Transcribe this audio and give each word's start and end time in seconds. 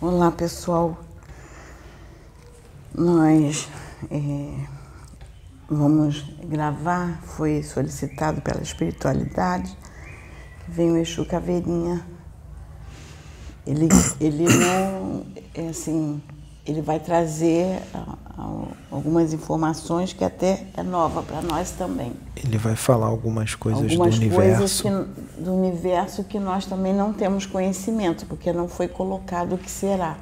Olá 0.00 0.32
pessoal, 0.32 0.98
nós 2.92 3.68
é, 4.10 4.66
vamos 5.70 6.24
gravar, 6.42 7.22
foi 7.22 7.62
solicitado 7.62 8.40
pela 8.40 8.60
espiritualidade, 8.60 9.78
vem 10.66 10.90
o 10.90 10.96
Exu 10.96 11.24
Caveirinha. 11.24 12.04
Ele, 13.64 13.86
ele 14.20 14.42
não, 14.42 15.24
é 15.54 15.68
assim, 15.68 16.20
ele 16.66 16.82
vai 16.82 16.98
trazer 16.98 17.80
ah, 17.94 18.18
ah, 18.36 18.64
algumas 18.90 19.32
informações 19.32 20.12
que 20.12 20.24
até 20.24 20.66
é 20.76 20.82
nova 20.82 21.22
para 21.22 21.40
nós 21.40 21.70
também. 21.70 22.12
Ele 22.34 22.58
vai 22.58 22.74
falar 22.74 23.06
algumas 23.06 23.54
coisas 23.54 23.92
algumas 23.92 24.18
do 24.18 24.30
coisas 24.30 24.80
universo. 24.80 24.82
que, 24.82 25.42
do 25.42 25.54
universo 25.54 26.24
que 26.24 26.38
nós 26.40 26.66
também 26.66 26.92
não 26.92 27.12
temos 27.12 27.46
conhecimento, 27.46 28.26
porque 28.26 28.52
não 28.52 28.68
foi 28.68 28.88
colocado 28.88 29.54
o 29.54 29.58
que 29.58 29.70
será. 29.70 30.18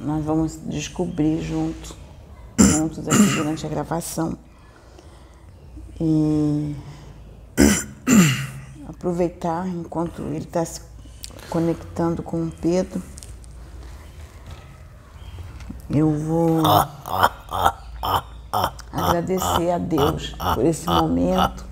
Nós 0.00 0.24
vamos 0.24 0.58
descobrir 0.66 1.40
junto, 1.40 1.96
juntos 2.58 3.06
aqui 3.06 3.34
durante 3.36 3.64
a 3.64 3.68
gravação. 3.68 4.36
E 6.00 6.74
aproveitar 8.88 9.68
enquanto 9.68 10.20
ele 10.22 10.38
está 10.38 10.64
se 10.64 10.80
conectando 11.48 12.24
com 12.24 12.42
o 12.42 12.50
Pedro. 12.50 13.00
Eu 15.90 16.10
vou 16.12 16.62
agradecer 18.92 19.70
a 19.70 19.78
Deus 19.78 20.34
por 20.54 20.64
esse 20.64 20.86
momento. 20.86 21.64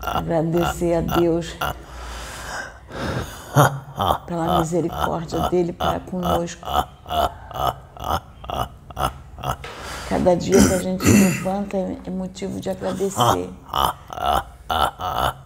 Agradecer 0.00 0.94
a 0.94 1.00
Deus 1.00 1.56
pela 4.26 4.58
misericórdia 4.60 5.48
dele 5.48 5.72
para 5.72 6.00
conosco. 6.00 6.66
Cada 10.08 10.36
dia 10.36 10.68
que 10.68 10.74
a 10.74 10.78
gente 10.78 11.04
levanta 11.04 11.76
é 11.76 12.10
motivo 12.10 12.60
de 12.60 12.70
agradecer. 12.70 13.50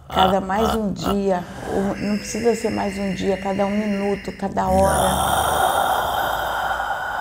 Cada 0.09 0.39
mais 0.39 0.73
um 0.75 0.93
dia, 0.93 1.43
não 1.99 2.17
precisa 2.17 2.55
ser 2.55 2.69
mais 2.69 2.97
um 2.97 3.13
dia, 3.13 3.37
cada 3.37 3.65
um 3.65 3.77
minuto, 3.77 4.31
cada 4.37 4.67
hora, 4.67 6.14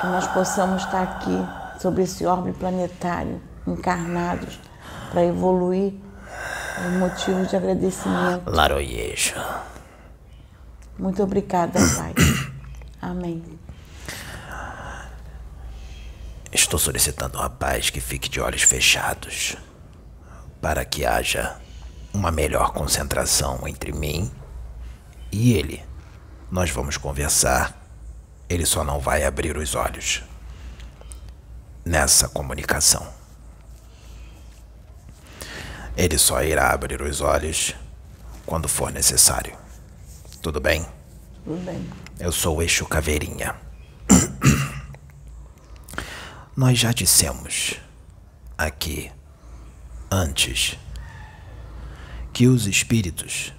que 0.05 0.11
nós 0.11 0.27
possamos 0.29 0.83
estar 0.83 1.03
aqui 1.03 1.81
sobre 1.81 2.03
esse 2.03 2.27
orbe 2.27 2.53
planetário, 2.53 3.41
encarnados, 3.67 4.61
para 5.11 5.25
evoluir, 5.25 5.95
é 6.77 6.89
um 6.89 6.99
motivo 6.99 7.47
de 7.47 7.57
agradecimento. 7.57 8.51
Laroyejo. 8.51 9.35
Muito 10.99 11.23
obrigada, 11.23 11.79
Pai. 11.97 12.15
Amém. 13.01 13.43
Estou 16.53 16.79
solicitando 16.79 17.37
ao 17.37 17.45
rapaz 17.45 17.91
que 17.91 18.01
fique 18.01 18.29
de 18.29 18.41
olhos 18.41 18.63
fechados 18.63 19.57
para 20.61 20.85
que 20.85 21.05
haja 21.05 21.57
uma 22.13 22.31
melhor 22.31 22.73
concentração 22.73 23.67
entre 23.67 23.93
mim 23.93 24.31
e 25.33 25.55
ele. 25.55 25.83
Nós 26.51 26.71
vamos 26.71 26.97
conversar. 26.97 27.84
Ele 28.48 28.67
só 28.67 28.84
não 28.84 29.00
vai 29.00 29.25
abrir 29.25 29.56
os 29.56 29.75
olhos 29.75 30.23
nessa 31.84 32.28
comunicação. 32.28 33.06
Ele 35.97 36.19
só 36.19 36.42
irá 36.42 36.73
abrir 36.73 37.01
os 37.01 37.20
olhos 37.20 37.75
quando 38.45 38.69
for 38.69 38.91
necessário. 38.91 39.56
Tudo 40.42 40.61
bem? 40.61 40.86
Tudo 41.45 41.64
bem. 41.64 41.89
Eu 42.19 42.33
sou 42.33 42.58
o 42.58 42.63
Exu 42.63 42.86
Caveirinha. 42.86 43.55
Nós 46.57 46.79
já 46.79 46.92
dissemos 46.92 47.80
aqui 48.57 49.11
antes 50.11 50.79
que 52.33 52.46
os 52.46 52.67
espíritos 52.67 53.52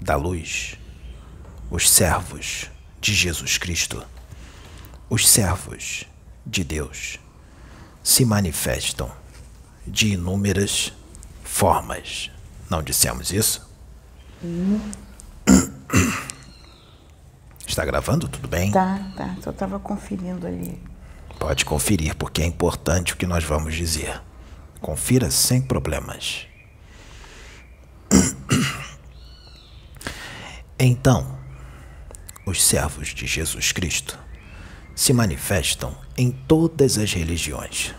da 0.00 0.16
luz, 0.16 0.76
os 1.70 1.88
servos 1.88 2.71
de 3.02 3.12
Jesus 3.12 3.58
Cristo, 3.58 4.02
os 5.10 5.28
servos 5.28 6.06
de 6.46 6.62
Deus, 6.62 7.18
se 8.00 8.24
manifestam 8.24 9.10
de 9.84 10.12
inúmeras 10.12 10.92
formas. 11.42 12.30
Não 12.70 12.80
dissemos 12.80 13.32
isso? 13.32 13.68
Está 17.66 17.84
gravando? 17.84 18.28
Tudo 18.28 18.46
bem? 18.46 18.70
Tá, 18.70 19.12
tá. 19.16 19.36
Só 19.42 19.50
estava 19.50 19.80
conferindo 19.80 20.46
ali. 20.46 20.80
Pode 21.40 21.64
conferir, 21.64 22.14
porque 22.14 22.40
é 22.40 22.46
importante 22.46 23.14
o 23.14 23.16
que 23.16 23.26
nós 23.26 23.42
vamos 23.42 23.74
dizer. 23.74 24.22
Confira 24.80 25.28
sem 25.30 25.60
problemas. 25.60 26.46
Então, 30.84 31.38
os 32.44 32.62
servos 32.62 33.08
de 33.08 33.26
Jesus 33.26 33.72
Cristo 33.72 34.18
se 34.94 35.12
manifestam 35.12 35.96
em 36.16 36.30
todas 36.30 36.98
as 36.98 37.12
religiões, 37.12 37.94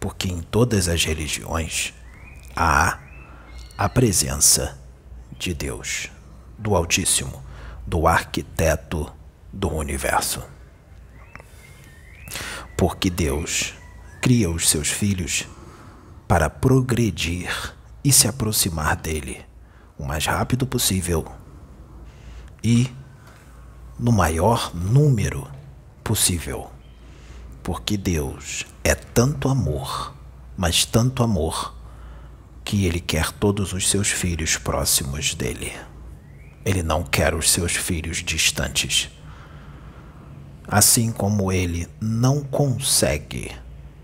porque 0.00 0.28
em 0.28 0.40
todas 0.40 0.88
as 0.88 1.04
religiões 1.04 1.92
há 2.56 2.98
a 3.76 3.88
presença 3.88 4.78
de 5.38 5.52
Deus, 5.52 6.10
do 6.58 6.74
Altíssimo, 6.74 7.42
do 7.86 8.06
arquiteto 8.06 9.12
do 9.52 9.68
universo. 9.68 10.42
Porque 12.76 13.10
Deus 13.10 13.74
cria 14.20 14.50
os 14.50 14.68
seus 14.68 14.88
filhos 14.88 15.46
para 16.26 16.48
progredir 16.48 17.74
e 18.04 18.12
se 18.12 18.26
aproximar 18.26 18.96
dele 18.96 19.44
o 19.98 20.04
mais 20.04 20.26
rápido 20.26 20.66
possível 20.66 21.24
e 22.62 22.90
no 24.02 24.10
maior 24.10 24.74
número 24.74 25.48
possível. 26.02 26.68
Porque 27.62 27.96
Deus 27.96 28.66
é 28.82 28.96
tanto 28.96 29.48
amor, 29.48 30.12
mas 30.56 30.84
tanto 30.84 31.22
amor, 31.22 31.72
que 32.64 32.84
Ele 32.84 32.98
quer 32.98 33.30
todos 33.30 33.72
os 33.72 33.88
seus 33.88 34.08
filhos 34.08 34.56
próximos 34.56 35.36
dele. 35.36 35.72
Ele 36.64 36.82
não 36.82 37.04
quer 37.04 37.32
os 37.32 37.48
seus 37.48 37.76
filhos 37.76 38.24
distantes. 38.24 39.08
Assim 40.66 41.12
como 41.12 41.52
ele 41.52 41.88
não 42.00 42.42
consegue 42.42 43.52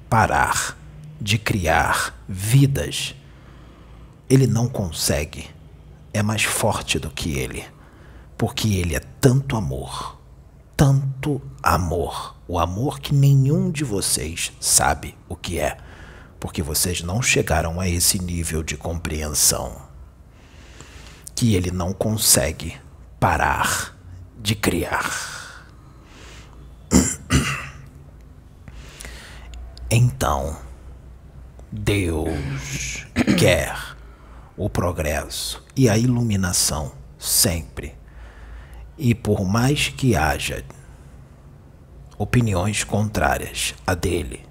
parar 0.08 0.78
de 1.20 1.38
criar 1.38 2.16
vidas, 2.28 3.16
ele 4.30 4.46
não 4.46 4.68
consegue. 4.68 5.50
É 6.12 6.22
mais 6.22 6.44
forte 6.44 6.98
do 6.98 7.10
que 7.10 7.36
ele, 7.36 7.64
porque 8.38 8.76
ele 8.76 8.94
é 8.94 9.00
tanto 9.20 9.56
amor, 9.56 10.16
tanto 10.76 11.42
amor, 11.60 12.36
o 12.46 12.56
amor 12.56 13.00
que 13.00 13.12
nenhum 13.12 13.68
de 13.68 13.82
vocês 13.82 14.52
sabe 14.60 15.18
o 15.28 15.34
que 15.34 15.58
é, 15.58 15.76
porque 16.38 16.62
vocês 16.62 17.02
não 17.02 17.20
chegaram 17.20 17.80
a 17.80 17.88
esse 17.88 18.16
nível 18.20 18.62
de 18.62 18.76
compreensão. 18.76 19.88
Que 21.34 21.56
ele 21.56 21.72
não 21.72 21.92
consegue 21.92 22.76
parar 23.18 23.96
de 24.38 24.54
criar. 24.54 25.10
Então, 29.90 30.54
Deus 31.72 33.06
quer 33.38 33.74
o 34.54 34.68
progresso 34.68 35.64
e 35.74 35.88
a 35.88 35.96
iluminação 35.96 36.92
sempre. 37.18 37.96
E 38.98 39.14
por 39.14 39.44
mais 39.44 39.88
que 39.88 40.16
haja 40.16 40.64
opiniões 42.18 42.82
contrárias 42.82 43.72
a 43.86 43.94
dele, 43.94 44.44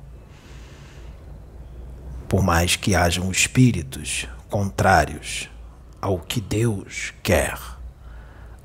por 2.29 2.41
mais 2.41 2.77
que 2.77 2.95
hajam 2.95 3.29
espíritos 3.29 4.25
contrários 4.49 5.49
ao 6.01 6.19
que 6.19 6.39
Deus 6.39 7.13
quer, 7.21 7.59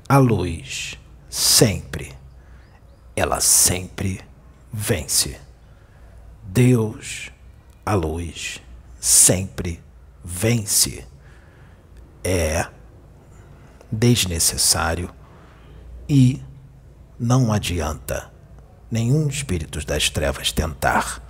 a 0.07 0.17
luz 0.17 0.97
sempre, 1.29 2.13
ela 3.15 3.41
sempre 3.41 4.21
vence. 4.71 5.39
Deus, 6.43 7.29
a 7.85 7.93
luz, 7.93 8.61
sempre 8.99 9.81
vence. 10.23 11.05
É 12.23 12.67
desnecessário 13.91 15.13
e 16.07 16.41
não 17.19 17.51
adianta 17.51 18.31
nenhum 18.91 19.27
espírito 19.27 19.83
das 19.85 20.09
trevas 20.09 20.51
tentar. 20.51 21.21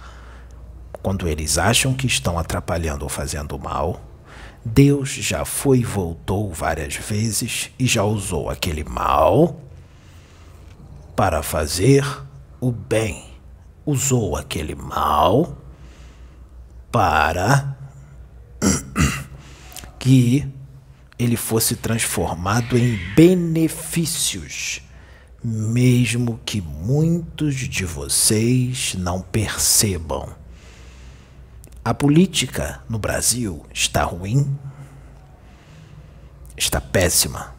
Quando 1.02 1.28
eles 1.28 1.58
acham 1.58 1.94
que 1.94 2.08
estão 2.08 2.38
atrapalhando 2.40 3.04
ou 3.04 3.10
fazendo 3.10 3.60
mal, 3.60 4.02
Deus 4.66 5.10
já 5.10 5.44
foi 5.44 5.80
e 5.80 5.84
voltou 5.84 6.52
várias 6.54 6.96
vezes 6.96 7.70
e 7.78 7.86
já 7.86 8.04
usou 8.04 8.50
aquele 8.50 8.84
mal 8.84 9.60
para 11.16 11.44
fazer 11.44 12.06
o 12.60 12.72
bem. 12.72 13.25
Usou 13.86 14.38
aquele 14.38 14.75
mal 14.75 15.58
para 16.90 17.75
que 20.00 20.48
ele 21.18 21.36
fosse 21.38 21.75
transformado 21.75 22.77
em 22.77 22.98
benefícios, 23.15 24.81
mesmo 25.44 26.39
que 26.45 26.62
muitos 26.62 27.56
de 27.56 27.86
vocês 27.86 28.95
não 28.95 29.21
percebam. 29.21 30.30
A 31.83 31.94
política 31.94 32.81
no 32.89 32.98
Brasil 32.98 33.65
está 33.74 34.04
ruim, 34.04 34.57
está 36.57 36.80
péssima. 36.80 37.54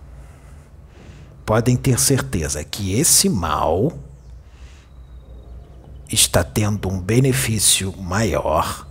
Podem 1.45 1.77
ter 1.77 2.01
certeza 2.01 2.65
que 2.65 2.99
esse 2.99 3.29
mal 3.29 3.93
está 6.11 6.43
tendo 6.43 6.89
um 6.89 6.99
benefício 6.99 7.95
maior 7.99 8.87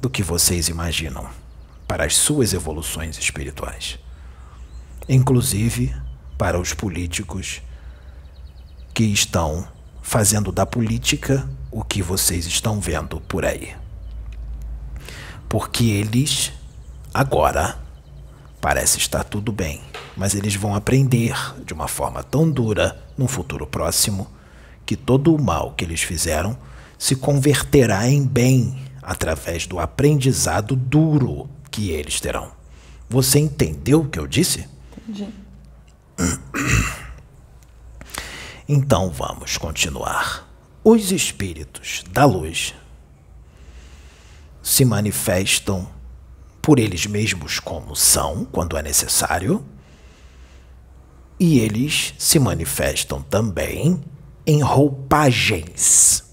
do 0.00 0.10
que 0.10 0.22
vocês 0.22 0.68
imaginam 0.68 1.45
para 1.86 2.04
as 2.04 2.16
suas 2.16 2.52
evoluções 2.52 3.18
espirituais, 3.18 3.98
inclusive 5.08 5.94
para 6.36 6.58
os 6.58 6.74
políticos 6.74 7.62
que 8.92 9.04
estão 9.04 9.66
fazendo 10.02 10.50
da 10.50 10.64
política 10.64 11.48
o 11.70 11.82
que 11.82 12.02
vocês 12.02 12.46
estão 12.46 12.80
vendo 12.80 13.20
por 13.20 13.44
aí. 13.44 13.74
Porque 15.48 15.84
eles 15.84 16.52
agora 17.12 17.78
parece 18.60 18.98
estar 18.98 19.24
tudo 19.24 19.52
bem, 19.52 19.80
mas 20.16 20.34
eles 20.34 20.54
vão 20.54 20.74
aprender 20.74 21.34
de 21.64 21.72
uma 21.72 21.88
forma 21.88 22.22
tão 22.22 22.50
dura 22.50 23.00
no 23.16 23.28
futuro 23.28 23.66
próximo 23.66 24.28
que 24.84 24.96
todo 24.96 25.34
o 25.34 25.42
mal 25.42 25.72
que 25.72 25.84
eles 25.84 26.02
fizeram 26.02 26.56
se 26.98 27.16
converterá 27.16 28.08
em 28.08 28.26
bem 28.26 28.82
através 29.02 29.66
do 29.66 29.78
aprendizado 29.78 30.74
duro 30.74 31.48
que 31.76 31.90
eles 31.90 32.18
terão. 32.22 32.52
Você 33.06 33.38
entendeu 33.38 34.00
o 34.00 34.08
que 34.08 34.18
eu 34.18 34.26
disse? 34.26 34.66
Entendi. 35.06 35.28
Então 38.68 39.10
vamos 39.10 39.56
continuar. 39.56 40.44
Os 40.82 41.12
espíritos 41.12 42.02
da 42.10 42.24
luz 42.24 42.74
se 44.60 44.84
manifestam 44.84 45.88
por 46.60 46.80
eles 46.80 47.06
mesmos 47.06 47.60
como 47.60 47.94
são, 47.94 48.44
quando 48.44 48.76
é 48.76 48.82
necessário, 48.82 49.64
e 51.38 51.60
eles 51.60 52.12
se 52.18 52.40
manifestam 52.40 53.22
também 53.22 54.02
em 54.44 54.62
roupagens. 54.62 56.24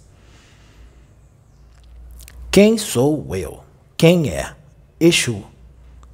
Quem 2.49 2.79
sou 2.79 3.35
eu? 3.35 3.63
Quem 3.95 4.29
é? 4.31 4.55
Exu, 5.05 5.43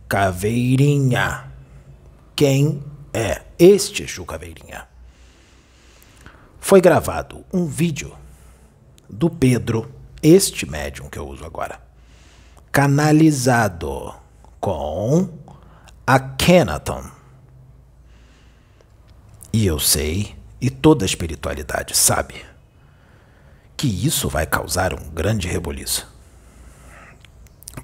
Caveirinha. 0.08 1.52
Quem 2.36 2.84
é 3.14 3.44
este 3.60 4.02
Exu 4.02 4.26
Caveirinha? 4.26 4.88
Foi 6.60 6.82
gravado 6.82 7.46
um 7.54 7.68
vídeo 7.68 8.16
do 9.08 9.30
Pedro, 9.30 9.94
este 10.24 10.68
médium 10.68 11.08
que 11.08 11.20
eu 11.20 11.28
uso 11.28 11.46
agora, 11.46 11.80
canalizado 12.72 14.16
com 14.60 15.38
a 16.08 16.20
Kenaton. 16.20 17.04
E 19.54 19.68
eu 19.68 19.80
sei, 19.80 20.36
e 20.60 20.72
toda 20.72 21.06
a 21.06 21.06
espiritualidade 21.06 21.96
sabe, 21.96 22.44
que 23.78 23.86
isso 23.86 24.28
vai 24.28 24.48
causar 24.48 24.96
um 24.96 25.12
grande 25.12 25.48
reboliço 25.48 26.18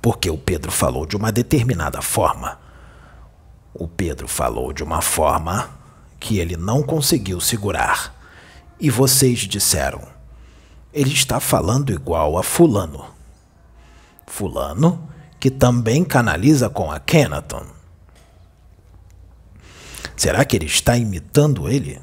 porque 0.01 0.29
o 0.29 0.37
Pedro 0.37 0.71
falou 0.71 1.05
de 1.05 1.15
uma 1.15 1.31
determinada 1.31 2.01
forma. 2.01 2.59
O 3.73 3.87
Pedro 3.87 4.27
falou 4.27 4.71
de 4.71 4.83
uma 4.83 5.01
forma 5.01 5.69
que 6.19 6.39
ele 6.39 6.55
não 6.55 6.81
conseguiu 6.81 7.39
segurar. 7.41 8.13
E 8.79 8.89
vocês 8.89 9.39
disseram: 9.39 10.01
ele 10.93 11.13
está 11.13 11.39
falando 11.39 11.91
igual 11.91 12.37
a 12.37 12.43
Fulano. 12.43 13.05
Fulano, 14.25 15.07
que 15.39 15.51
também 15.51 16.03
canaliza 16.03 16.69
com 16.69 16.91
a 16.91 16.99
Kenaton. 16.99 17.65
Será 20.15 20.45
que 20.45 20.55
ele 20.55 20.65
está 20.65 20.97
imitando 20.97 21.69
ele? 21.69 22.01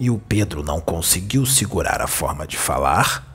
E 0.00 0.10
o 0.10 0.18
Pedro 0.18 0.62
não 0.62 0.80
conseguiu 0.80 1.44
segurar 1.44 2.00
a 2.00 2.06
forma 2.06 2.46
de 2.46 2.56
falar 2.56 3.27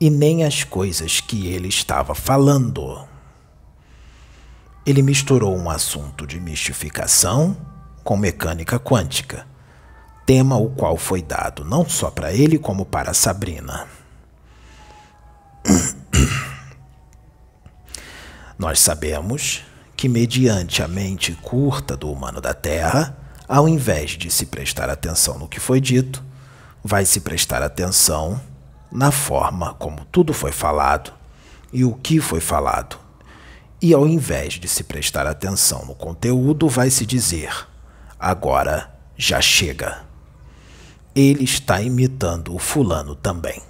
e 0.00 0.10
nem 0.10 0.44
as 0.44 0.64
coisas 0.64 1.20
que 1.20 1.46
ele 1.46 1.68
estava 1.68 2.14
falando. 2.14 3.06
Ele 4.84 5.02
misturou 5.02 5.56
um 5.56 5.70
assunto 5.70 6.26
de 6.26 6.38
mistificação 6.38 7.56
com 8.04 8.16
mecânica 8.16 8.78
quântica, 8.78 9.46
tema 10.24 10.56
o 10.56 10.70
qual 10.70 10.96
foi 10.96 11.22
dado 11.22 11.64
não 11.64 11.88
só 11.88 12.10
para 12.10 12.32
ele 12.32 12.58
como 12.58 12.84
para 12.84 13.14
Sabrina. 13.14 13.86
Nós 18.58 18.80
sabemos 18.80 19.62
que, 19.96 20.08
mediante 20.08 20.82
a 20.82 20.88
mente 20.88 21.32
curta 21.42 21.96
do 21.96 22.10
humano 22.10 22.40
da 22.40 22.54
Terra, 22.54 23.16
ao 23.48 23.68
invés 23.68 24.12
de 24.12 24.30
se 24.30 24.46
prestar 24.46 24.88
atenção 24.88 25.38
no 25.38 25.48
que 25.48 25.60
foi 25.60 25.80
dito, 25.80 26.24
vai 26.82 27.04
se 27.04 27.20
prestar 27.20 27.62
atenção 27.62 28.40
na 28.90 29.10
forma 29.10 29.74
como 29.74 30.04
tudo 30.06 30.32
foi 30.32 30.52
falado 30.52 31.12
e 31.72 31.84
o 31.84 31.94
que 31.94 32.20
foi 32.20 32.40
falado. 32.40 32.98
E 33.80 33.92
ao 33.92 34.06
invés 34.06 34.54
de 34.54 34.68
se 34.68 34.84
prestar 34.84 35.26
atenção 35.26 35.84
no 35.84 35.94
conteúdo, 35.94 36.68
vai 36.68 36.90
se 36.90 37.04
dizer: 37.04 37.68
agora 38.18 38.92
já 39.16 39.40
chega. 39.40 40.04
Ele 41.14 41.44
está 41.44 41.80
imitando 41.80 42.54
o 42.54 42.58
fulano 42.58 43.14
também. 43.14 43.62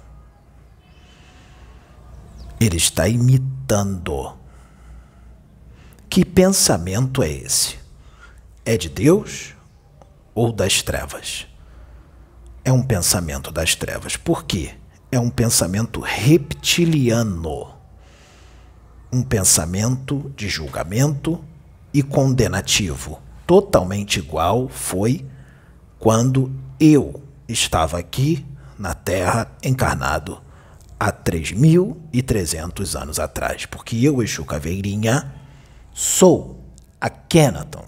Ele 2.59 2.77
está 2.77 3.07
imitando. 3.07 4.35
Que 6.09 6.25
pensamento 6.25 7.21
é 7.21 7.29
esse? 7.31 7.77
É 8.65 8.75
de 8.75 8.89
Deus 8.89 9.53
ou 10.33 10.51
das 10.51 10.81
trevas? 10.81 11.47
É 12.65 12.71
um 12.71 12.83
pensamento 12.83 13.51
das 13.51 13.75
trevas. 13.75 14.17
Por 14.17 14.43
quê? 14.43 14.75
É 15.11 15.19
um 15.19 15.29
pensamento 15.29 15.99
reptiliano, 15.99 17.73
um 19.11 19.23
pensamento 19.23 20.31
de 20.35 20.49
julgamento 20.49 21.43
e 21.93 22.03
condenativo, 22.03 23.19
totalmente 23.45 24.19
igual 24.19 24.67
foi 24.67 25.25
quando 25.97 26.51
eu 26.79 27.23
estava 27.47 27.97
aqui 27.97 28.45
na 28.77 28.93
Terra 28.93 29.49
encarnado 29.63 30.41
há 30.99 31.11
3.300 31.11 33.01
anos 33.01 33.19
atrás, 33.19 33.65
porque 33.65 33.95
eu, 33.97 34.21
Exu 34.21 34.43
Caveirinha, 34.45 35.33
sou 35.93 36.63
a 36.99 37.09
Kenaton. 37.09 37.85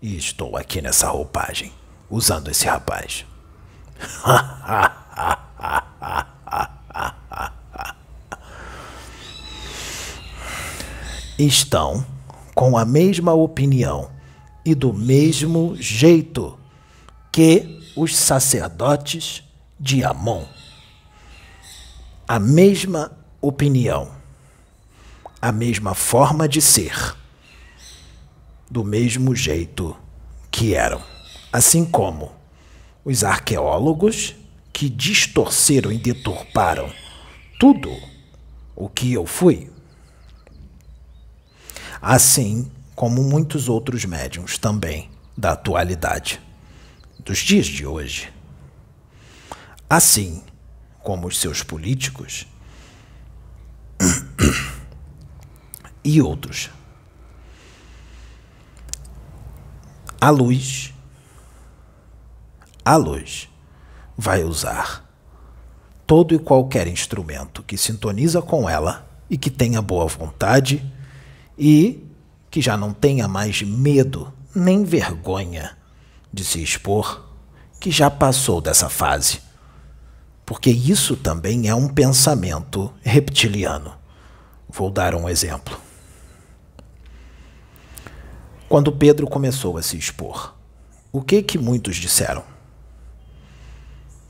E 0.00 0.16
estou 0.16 0.56
aqui 0.56 0.80
nessa 0.80 1.08
roupagem, 1.08 1.72
usando 2.08 2.50
esse 2.50 2.66
rapaz. 2.66 3.26
estão 11.38 12.04
com 12.54 12.76
a 12.78 12.84
mesma 12.84 13.32
opinião 13.34 14.10
e 14.64 14.74
do 14.74 14.92
mesmo 14.92 15.76
jeito 15.76 16.58
que 17.30 17.92
os 17.96 18.16
sacerdotes 18.16 19.42
de 19.78 20.02
Amon. 20.02 20.44
A 22.26 22.38
mesma 22.38 23.12
opinião, 23.40 24.10
a 25.40 25.52
mesma 25.52 25.94
forma 25.94 26.48
de 26.48 26.60
ser, 26.60 27.14
do 28.70 28.82
mesmo 28.82 29.34
jeito 29.34 29.96
que 30.50 30.74
eram. 30.74 31.02
Assim 31.52 31.84
como 31.84 32.32
os 33.04 33.22
arqueólogos 33.22 34.34
que 34.76 34.90
distorceram 34.90 35.90
e 35.90 35.96
deturparam 35.96 36.92
tudo 37.58 37.90
o 38.74 38.90
que 38.90 39.10
eu 39.10 39.24
fui 39.24 39.72
assim 42.02 42.70
como 42.94 43.24
muitos 43.24 43.70
outros 43.70 44.04
médiums 44.04 44.58
também 44.58 45.10
da 45.36 45.52
atualidade, 45.52 46.40
dos 47.18 47.38
dias 47.38 47.66
de 47.66 47.86
hoje. 47.86 48.32
Assim 49.88 50.42
como 51.02 51.26
os 51.26 51.38
seus 51.38 51.62
políticos 51.62 52.46
e 56.04 56.22
outros. 56.22 56.70
A 60.20 60.30
luz, 60.30 60.92
a 62.84 62.96
luz, 62.96 63.48
vai 64.16 64.44
usar 64.44 65.04
todo 66.06 66.34
e 66.34 66.38
qualquer 66.38 66.86
instrumento 66.86 67.62
que 67.62 67.76
sintoniza 67.76 68.40
com 68.40 68.68
ela 68.68 69.06
e 69.28 69.36
que 69.36 69.50
tenha 69.50 69.82
boa 69.82 70.06
vontade 70.06 70.84
e 71.58 72.04
que 72.50 72.60
já 72.60 72.76
não 72.76 72.92
tenha 72.92 73.26
mais 73.26 73.62
medo 73.62 74.32
nem 74.54 74.84
vergonha 74.84 75.76
de 76.32 76.44
se 76.44 76.62
expor, 76.62 77.26
que 77.80 77.90
já 77.90 78.10
passou 78.10 78.60
dessa 78.60 78.88
fase. 78.88 79.40
Porque 80.44 80.70
isso 80.70 81.16
também 81.16 81.68
é 81.68 81.74
um 81.74 81.88
pensamento 81.88 82.92
reptiliano. 83.02 83.94
Vou 84.68 84.90
dar 84.90 85.14
um 85.14 85.28
exemplo. 85.28 85.78
Quando 88.68 88.92
Pedro 88.92 89.26
começou 89.26 89.76
a 89.76 89.82
se 89.82 89.96
expor, 89.96 90.54
o 91.12 91.20
que 91.20 91.42
que 91.42 91.58
muitos 91.58 91.96
disseram? 91.96 92.55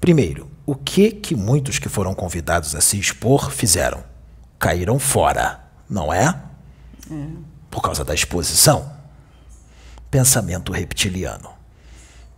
Primeiro, 0.00 0.48
o 0.64 0.74
que 0.74 1.10
que 1.10 1.34
muitos 1.34 1.78
que 1.78 1.88
foram 1.88 2.14
convidados 2.14 2.74
a 2.74 2.80
se 2.80 2.98
expor 2.98 3.50
fizeram? 3.50 4.04
Caíram 4.58 4.98
fora, 4.98 5.60
não 5.88 6.12
é? 6.12 6.26
é. 7.10 7.26
Por 7.70 7.80
causa 7.80 8.04
da 8.04 8.14
exposição. 8.14 8.92
Pensamento 10.10 10.72
reptiliano. 10.72 11.50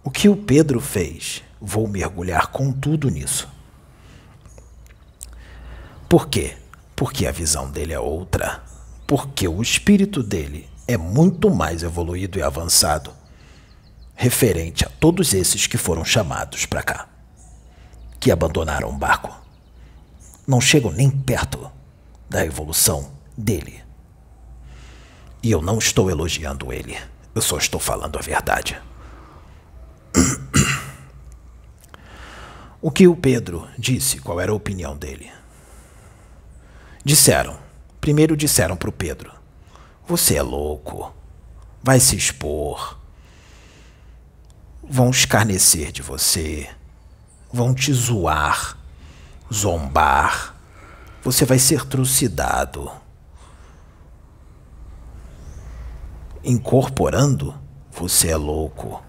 O 0.04 0.10
que 0.10 0.28
o 0.28 0.36
Pedro 0.36 0.80
fez? 0.80 1.42
Vou 1.60 1.88
mergulhar 1.88 2.48
com 2.48 2.72
tudo 2.72 3.10
nisso. 3.10 3.48
Por 6.08 6.28
quê? 6.28 6.56
Porque 6.94 7.26
a 7.26 7.32
visão 7.32 7.70
dele 7.70 7.92
é 7.92 8.00
outra. 8.00 8.62
Porque 9.06 9.48
o 9.48 9.60
espírito 9.60 10.22
dele 10.22 10.68
é 10.86 10.96
muito 10.96 11.50
mais 11.50 11.82
evoluído 11.82 12.38
e 12.38 12.42
avançado, 12.42 13.12
referente 14.14 14.84
a 14.84 14.88
todos 14.88 15.34
esses 15.34 15.66
que 15.66 15.76
foram 15.76 16.04
chamados 16.04 16.64
para 16.64 16.82
cá 16.82 17.17
que 18.20 18.30
abandonaram 18.30 18.88
o 18.88 18.96
barco 18.96 19.34
não 20.46 20.60
chegam 20.60 20.90
nem 20.90 21.10
perto 21.10 21.70
da 22.28 22.44
evolução 22.44 23.12
dele. 23.36 23.82
E 25.42 25.50
eu 25.50 25.60
não 25.60 25.78
estou 25.78 26.10
elogiando 26.10 26.72
ele, 26.72 26.98
eu 27.34 27.42
só 27.42 27.58
estou 27.58 27.78
falando 27.78 28.18
a 28.18 28.22
verdade. 28.22 28.80
O 32.80 32.90
que 32.90 33.08
o 33.08 33.16
Pedro 33.16 33.68
disse, 33.76 34.20
qual 34.20 34.40
era 34.40 34.52
a 34.52 34.54
opinião 34.54 34.96
dele? 34.96 35.30
Disseram, 37.04 37.58
primeiro 38.00 38.36
disseram 38.36 38.76
para 38.76 38.88
o 38.88 38.92
Pedro: 38.92 39.32
Você 40.06 40.36
é 40.36 40.42
louco, 40.42 41.12
vai 41.82 41.98
se 41.98 42.16
expor, 42.16 42.98
vão 44.82 45.10
escarnecer 45.10 45.90
de 45.90 46.02
você, 46.02 46.70
vão 47.52 47.74
te 47.74 47.92
zoar, 47.92 48.76
zombar, 49.52 50.54
você 51.22 51.44
vai 51.44 51.58
ser 51.58 51.84
trucidado. 51.84 52.90
Incorporando, 56.44 57.54
você 57.90 58.28
é 58.28 58.36
louco. 58.36 59.02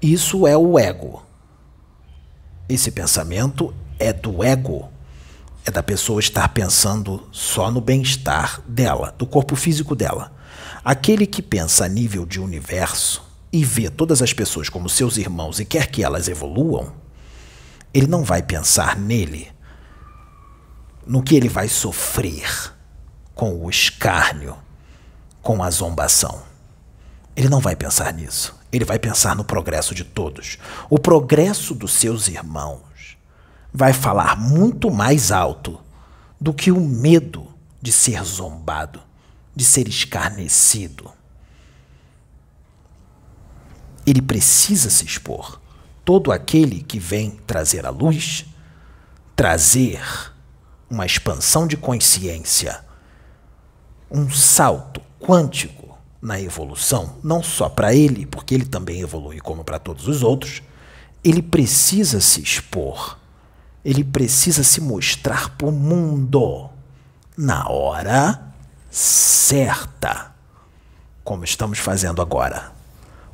Isso 0.00 0.46
é 0.46 0.56
o 0.56 0.78
ego. 0.78 1.22
Esse 2.68 2.90
pensamento 2.90 3.74
é 3.98 4.12
do 4.12 4.42
ego. 4.44 4.88
É 5.66 5.70
da 5.70 5.82
pessoa 5.82 6.20
estar 6.20 6.48
pensando 6.48 7.26
só 7.32 7.70
no 7.70 7.80
bem-estar 7.80 8.60
dela, 8.68 9.14
do 9.16 9.26
corpo 9.26 9.56
físico 9.56 9.96
dela. 9.96 10.32
Aquele 10.84 11.26
que 11.26 11.42
pensa 11.42 11.86
a 11.86 11.88
nível 11.88 12.26
de 12.26 12.38
universo 12.38 13.22
e 13.50 13.64
vê 13.64 13.88
todas 13.88 14.20
as 14.20 14.32
pessoas 14.32 14.68
como 14.68 14.88
seus 14.88 15.16
irmãos 15.16 15.58
e 15.58 15.64
quer 15.64 15.86
que 15.86 16.04
elas 16.04 16.28
evoluam, 16.28 16.92
ele 17.94 18.08
não 18.08 18.24
vai 18.24 18.42
pensar 18.42 18.98
nele, 18.98 19.52
no 21.06 21.22
que 21.22 21.36
ele 21.36 21.48
vai 21.48 21.68
sofrer 21.68 22.74
com 23.36 23.64
o 23.64 23.70
escárnio, 23.70 24.56
com 25.40 25.62
a 25.62 25.70
zombação. 25.70 26.42
Ele 27.36 27.48
não 27.48 27.60
vai 27.60 27.76
pensar 27.76 28.12
nisso. 28.12 28.58
Ele 28.72 28.84
vai 28.84 28.98
pensar 28.98 29.36
no 29.36 29.44
progresso 29.44 29.94
de 29.94 30.02
todos. 30.02 30.58
O 30.90 30.98
progresso 30.98 31.74
dos 31.74 31.92
seus 31.92 32.26
irmãos 32.26 33.16
vai 33.72 33.92
falar 33.92 34.36
muito 34.36 34.90
mais 34.90 35.30
alto 35.30 35.80
do 36.40 36.52
que 36.52 36.72
o 36.72 36.80
medo 36.80 37.46
de 37.80 37.92
ser 37.92 38.24
zombado, 38.24 39.00
de 39.54 39.64
ser 39.64 39.86
escarnecido. 39.88 41.12
Ele 44.04 44.20
precisa 44.20 44.90
se 44.90 45.04
expor 45.04 45.60
todo 46.04 46.30
aquele 46.30 46.82
que 46.82 46.98
vem 46.98 47.30
trazer 47.46 47.86
a 47.86 47.90
luz, 47.90 48.44
trazer 49.34 50.00
uma 50.88 51.06
expansão 51.06 51.66
de 51.66 51.76
consciência, 51.76 52.84
um 54.10 54.30
salto 54.30 55.00
quântico 55.18 55.98
na 56.20 56.40
evolução, 56.40 57.16
não 57.22 57.42
só 57.42 57.68
para 57.68 57.94
ele, 57.94 58.26
porque 58.26 58.54
ele 58.54 58.66
também 58.66 59.00
evolui 59.00 59.40
como 59.40 59.64
para 59.64 59.78
todos 59.78 60.06
os 60.06 60.22
outros, 60.22 60.62
ele 61.22 61.42
precisa 61.42 62.20
se 62.20 62.42
expor, 62.42 63.18
ele 63.84 64.04
precisa 64.04 64.62
se 64.62 64.80
mostrar 64.80 65.50
para 65.56 65.66
o 65.66 65.72
mundo 65.72 66.68
na 67.36 67.68
hora 67.68 68.52
certa, 68.90 70.32
como 71.24 71.44
estamos 71.44 71.78
fazendo 71.78 72.22
agora, 72.22 72.72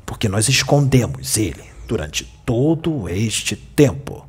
porque 0.06 0.28
nós 0.28 0.48
escondemos 0.48 1.36
ele 1.36 1.69
durante 1.90 2.24
todo 2.46 3.08
este 3.08 3.56
tempo, 3.56 4.24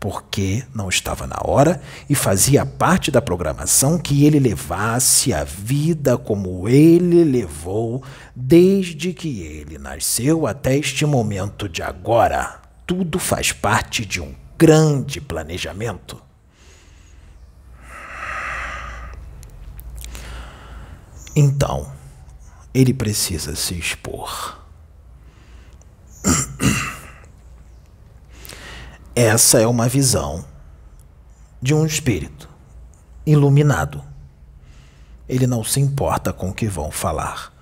porque 0.00 0.64
não 0.74 0.88
estava 0.88 1.26
na 1.26 1.36
hora 1.44 1.82
e 2.08 2.14
fazia 2.14 2.64
parte 2.64 3.10
da 3.10 3.20
programação 3.20 3.98
que 3.98 4.24
ele 4.24 4.40
levasse 4.40 5.34
a 5.34 5.44
vida 5.44 6.16
como 6.16 6.66
ele 6.66 7.24
levou 7.24 8.02
desde 8.34 9.12
que 9.12 9.42
ele 9.42 9.76
nasceu 9.76 10.46
até 10.46 10.78
este 10.78 11.04
momento 11.04 11.68
de 11.68 11.82
agora. 11.82 12.58
Tudo 12.86 13.18
faz 13.18 13.52
parte 13.52 14.06
de 14.06 14.22
um 14.22 14.34
grande 14.56 15.20
planejamento. 15.20 16.18
Então, 21.36 21.92
ele 22.72 22.94
precisa 22.94 23.54
se 23.54 23.74
expor. 23.74 24.56
Essa 29.20 29.60
é 29.60 29.66
uma 29.66 29.88
visão 29.88 30.44
de 31.60 31.74
um 31.74 31.84
espírito 31.84 32.48
iluminado. 33.26 34.00
Ele 35.28 35.44
não 35.44 35.64
se 35.64 35.80
importa 35.80 36.32
com 36.32 36.50
o 36.50 36.54
que 36.54 36.68
vão 36.68 36.88
falar. 36.92 37.52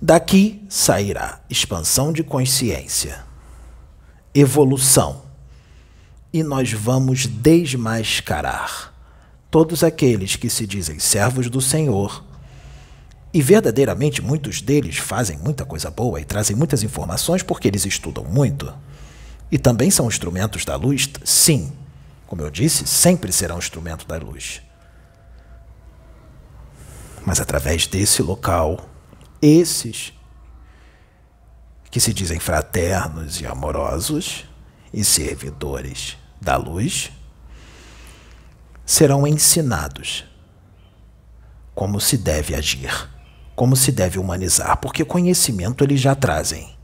Daqui 0.00 0.64
sairá 0.66 1.40
expansão 1.50 2.10
de 2.10 2.24
consciência, 2.24 3.22
evolução, 4.34 5.24
e 6.32 6.42
nós 6.42 6.72
vamos 6.72 7.26
desmascarar 7.26 8.94
todos 9.50 9.84
aqueles 9.84 10.36
que 10.36 10.48
se 10.48 10.66
dizem 10.66 10.98
servos 10.98 11.50
do 11.50 11.60
Senhor. 11.60 12.24
E 13.30 13.42
verdadeiramente 13.42 14.22
muitos 14.22 14.62
deles 14.62 14.96
fazem 14.96 15.36
muita 15.36 15.66
coisa 15.66 15.90
boa 15.90 16.18
e 16.18 16.24
trazem 16.24 16.56
muitas 16.56 16.82
informações 16.82 17.42
porque 17.42 17.68
eles 17.68 17.84
estudam 17.84 18.24
muito 18.24 18.72
e 19.50 19.58
também 19.58 19.90
são 19.90 20.08
instrumentos 20.08 20.64
da 20.64 20.76
luz? 20.76 21.08
Sim. 21.24 21.72
Como 22.26 22.42
eu 22.42 22.50
disse, 22.50 22.86
sempre 22.86 23.32
serão 23.32 23.58
instrumento 23.58 24.06
da 24.06 24.16
luz. 24.16 24.60
Mas 27.24 27.40
através 27.40 27.86
desse 27.86 28.22
local, 28.22 28.88
esses 29.40 30.12
que 31.90 32.00
se 32.00 32.12
dizem 32.12 32.38
fraternos 32.38 33.40
e 33.40 33.46
amorosos 33.46 34.44
e 34.92 35.04
servidores 35.04 36.16
da 36.40 36.56
luz 36.56 37.10
serão 38.84 39.26
ensinados 39.26 40.24
como 41.74 42.00
se 42.00 42.16
deve 42.16 42.54
agir, 42.54 43.10
como 43.54 43.76
se 43.76 43.92
deve 43.92 44.18
humanizar, 44.18 44.78
porque 44.78 45.04
conhecimento 45.04 45.84
eles 45.84 46.00
já 46.00 46.14
trazem 46.14 46.75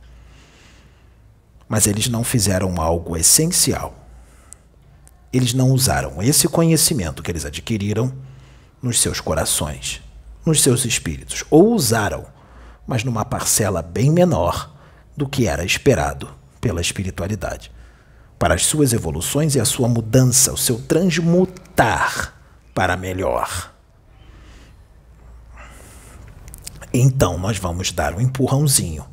mas 1.72 1.86
eles 1.86 2.06
não 2.06 2.22
fizeram 2.22 2.78
algo 2.78 3.16
essencial. 3.16 3.94
Eles 5.32 5.54
não 5.54 5.70
usaram 5.70 6.22
esse 6.22 6.46
conhecimento 6.46 7.22
que 7.22 7.30
eles 7.30 7.46
adquiriram 7.46 8.12
nos 8.82 9.00
seus 9.00 9.22
corações, 9.22 10.02
nos 10.44 10.60
seus 10.60 10.84
espíritos, 10.84 11.46
ou 11.48 11.72
usaram, 11.72 12.26
mas 12.86 13.04
numa 13.04 13.24
parcela 13.24 13.80
bem 13.80 14.10
menor 14.10 14.70
do 15.16 15.26
que 15.26 15.46
era 15.46 15.64
esperado 15.64 16.28
pela 16.60 16.82
espiritualidade, 16.82 17.72
para 18.38 18.52
as 18.52 18.66
suas 18.66 18.92
evoluções 18.92 19.54
e 19.54 19.60
a 19.60 19.64
sua 19.64 19.88
mudança, 19.88 20.52
o 20.52 20.58
seu 20.58 20.78
transmutar 20.78 22.34
para 22.74 22.98
melhor. 22.98 23.72
Então 26.92 27.38
nós 27.38 27.56
vamos 27.56 27.90
dar 27.92 28.12
um 28.12 28.20
empurrãozinho 28.20 29.10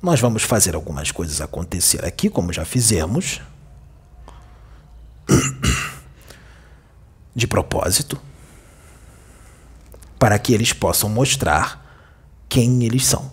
Nós 0.00 0.20
vamos 0.20 0.44
fazer 0.44 0.76
algumas 0.76 1.10
coisas 1.10 1.40
acontecer 1.40 2.04
aqui, 2.04 2.30
como 2.30 2.52
já 2.52 2.64
fizemos. 2.64 3.40
De 7.34 7.46
propósito, 7.46 8.20
para 10.18 10.38
que 10.38 10.52
eles 10.52 10.72
possam 10.72 11.08
mostrar 11.08 11.84
quem 12.48 12.84
eles 12.84 13.06
são. 13.06 13.30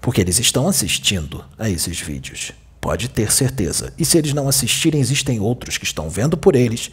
Porque 0.00 0.20
eles 0.20 0.38
estão 0.38 0.68
assistindo 0.68 1.44
a 1.58 1.68
esses 1.68 2.00
vídeos. 2.00 2.52
Pode 2.80 3.08
ter 3.08 3.32
certeza. 3.32 3.92
E 3.98 4.04
se 4.04 4.18
eles 4.18 4.34
não 4.34 4.48
assistirem, 4.48 5.00
existem 5.00 5.40
outros 5.40 5.78
que 5.78 5.84
estão 5.84 6.10
vendo 6.10 6.36
por 6.36 6.54
eles, 6.54 6.90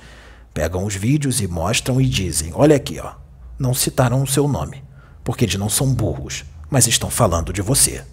pegam 0.54 0.86
os 0.86 0.96
vídeos 0.96 1.42
e 1.42 1.48
mostram 1.48 2.00
e 2.00 2.08
dizem: 2.08 2.52
Olha 2.54 2.76
aqui, 2.78 3.00
ó. 3.00 3.14
Não 3.60 3.74
citaram 3.74 4.24
o 4.24 4.28
seu 4.28 4.48
nome, 4.48 4.84
porque 5.24 5.46
eles 5.46 5.56
não 5.56 5.70
são 5.70 5.94
burros, 5.94 6.46
mas 6.72 6.88
estão 6.88 7.10
falando 7.10 7.52
de 7.52 7.62
você. 7.62 8.06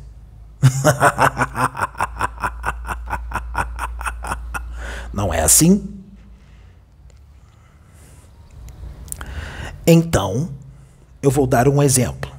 não 5.15 5.33
é 5.33 5.41
assim? 5.41 6.03
Então, 9.87 10.53
eu 11.23 11.31
vou 11.31 11.47
dar 11.47 11.69
um 11.69 11.81
exemplo. 11.81 12.37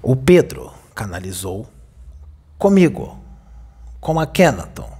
O 0.00 0.16
Pedro 0.16 0.72
canalizou 0.94 1.70
comigo, 2.58 3.22
com 4.00 4.18
a 4.18 4.26
Kenaton. 4.26 4.96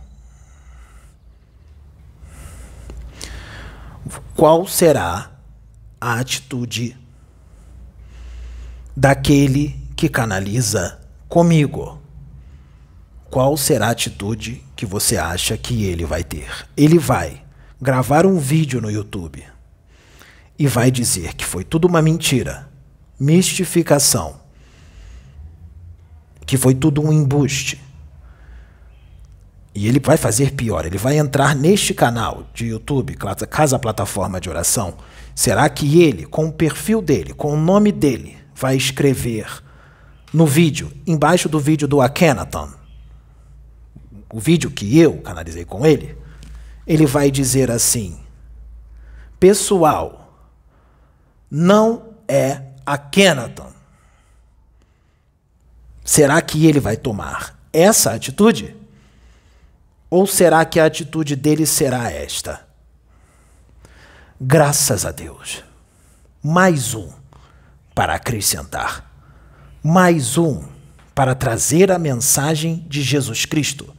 Qual 4.36 4.66
será 4.66 5.30
a 5.98 6.20
atitude 6.20 6.97
daquele 8.98 9.76
que 9.94 10.08
canaliza 10.08 10.98
comigo? 11.28 12.02
Qual 13.30 13.56
será 13.56 13.86
a 13.86 13.90
atitude 13.90 14.64
que 14.74 14.84
você 14.84 15.16
acha 15.16 15.56
que 15.56 15.84
ele 15.84 16.04
vai 16.04 16.24
ter? 16.24 16.48
Ele 16.76 16.98
vai 16.98 17.40
gravar 17.80 18.26
um 18.26 18.40
vídeo 18.40 18.80
no 18.80 18.90
YouTube 18.90 19.44
e 20.58 20.66
vai 20.66 20.90
dizer 20.90 21.34
que 21.34 21.44
foi 21.44 21.62
tudo 21.62 21.86
uma 21.86 22.02
mentira, 22.02 22.68
mistificação, 23.20 24.40
que 26.44 26.56
foi 26.56 26.74
tudo 26.74 27.00
um 27.00 27.12
embuste. 27.12 27.80
E 29.76 29.86
ele 29.86 30.00
vai 30.00 30.16
fazer 30.16 30.54
pior, 30.54 30.84
ele 30.84 30.98
vai 30.98 31.16
entrar 31.16 31.54
neste 31.54 31.94
canal 31.94 32.48
de 32.52 32.66
YouTube, 32.66 33.14
Casa 33.14 33.78
Plataforma 33.78 34.40
de 34.40 34.50
Oração. 34.50 34.94
Será 35.36 35.68
que 35.68 36.02
ele, 36.02 36.26
com 36.26 36.46
o 36.46 36.52
perfil 36.52 37.00
dele, 37.00 37.32
com 37.32 37.52
o 37.52 37.56
nome 37.56 37.92
dele, 37.92 38.37
vai 38.58 38.76
escrever 38.76 39.62
no 40.34 40.44
vídeo, 40.44 40.92
embaixo 41.06 41.48
do 41.48 41.60
vídeo 41.60 41.86
do 41.86 42.00
Akhenaton, 42.00 42.72
o 44.32 44.40
vídeo 44.40 44.68
que 44.68 44.98
eu 44.98 45.18
canalizei 45.18 45.64
com 45.64 45.86
ele, 45.86 46.18
ele 46.84 47.06
vai 47.06 47.30
dizer 47.30 47.70
assim: 47.70 48.20
Pessoal, 49.38 50.44
não 51.48 52.14
é 52.26 52.62
Akhenaton. 52.84 53.72
Será 56.04 56.42
que 56.42 56.66
ele 56.66 56.80
vai 56.80 56.96
tomar 56.96 57.56
essa 57.72 58.12
atitude? 58.12 58.76
Ou 60.10 60.26
será 60.26 60.64
que 60.64 60.80
a 60.80 60.86
atitude 60.86 61.36
dele 61.36 61.64
será 61.64 62.10
esta? 62.10 62.66
Graças 64.40 65.06
a 65.06 65.12
Deus. 65.12 65.62
Mais 66.42 66.94
um 66.94 67.17
para 67.98 68.14
acrescentar. 68.14 69.12
Mais 69.82 70.38
um 70.38 70.62
para 71.16 71.34
trazer 71.34 71.90
a 71.90 71.98
mensagem 71.98 72.86
de 72.88 73.02
Jesus 73.02 73.44
Cristo. 73.44 73.92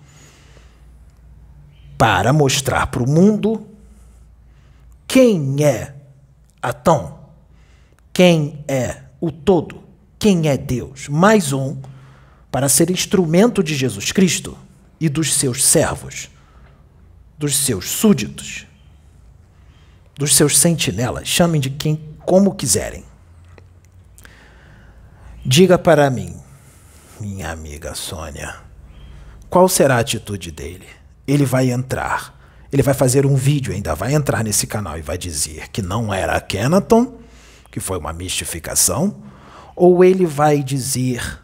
Para 1.97 2.31
mostrar 2.31 2.88
para 2.88 3.03
o 3.03 3.09
mundo 3.09 3.67
quem 5.05 5.65
é 5.65 5.95
Atão 6.62 7.19
quem 8.13 8.63
é 8.69 9.03
o 9.19 9.33
todo, 9.33 9.83
quem 10.17 10.47
é 10.47 10.55
Deus. 10.55 11.09
Mais 11.09 11.51
um 11.51 11.75
para 12.49 12.69
ser 12.69 12.89
instrumento 12.89 13.62
de 13.62 13.75
Jesus 13.75 14.13
Cristo 14.13 14.57
e 14.97 15.09
dos 15.09 15.33
seus 15.33 15.62
servos, 15.65 16.29
dos 17.38 17.57
seus 17.57 17.89
súditos, 17.89 18.65
dos 20.15 20.38
seus 20.38 20.57
sentinelas, 20.57 21.27
chamem 21.27 21.59
de 21.59 21.69
quem 21.69 21.99
como 22.25 22.55
quiserem. 22.55 23.08
Diga 25.45 25.80
para 25.80 26.10
mim, 26.10 26.36
minha 27.17 27.49
amiga 27.49 27.95
Sônia, 27.95 28.58
qual 29.49 29.69
será 29.69 29.95
a 29.95 29.99
atitude 29.99 30.52
dele? 30.52 30.86
Ele 31.25 31.45
vai 31.45 31.71
entrar, 31.71 32.38
ele 32.71 32.84
vai 32.84 32.93
fazer 32.93 33.25
um 33.25 33.36
vídeo, 33.36 33.73
ainda 33.73 33.95
vai 33.95 34.13
entrar 34.13 34.43
nesse 34.43 34.67
canal 34.67 34.97
e 34.97 35.02
vai 35.02 35.17
dizer 35.17 35.69
que 35.69 35.82
não 35.82 36.13
era 36.13 36.36
a 36.36 36.41
Kenaton, 36.41 37.19
que 37.71 37.80
foi 37.80 37.97
uma 37.97 38.12
mistificação, 38.12 39.15
ou 39.78 40.04
ele 40.04 40.25
vai 40.25 40.62
dizer 40.62 41.39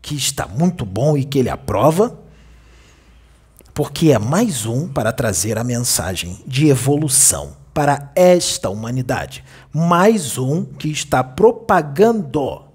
que 0.00 0.14
está 0.14 0.48
muito 0.48 0.86
bom 0.86 1.14
e 1.14 1.22
que 1.22 1.38
ele 1.38 1.50
aprova, 1.50 2.18
porque 3.74 4.12
é 4.12 4.18
mais 4.18 4.64
um 4.64 4.88
para 4.88 5.12
trazer 5.12 5.58
a 5.58 5.62
mensagem 5.62 6.42
de 6.46 6.68
evolução 6.68 7.54
para 7.74 8.10
esta 8.16 8.70
humanidade, 8.70 9.44
mais 9.74 10.38
um 10.38 10.64
que 10.64 10.90
está 10.90 11.22
propagando 11.22 12.65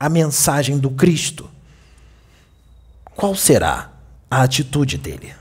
a 0.00 0.08
mensagem 0.08 0.78
do 0.78 0.88
Cristo. 0.88 1.50
Qual 3.14 3.34
será 3.34 3.92
a 4.30 4.42
atitude 4.42 4.96
dele? 4.96 5.34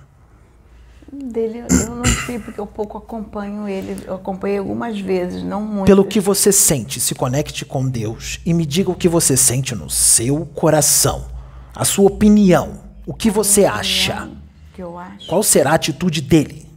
Dele 1.11 1.59
eu 1.59 1.95
não 1.95 2.05
sei, 2.25 2.37
porque 2.39 2.59
eu 2.59 2.67
pouco 2.67 2.97
acompanho 2.97 3.69
ele. 3.69 4.03
Eu 4.05 4.15
acompanhei 4.15 4.57
algumas 4.57 4.99
vezes, 4.99 5.43
não 5.43 5.61
muito. 5.61 5.85
Pelo 5.85 6.03
que 6.03 6.19
você 6.19 6.51
sente, 6.51 6.99
se 6.99 7.15
conecte 7.15 7.63
com 7.63 7.87
Deus 7.87 8.41
e 8.45 8.53
me 8.53 8.65
diga 8.65 8.91
o 8.91 8.95
que 8.95 9.07
você 9.07 9.37
sente 9.37 9.73
no 9.73 9.89
seu 9.89 10.45
coração. 10.45 11.27
A 11.73 11.85
sua 11.85 12.07
opinião. 12.07 12.81
O 13.05 13.13
que 13.13 13.31
você 13.31 13.63
acha? 13.63 14.29
Que 14.73 14.83
eu 14.83 14.97
acho. 14.97 15.25
Qual 15.27 15.41
será 15.41 15.71
a 15.71 15.75
atitude 15.75 16.21
dele? 16.21 16.67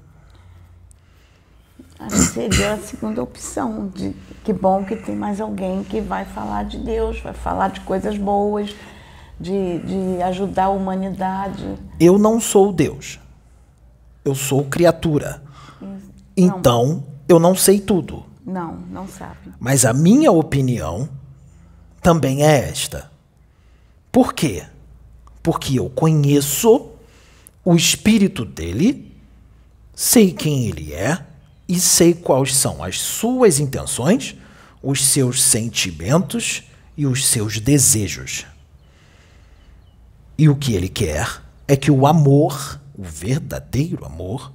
Acho 1.98 2.16
que 2.16 2.22
seria 2.22 2.74
a 2.74 2.78
segunda 2.78 3.22
opção. 3.22 3.88
De, 3.94 4.14
que 4.44 4.52
bom 4.52 4.84
que 4.84 4.96
tem 4.96 5.14
mais 5.14 5.40
alguém 5.40 5.84
que 5.84 6.00
vai 6.00 6.24
falar 6.24 6.64
de 6.64 6.78
Deus, 6.78 7.20
vai 7.20 7.32
falar 7.32 7.68
de 7.68 7.80
coisas 7.80 8.16
boas, 8.18 8.74
de, 9.38 9.78
de 9.80 10.22
ajudar 10.22 10.64
a 10.64 10.70
humanidade. 10.70 11.78
Eu 11.98 12.18
não 12.18 12.40
sou 12.40 12.72
Deus. 12.72 13.20
Eu 14.24 14.34
sou 14.34 14.64
criatura. 14.64 15.42
Então, 16.36 17.04
eu 17.28 17.38
não 17.38 17.54
sei 17.54 17.80
tudo. 17.80 18.24
Não, 18.44 18.74
não 18.90 19.06
sabe. 19.06 19.52
Mas 19.60 19.84
a 19.84 19.92
minha 19.92 20.32
opinião 20.32 21.08
também 22.00 22.44
é 22.44 22.68
esta. 22.68 23.10
Por 24.10 24.32
quê? 24.32 24.64
Porque 25.42 25.78
eu 25.78 25.88
conheço 25.88 26.90
o 27.64 27.74
espírito 27.74 28.44
dele, 28.44 29.16
sei 29.94 30.32
quem 30.32 30.66
ele 30.66 30.92
é 30.92 31.31
e 31.72 31.80
sei 31.80 32.14
quais 32.14 32.54
são 32.54 32.82
as 32.82 33.00
suas 33.00 33.58
intenções, 33.58 34.36
os 34.82 35.04
seus 35.04 35.42
sentimentos 35.42 36.64
e 36.96 37.06
os 37.06 37.26
seus 37.26 37.58
desejos. 37.58 38.46
E 40.36 40.48
o 40.48 40.56
que 40.56 40.74
ele 40.74 40.88
quer 40.88 41.42
é 41.68 41.76
que 41.76 41.90
o 41.90 42.06
amor 42.06 42.80
o 42.96 43.02
verdadeiro 43.02 44.04
amor, 44.04 44.52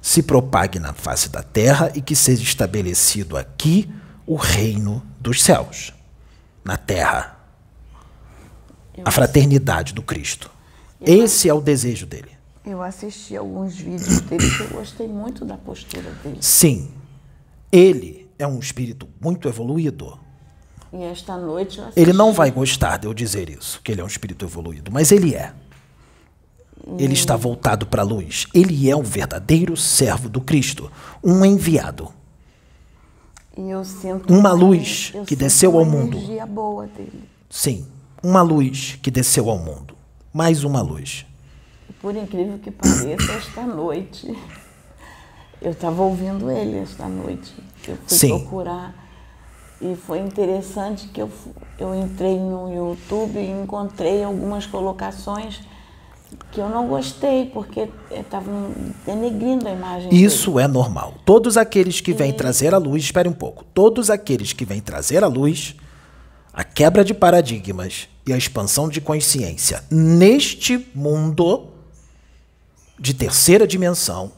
se 0.00 0.22
propague 0.22 0.78
na 0.78 0.92
face 0.92 1.28
da 1.28 1.42
terra 1.42 1.92
e 1.94 2.00
que 2.00 2.16
seja 2.16 2.42
estabelecido 2.42 3.36
aqui 3.36 3.92
o 4.26 4.36
reino 4.36 5.04
dos 5.20 5.42
céus, 5.42 5.92
na 6.64 6.76
terra. 6.76 7.36
A 9.04 9.10
fraternidade 9.10 9.92
do 9.92 10.02
Cristo. 10.02 10.50
Esse 11.00 11.48
é 11.48 11.54
o 11.54 11.60
desejo 11.60 12.06
dele. 12.06 12.30
Eu 12.64 12.80
assisti 12.82 13.36
alguns 13.36 13.76
vídeos 13.76 14.20
dele 14.20 14.48
que 14.48 14.62
eu 14.62 14.68
gostei 14.68 15.08
muito 15.08 15.44
da 15.44 15.56
postura 15.56 16.10
dele. 16.22 16.38
Sim. 16.40 16.92
Ele 17.70 18.30
é 18.38 18.46
um 18.46 18.58
espírito 18.58 19.08
muito 19.20 19.48
evoluído. 19.48 20.18
E 20.92 21.02
esta 21.02 21.36
noite 21.36 21.78
eu 21.78 21.84
assisti... 21.84 22.00
Ele 22.00 22.12
não 22.12 22.32
vai 22.32 22.50
gostar 22.50 22.98
de 22.98 23.06
eu 23.06 23.14
dizer 23.14 23.48
isso, 23.48 23.80
que 23.82 23.90
ele 23.90 24.00
é 24.00 24.04
um 24.04 24.08
espírito 24.08 24.44
evoluído, 24.44 24.92
mas 24.92 25.10
ele 25.10 25.34
é. 25.34 25.52
Ele 26.98 27.14
está 27.14 27.36
voltado 27.36 27.86
para 27.86 28.02
a 28.02 28.04
luz. 28.04 28.46
Ele 28.52 28.90
é 28.90 28.96
um 28.96 29.02
verdadeiro 29.02 29.76
servo 29.76 30.28
do 30.28 30.40
Cristo, 30.40 30.90
um 31.22 31.44
enviado. 31.44 32.12
uma 34.28 34.52
luz 34.52 35.12
que 35.26 35.36
desceu 35.36 35.78
ao 35.78 35.84
mundo. 35.84 36.18
boa 36.46 36.86
dele. 36.86 37.28
Sim, 37.50 37.86
uma 38.22 38.42
luz 38.42 38.98
que 39.02 39.10
desceu 39.10 39.50
ao 39.50 39.58
mundo. 39.58 39.96
Mais 40.32 40.64
uma 40.64 40.80
luz. 40.80 41.26
Por 42.00 42.16
incrível 42.16 42.58
que 42.58 42.70
pareça, 42.70 43.32
esta 43.32 43.62
noite 43.62 44.36
eu 45.60 45.70
estava 45.70 46.02
ouvindo 46.02 46.50
ele 46.50 46.78
esta 46.78 47.06
noite. 47.06 47.54
Eu 47.86 47.96
fui 48.06 48.18
Sim. 48.18 48.38
procurar 48.40 48.94
E 49.80 49.96
foi 49.96 50.18
interessante 50.20 51.08
que 51.08 51.20
eu, 51.20 51.30
eu 51.78 51.94
entrei 51.94 52.38
no 52.38 52.72
YouTube 52.72 53.38
e 53.38 53.50
encontrei 53.50 54.22
algumas 54.22 54.66
colocações 54.66 55.60
que 56.50 56.60
eu 56.60 56.68
não 56.68 56.88
gostei, 56.88 57.46
porque 57.46 57.88
estavam 58.10 58.72
denegrindo 59.04 59.68
a 59.68 59.72
imagem. 59.72 60.14
Isso 60.14 60.52
dele. 60.52 60.64
é 60.64 60.68
normal. 60.68 61.14
Todos 61.24 61.56
aqueles 61.56 62.00
que 62.00 62.12
vêm 62.12 62.32
trazer 62.32 62.74
a 62.74 62.78
luz, 62.78 63.02
espere 63.04 63.28
um 63.28 63.32
pouco, 63.34 63.64
todos 63.74 64.08
aqueles 64.08 64.52
que 64.52 64.64
vêm 64.64 64.80
trazer 64.80 65.22
a 65.22 65.26
luz, 65.26 65.76
a 66.52 66.64
quebra 66.64 67.04
de 67.04 67.12
paradigmas 67.12 68.08
e 68.26 68.32
a 68.32 68.36
expansão 68.36 68.88
de 68.88 69.00
consciência 69.00 69.84
neste 69.90 70.88
mundo 70.94 71.71
de 73.02 73.12
terceira 73.12 73.66
dimensão, 73.66 74.30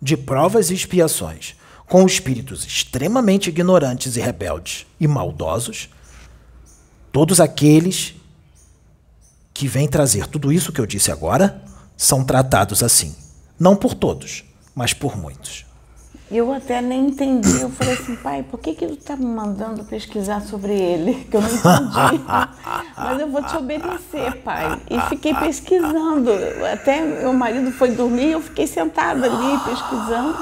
de 0.00 0.16
provas 0.16 0.70
e 0.70 0.74
expiações, 0.74 1.54
com 1.86 2.06
espíritos 2.06 2.64
extremamente 2.64 3.50
ignorantes 3.50 4.16
e 4.16 4.20
rebeldes 4.20 4.86
e 4.98 5.06
maldosos, 5.06 5.90
todos 7.12 7.40
aqueles 7.40 8.14
que 9.52 9.68
vêm 9.68 9.86
trazer 9.86 10.26
tudo 10.28 10.50
isso 10.50 10.72
que 10.72 10.80
eu 10.80 10.86
disse 10.86 11.12
agora 11.12 11.62
são 11.94 12.24
tratados 12.24 12.82
assim. 12.82 13.14
Não 13.60 13.76
por 13.76 13.92
todos, 13.92 14.44
mas 14.74 14.94
por 14.94 15.14
muitos. 15.14 15.65
Eu 16.28 16.52
até 16.52 16.82
nem 16.82 17.06
entendi. 17.06 17.60
Eu 17.60 17.70
falei 17.70 17.94
assim, 17.94 18.16
pai, 18.16 18.42
por 18.42 18.58
que, 18.58 18.74
que 18.74 18.84
ele 18.84 18.94
está 18.94 19.16
me 19.16 19.26
mandando 19.26 19.84
pesquisar 19.84 20.40
sobre 20.40 20.72
ele? 20.72 21.14
Que 21.30 21.36
eu 21.36 21.40
não 21.40 21.48
entendi. 21.48 22.24
Mas 22.96 23.20
eu 23.20 23.30
vou 23.30 23.42
te 23.42 23.56
obedecer, 23.56 24.42
pai. 24.42 24.80
E 24.90 25.00
fiquei 25.08 25.32
pesquisando. 25.34 26.30
Até 26.72 27.00
meu 27.00 27.32
marido 27.32 27.70
foi 27.70 27.92
dormir 27.92 28.28
e 28.28 28.32
eu 28.32 28.42
fiquei 28.42 28.66
sentada 28.66 29.26
ali 29.26 29.58
pesquisando. 29.64 30.36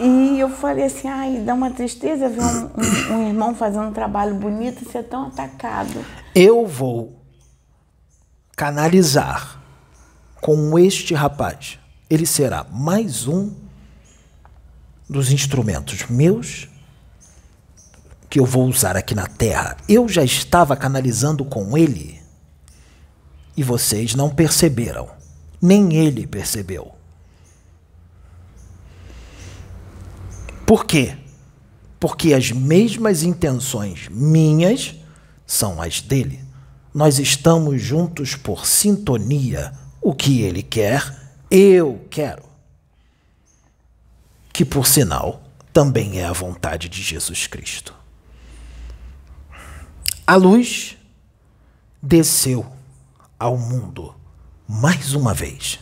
E 0.00 0.38
eu 0.38 0.48
falei 0.48 0.84
assim, 0.84 1.08
ai, 1.08 1.36
dá 1.38 1.54
uma 1.54 1.70
tristeza 1.70 2.28
ver 2.28 2.42
um, 2.42 2.70
um, 3.12 3.16
um 3.16 3.28
irmão 3.28 3.54
fazendo 3.54 3.88
um 3.88 3.92
trabalho 3.92 4.34
bonito 4.34 4.82
e 4.82 4.88
ser 4.88 5.04
tão 5.04 5.26
atacado. 5.26 6.04
Eu 6.34 6.66
vou 6.66 7.20
canalizar 8.56 9.60
com 10.40 10.78
este 10.78 11.14
rapaz, 11.14 11.78
ele 12.08 12.26
será 12.26 12.64
mais 12.70 13.26
um 13.26 13.67
dos 15.08 15.32
instrumentos 15.32 16.06
meus 16.08 16.68
que 18.28 18.38
eu 18.38 18.44
vou 18.44 18.66
usar 18.66 18.96
aqui 18.96 19.14
na 19.14 19.26
Terra. 19.26 19.76
Eu 19.88 20.08
já 20.08 20.22
estava 20.22 20.76
canalizando 20.76 21.44
com 21.44 21.76
ele 21.78 22.20
e 23.56 23.62
vocês 23.62 24.14
não 24.14 24.30
perceberam, 24.30 25.08
nem 25.60 25.94
ele 25.94 26.26
percebeu. 26.26 26.92
Por 30.66 30.84
quê? 30.84 31.16
Porque 31.98 32.34
as 32.34 32.52
mesmas 32.52 33.22
intenções 33.22 34.08
minhas 34.10 34.94
são 35.46 35.80
as 35.80 36.00
dele. 36.00 36.44
Nós 36.92 37.18
estamos 37.18 37.80
juntos 37.80 38.34
por 38.34 38.66
sintonia. 38.66 39.72
O 40.00 40.14
que 40.14 40.42
ele 40.42 40.62
quer, 40.62 41.32
eu 41.50 42.06
quero. 42.10 42.47
Que, 44.58 44.64
por 44.64 44.88
sinal, 44.88 45.40
também 45.72 46.18
é 46.18 46.24
a 46.24 46.32
vontade 46.32 46.88
de 46.88 47.00
Jesus 47.00 47.46
Cristo. 47.46 47.94
A 50.26 50.34
luz 50.34 50.96
desceu 52.02 52.66
ao 53.38 53.56
mundo 53.56 54.12
mais 54.66 55.14
uma 55.14 55.32
vez. 55.32 55.78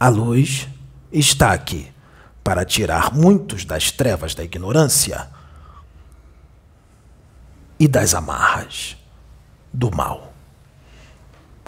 A 0.00 0.08
luz 0.08 0.66
está 1.12 1.52
aqui 1.52 1.86
para 2.42 2.64
tirar 2.64 3.14
muitos 3.14 3.64
das 3.64 3.92
trevas 3.92 4.34
da 4.34 4.42
ignorância 4.42 5.30
e 7.78 7.86
das 7.86 8.12
amarras 8.12 8.96
do 9.72 9.88
mal. 9.88 10.34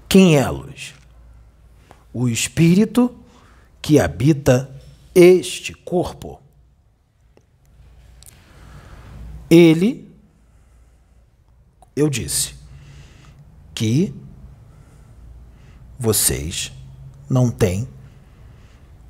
Quem 0.08 0.38
é 0.38 0.42
a 0.42 0.50
luz? 0.50 0.92
O 2.12 2.28
espírito 2.28 3.16
que 3.80 4.00
habita 4.00 4.73
este 5.14 5.72
corpo. 5.72 6.40
Ele, 9.48 10.10
eu 11.94 12.10
disse, 12.10 12.54
que 13.74 14.14
vocês 15.98 16.72
não 17.28 17.50
têm 17.50 17.88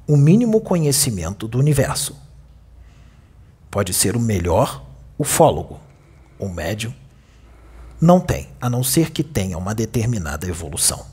o 0.07 0.17
mínimo 0.17 0.61
conhecimento 0.61 1.47
do 1.47 1.59
universo. 1.59 2.17
Pode 3.71 3.93
ser 3.93 4.17
o 4.17 4.21
melhor 4.21 4.85
ufólogo, 5.19 5.81
o 6.39 6.49
médium, 6.49 6.95
não 8.01 8.21
tem, 8.21 8.49
a 8.61 8.69
não 8.69 8.83
ser 8.83 9.11
que 9.11 9.23
tenha 9.23 9.57
uma 9.57 9.75
determinada 9.75 10.47
evolução. 10.47 11.07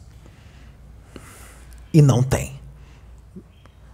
E 1.93 2.01
não 2.01 2.23
tem. 2.23 2.60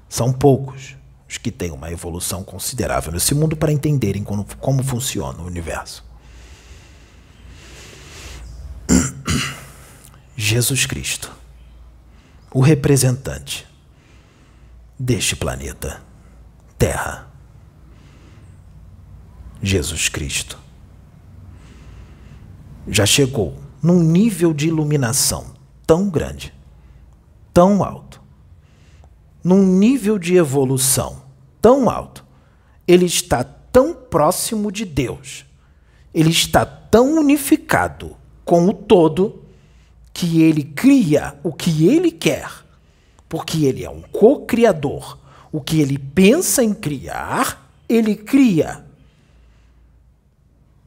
São 0.09 0.31
poucos 0.31 0.95
os 1.27 1.37
que 1.37 1.51
têm 1.51 1.71
uma 1.71 1.91
evolução 1.91 2.43
considerável 2.43 3.11
nesse 3.11 3.35
mundo 3.35 3.57
para 3.57 3.71
entenderem 3.71 4.23
como, 4.23 4.45
como 4.59 4.83
funciona 4.83 5.39
o 5.39 5.45
universo. 5.45 6.05
Jesus 10.35 10.85
Cristo, 10.85 11.31
o 12.53 12.61
representante 12.61 13.67
deste 14.97 15.35
planeta, 15.35 16.01
Terra. 16.77 17.27
Jesus 19.61 20.07
Cristo 20.07 20.59
já 22.87 23.05
chegou 23.05 23.59
num 23.81 24.01
nível 24.01 24.53
de 24.53 24.67
iluminação 24.67 25.55
tão 25.85 26.09
grande, 26.09 26.53
tão 27.53 27.83
alto, 27.83 28.06
num 29.47 29.65
nível 29.65 30.19
de 30.19 30.35
evolução 30.35 31.21
tão 31.61 31.89
alto, 31.89 32.25
ele 32.85 33.05
está 33.05 33.45
tão 33.45 33.93
próximo 33.93 34.69
de 34.69 34.83
Deus, 34.83 35.45
ele 36.13 36.31
está 36.31 36.65
tão 36.65 37.17
unificado 37.17 38.17
com 38.43 38.67
o 38.67 38.73
todo, 38.73 39.41
que 40.13 40.41
ele 40.41 40.63
cria 40.63 41.39
o 41.43 41.53
que 41.53 41.87
ele 41.87 42.11
quer, 42.11 42.49
porque 43.29 43.63
ele 43.63 43.85
é 43.85 43.89
um 43.89 44.01
co-criador. 44.01 45.17
O 45.49 45.61
que 45.61 45.79
ele 45.79 45.97
pensa 45.97 46.61
em 46.61 46.73
criar, 46.73 47.71
ele 47.87 48.15
cria. 48.15 48.85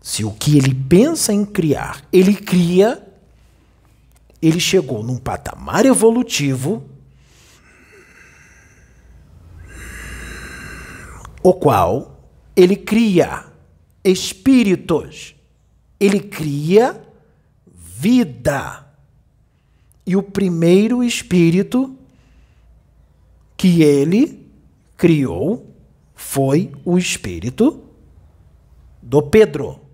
Se 0.03 0.23
o 0.23 0.33
que 0.33 0.59
ele 0.59 0.75
pensa 0.75 1.33
em 1.33 1.47
criar, 1.47 2.05
ele 2.13 2.35
cria, 2.35 3.03
ele 4.43 4.61
chegou 4.61 5.03
num 5.03 5.17
patamar 5.17 5.87
evolutivo 5.87 6.85
o 11.43 11.55
qual 11.55 12.21
ele 12.55 12.77
cria 12.77 13.47
espíritos, 14.05 15.35
ele 15.99 16.21
cria 16.21 17.03
vida. 17.67 18.87
E 20.07 20.17
o 20.17 20.23
primeiro 20.23 21.05
espírito 21.05 21.97
que 23.57 23.83
ele 23.83 24.51
criou 24.97 25.75
foi 26.15 26.73
o 26.85 26.99
espírito 26.99 27.85
do 29.03 29.23
Pedro 29.23 29.91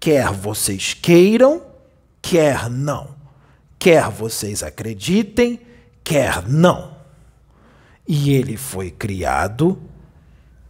quer 0.00 0.32
vocês 0.32 0.94
queiram, 0.94 1.62
quer 2.22 2.70
não. 2.70 3.14
Quer 3.78 4.10
vocês 4.10 4.62
acreditem, 4.62 5.60
quer 6.02 6.48
não. 6.48 6.96
E 8.06 8.30
ele 8.30 8.56
foi 8.56 8.90
criado 8.90 9.80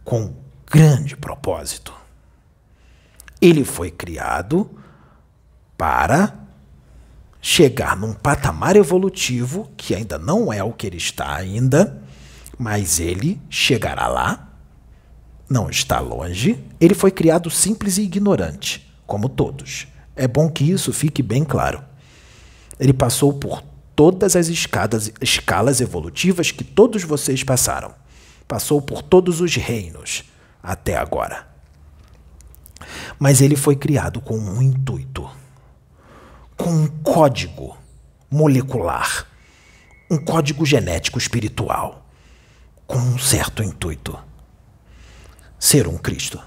com 0.03 0.33
grande 0.69 1.15
propósito. 1.15 1.93
Ele 3.41 3.63
foi 3.65 3.89
criado 3.89 4.69
para 5.77 6.37
chegar 7.41 7.97
num 7.97 8.13
patamar 8.13 8.75
evolutivo 8.75 9.71
que 9.75 9.95
ainda 9.95 10.19
não 10.19 10.53
é 10.53 10.63
o 10.63 10.71
que 10.71 10.85
ele 10.85 10.97
está 10.97 11.35
ainda, 11.35 12.01
mas 12.57 12.99
ele 12.99 13.41
chegará 13.49 14.07
lá. 14.07 14.47
Não 15.49 15.69
está 15.69 15.99
longe. 15.99 16.63
Ele 16.79 16.93
foi 16.93 17.11
criado 17.11 17.49
simples 17.49 17.97
e 17.97 18.03
ignorante 18.03 18.89
como 19.05 19.27
todos. 19.27 19.87
É 20.15 20.25
bom 20.27 20.49
que 20.49 20.63
isso 20.63 20.93
fique 20.93 21.21
bem 21.21 21.43
claro. 21.43 21.83
Ele 22.79 22.93
passou 22.93 23.33
por 23.33 23.61
todas 23.95 24.35
as 24.35 24.47
escadas, 24.47 25.11
escalas 25.21 25.81
evolutivas 25.81 26.51
que 26.51 26.63
todos 26.63 27.03
vocês 27.03 27.43
passaram. 27.43 27.93
Passou 28.47 28.81
por 28.81 29.01
todos 29.01 29.41
os 29.41 29.55
reinos 29.55 30.23
até 30.61 30.97
agora. 30.97 31.47
Mas 33.19 33.41
ele 33.41 33.55
foi 33.55 33.75
criado 33.75 34.19
com 34.19 34.37
um 34.37 34.61
intuito, 34.61 35.29
com 36.57 36.69
um 36.69 36.87
código 36.87 37.77
molecular, 38.29 39.27
um 40.09 40.17
código 40.17 40.65
genético 40.65 41.17
espiritual, 41.17 42.05
com 42.87 42.97
um 42.97 43.17
certo 43.17 43.63
intuito: 43.63 44.17
ser 45.59 45.87
um 45.87 45.97
Cristo. 45.97 46.41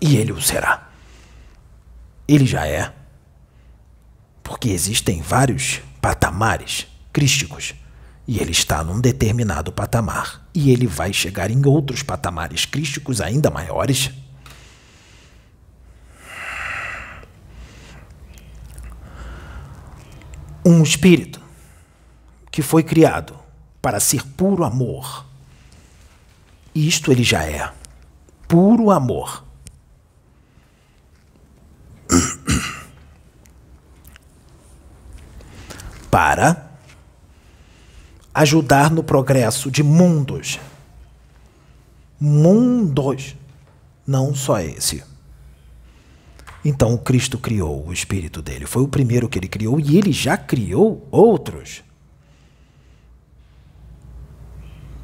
E 0.00 0.16
ele 0.16 0.32
o 0.32 0.40
será. 0.40 0.90
Ele 2.28 2.44
já 2.44 2.66
é 2.66 2.92
porque 4.46 4.68
existem 4.68 5.20
vários 5.20 5.80
patamares 6.00 6.86
crísticos. 7.12 7.74
E 8.28 8.38
ele 8.38 8.52
está 8.52 8.84
num 8.84 9.00
determinado 9.00 9.72
patamar. 9.72 10.48
E 10.54 10.70
ele 10.70 10.86
vai 10.86 11.12
chegar 11.12 11.50
em 11.50 11.66
outros 11.66 12.00
patamares 12.04 12.64
crísticos 12.64 13.20
ainda 13.20 13.50
maiores. 13.50 14.12
Um 20.64 20.80
espírito 20.80 21.40
que 22.52 22.62
foi 22.62 22.84
criado 22.84 23.36
para 23.82 23.98
ser 23.98 24.24
puro 24.24 24.62
amor. 24.62 25.26
Isto 26.72 27.10
ele 27.10 27.24
já 27.24 27.42
é. 27.42 27.72
Puro 28.46 28.92
amor. 28.92 29.45
Para 36.16 36.70
ajudar 38.32 38.90
no 38.90 39.04
progresso 39.04 39.70
de 39.70 39.82
mundos. 39.82 40.58
Mundos. 42.18 43.36
Não 44.06 44.34
só 44.34 44.58
esse. 44.58 45.04
Então 46.64 46.94
o 46.94 46.98
Cristo 46.98 47.36
criou 47.36 47.86
o 47.86 47.92
espírito 47.92 48.40
dele. 48.40 48.64
Foi 48.64 48.82
o 48.82 48.88
primeiro 48.88 49.28
que 49.28 49.38
ele 49.38 49.46
criou 49.46 49.78
e 49.78 49.98
ele 49.98 50.10
já 50.10 50.38
criou 50.38 51.06
outros. 51.10 51.84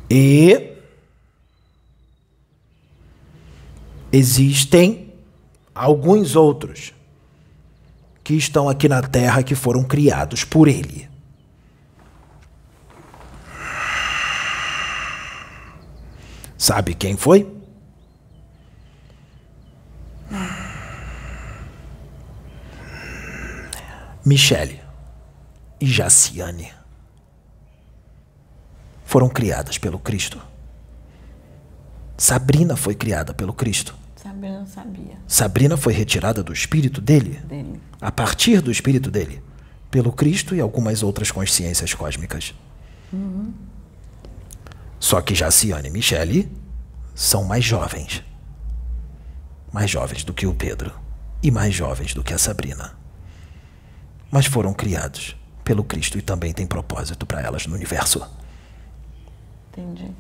E 0.09 0.79
existem 4.11 5.13
alguns 5.75 6.37
outros 6.37 6.95
que 8.25 8.35
estão 8.35 8.69
aqui 8.69 8.89
na 8.89 9.03
Terra 9.03 9.43
que 9.43 9.55
foram 9.55 9.83
criados 9.83 10.45
por 10.45 10.69
ele. 10.69 11.09
Sabe 16.57 16.95
quem 16.95 17.17
foi? 17.17 17.61
Michele 24.25 24.81
e 25.81 25.87
Jaciane 25.87 26.73
foram 29.05 29.29
criadas 29.29 29.77
pelo 29.77 29.99
Cristo. 29.99 30.41
Sabrina 32.17 32.77
foi 32.77 32.95
criada 32.95 33.35
pelo 33.35 33.53
Cristo. 33.53 34.02
Sabrina 34.43 34.59
não 34.59 34.67
sabia. 34.67 35.17
Sabrina 35.29 35.77
foi 35.77 35.93
retirada 35.93 36.43
do 36.43 36.53
espírito 36.53 37.01
dele, 37.01 37.39
Dele. 37.47 37.81
a 38.01 38.11
partir 38.11 38.61
do 38.61 38.73
espírito 38.73 39.09
dele, 39.11 39.41
pelo 39.91 40.13
Cristo 40.13 40.55
e 40.55 40.61
algumas 40.61 41.03
outras 41.05 41.31
consciências 41.31 41.95
cósmicas. 41.95 42.53
Só 44.99 45.21
que 45.21 45.35
Jaciane 45.35 45.89
e 45.89 45.91
Michele 45.93 46.51
são 47.15 47.45
mais 47.45 47.65
jovens. 47.65 48.25
Mais 49.73 49.89
jovens 49.91 50.25
do 50.25 50.35
que 50.35 50.47
o 50.47 50.55
Pedro 50.55 50.93
e 51.43 51.51
mais 51.51 51.73
jovens 51.75 52.13
do 52.15 52.25
que 52.25 52.33
a 52.35 52.39
Sabrina. 52.39 52.97
Mas 54.31 54.47
foram 54.47 54.73
criados 54.73 55.37
pelo 55.63 55.85
Cristo 55.85 56.19
e 56.19 56.23
também 56.23 56.53
tem 56.53 56.67
propósito 56.67 57.25
para 57.27 57.41
elas 57.41 57.67
no 57.67 57.75
universo. 57.75 58.23
Entendi. 59.71 60.11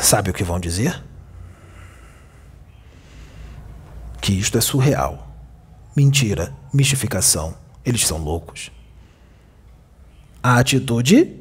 Sabe 0.00 0.30
o 0.30 0.34
que 0.34 0.44
vão 0.44 0.60
dizer? 0.60 1.02
Que 4.20 4.32
isto 4.32 4.56
é 4.56 4.60
surreal. 4.60 5.26
Mentira, 5.96 6.54
mistificação. 6.72 7.56
Eles 7.84 8.06
são 8.06 8.18
loucos. 8.18 8.70
A 10.42 10.58
atitude 10.58 11.40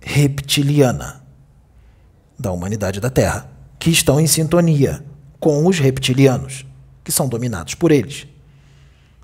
reptiliana 0.00 1.24
da 2.38 2.52
humanidade 2.52 3.00
da 3.00 3.10
Terra, 3.10 3.50
que 3.78 3.90
estão 3.90 4.20
em 4.20 4.26
sintonia 4.26 5.04
com 5.40 5.66
os 5.66 5.78
reptilianos, 5.78 6.64
que 7.02 7.10
são 7.10 7.28
dominados 7.28 7.74
por 7.74 7.90
eles, 7.90 8.26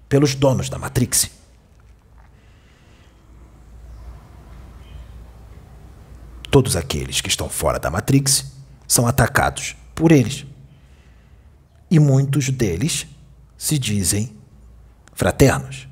pelos 0.09 0.35
donos 0.35 0.69
da 0.69 0.79
Matrix. 0.79 1.31
Todos 6.51 6.77
aqueles 6.77 7.21
que 7.21 7.29
estão 7.29 7.49
fora 7.49 7.79
da 7.79 7.91
Matrix 7.91 8.52
são 8.93 9.07
atacados 9.07 9.75
por 9.95 10.13
eles. 10.13 10.45
E 11.91 11.99
muitos 11.99 12.51
deles 12.51 13.07
se 13.57 13.79
dizem 13.79 14.37
fraternos, 15.15 15.89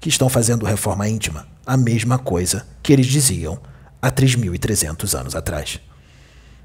que 0.00 0.08
estão 0.08 0.28
fazendo 0.28 0.64
reforma 0.64 1.08
íntima, 1.08 1.48
a 1.66 1.76
mesma 1.76 2.16
coisa 2.16 2.64
que 2.80 2.92
eles 2.92 3.06
diziam 3.06 3.60
há 4.00 4.08
3.300 4.08 5.18
anos 5.18 5.34
atrás, 5.34 5.80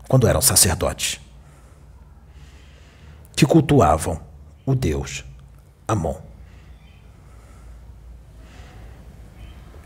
quando 0.08 0.28
eram 0.28 0.43
sacerdotes, 0.43 1.19
que 3.36 3.45
cultuavam 3.45 4.21
o 4.67 4.75
deus 4.75 5.25
Amon. 5.88 6.21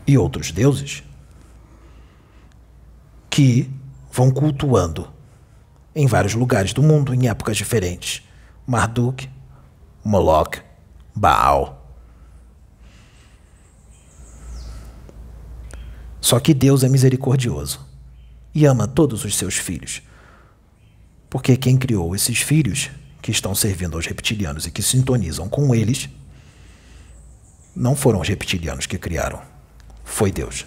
E 0.06 0.18
outros 0.18 0.52
deuses 0.52 1.02
que 3.30 3.70
vão 4.12 4.30
cultuando 4.30 5.13
em 5.94 6.06
vários 6.06 6.34
lugares 6.34 6.72
do 6.72 6.82
mundo 6.82 7.14
em 7.14 7.28
épocas 7.28 7.56
diferentes. 7.56 8.22
Marduk, 8.66 9.28
Moloch, 10.04 10.60
Baal. 11.14 11.80
Só 16.20 16.40
que 16.40 16.54
Deus 16.54 16.82
é 16.82 16.88
misericordioso 16.88 17.86
e 18.54 18.64
ama 18.64 18.88
todos 18.88 19.24
os 19.24 19.36
seus 19.36 19.56
filhos. 19.56 20.02
Porque 21.28 21.56
quem 21.56 21.76
criou 21.76 22.14
esses 22.14 22.38
filhos 22.38 22.90
que 23.20 23.30
estão 23.30 23.54
servindo 23.54 23.96
aos 23.96 24.06
reptilianos 24.06 24.66
e 24.66 24.70
que 24.70 24.82
sintonizam 24.82 25.48
com 25.48 25.74
eles 25.74 26.08
não 27.74 27.96
foram 27.96 28.20
os 28.20 28.28
reptilianos 28.28 28.86
que 28.86 28.96
criaram, 28.96 29.42
foi 30.04 30.30
Deus. 30.30 30.64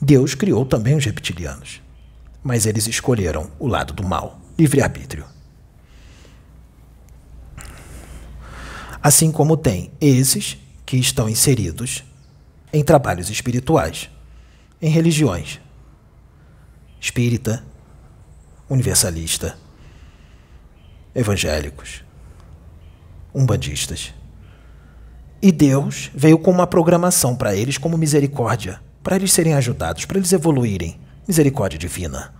Deus 0.00 0.34
criou 0.34 0.64
também 0.66 0.96
os 0.96 1.04
reptilianos, 1.04 1.80
mas 2.42 2.66
eles 2.66 2.86
escolheram 2.86 3.50
o 3.58 3.66
lado 3.66 3.92
do 3.92 4.02
mal, 4.02 4.40
livre-arbítrio. 4.58 5.24
Assim 9.02 9.30
como 9.30 9.56
tem 9.56 9.90
esses 10.00 10.56
que 10.84 10.96
estão 10.96 11.28
inseridos 11.28 12.04
em 12.72 12.82
trabalhos 12.82 13.30
espirituais, 13.30 14.10
em 14.80 14.90
religiões 14.90 15.60
espírita, 17.00 17.64
universalista, 18.68 19.56
evangélicos, 21.14 22.02
umbandistas. 23.32 24.12
E 25.40 25.52
Deus 25.52 26.10
veio 26.12 26.38
com 26.40 26.50
uma 26.50 26.66
programação 26.66 27.36
para 27.36 27.54
eles 27.54 27.78
como 27.78 27.96
misericórdia 27.96 28.80
para 29.08 29.16
eles 29.16 29.32
serem 29.32 29.54
ajudados, 29.54 30.04
para 30.04 30.18
eles 30.18 30.32
evoluírem. 30.34 31.00
Misericórdia 31.28 31.78
divina. 31.78 32.32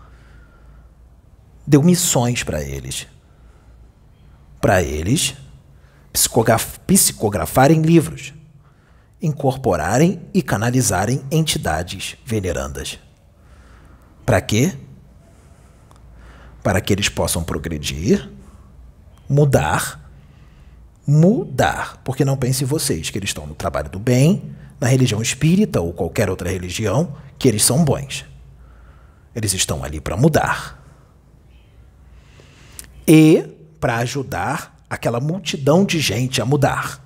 Deu 1.66 1.82
missões 1.82 2.42
para 2.42 2.62
eles. 2.62 3.06
Para 4.62 4.82
eles 4.82 5.36
psicograf 6.10 6.80
psicografarem 6.86 7.82
livros, 7.82 8.32
incorporarem 9.20 10.22
e 10.32 10.40
canalizarem 10.40 11.22
entidades 11.30 12.16
venerandas. 12.24 12.98
Para 14.24 14.40
quê? 14.40 14.72
Para 16.62 16.80
que 16.80 16.92
eles 16.92 17.10
possam 17.10 17.44
progredir, 17.44 18.26
mudar, 19.28 20.10
mudar. 21.06 22.00
Porque 22.02 22.24
não 22.24 22.38
pensem 22.38 22.66
vocês 22.66 23.10
que 23.10 23.18
eles 23.18 23.30
estão 23.30 23.46
no 23.46 23.54
trabalho 23.54 23.90
do 23.90 23.98
bem, 23.98 24.56
na 24.80 24.86
religião 24.86 25.20
espírita 25.20 25.78
ou 25.78 25.92
qualquer 25.92 26.30
outra 26.30 26.50
religião 26.50 27.14
que 27.38 27.48
eles 27.48 27.62
são 27.62 27.84
bons. 27.84 28.24
Eles 29.38 29.54
estão 29.54 29.84
ali 29.84 30.00
para 30.00 30.16
mudar. 30.16 30.84
E 33.06 33.44
para 33.78 33.98
ajudar 33.98 34.84
aquela 34.90 35.20
multidão 35.20 35.84
de 35.84 36.00
gente 36.00 36.42
a 36.42 36.44
mudar. 36.44 37.00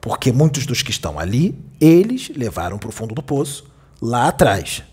Porque 0.00 0.30
muitos 0.30 0.64
dos 0.64 0.80
que 0.80 0.92
estão 0.92 1.18
ali, 1.18 1.58
eles 1.80 2.30
levaram 2.36 2.78
para 2.78 2.88
o 2.88 2.92
fundo 2.92 3.16
do 3.16 3.22
poço 3.22 3.68
lá 4.00 4.28
atrás. 4.28 4.84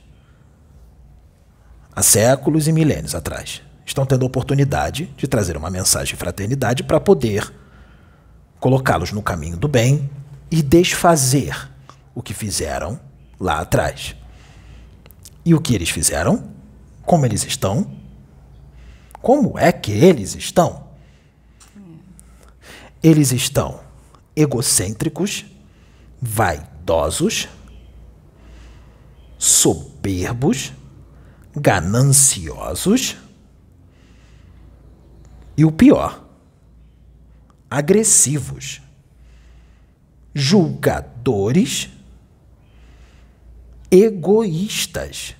Há 1.95 2.01
séculos 2.01 2.67
e 2.67 2.71
milênios 2.71 3.13
atrás. 3.13 3.61
Estão 3.85 4.03
tendo 4.03 4.23
a 4.23 4.27
oportunidade 4.27 5.05
de 5.15 5.27
trazer 5.27 5.55
uma 5.55 5.69
mensagem 5.69 6.15
de 6.15 6.19
fraternidade 6.19 6.83
para 6.83 6.99
poder 6.99 7.53
colocá-los 8.59 9.11
no 9.11 9.21
caminho 9.21 9.57
do 9.57 9.67
bem 9.67 10.09
e 10.49 10.63
desfazer 10.63 11.55
o 12.15 12.23
que 12.23 12.33
fizeram 12.33 12.99
lá 13.39 13.59
atrás. 13.59 14.15
E 15.47 15.53
o 15.53 15.61
que 15.61 15.73
eles 15.73 15.89
fizeram? 15.89 16.51
Como 17.03 17.25
eles 17.25 17.45
estão? 17.45 17.89
Como 19.21 19.57
é 19.57 19.71
que 19.71 19.93
eles 19.93 20.35
estão? 20.35 20.89
Eles 23.01 23.31
estão 23.31 23.79
egocêntricos, 24.35 25.45
vaidosos, 26.21 27.47
soberbos, 29.37 30.73
gananciosos 31.55 33.15
e 35.55 35.63
o 35.63 35.71
pior, 35.71 36.27
agressivos, 37.69 38.81
julgadores, 40.35 41.89
egoístas. 43.89 45.36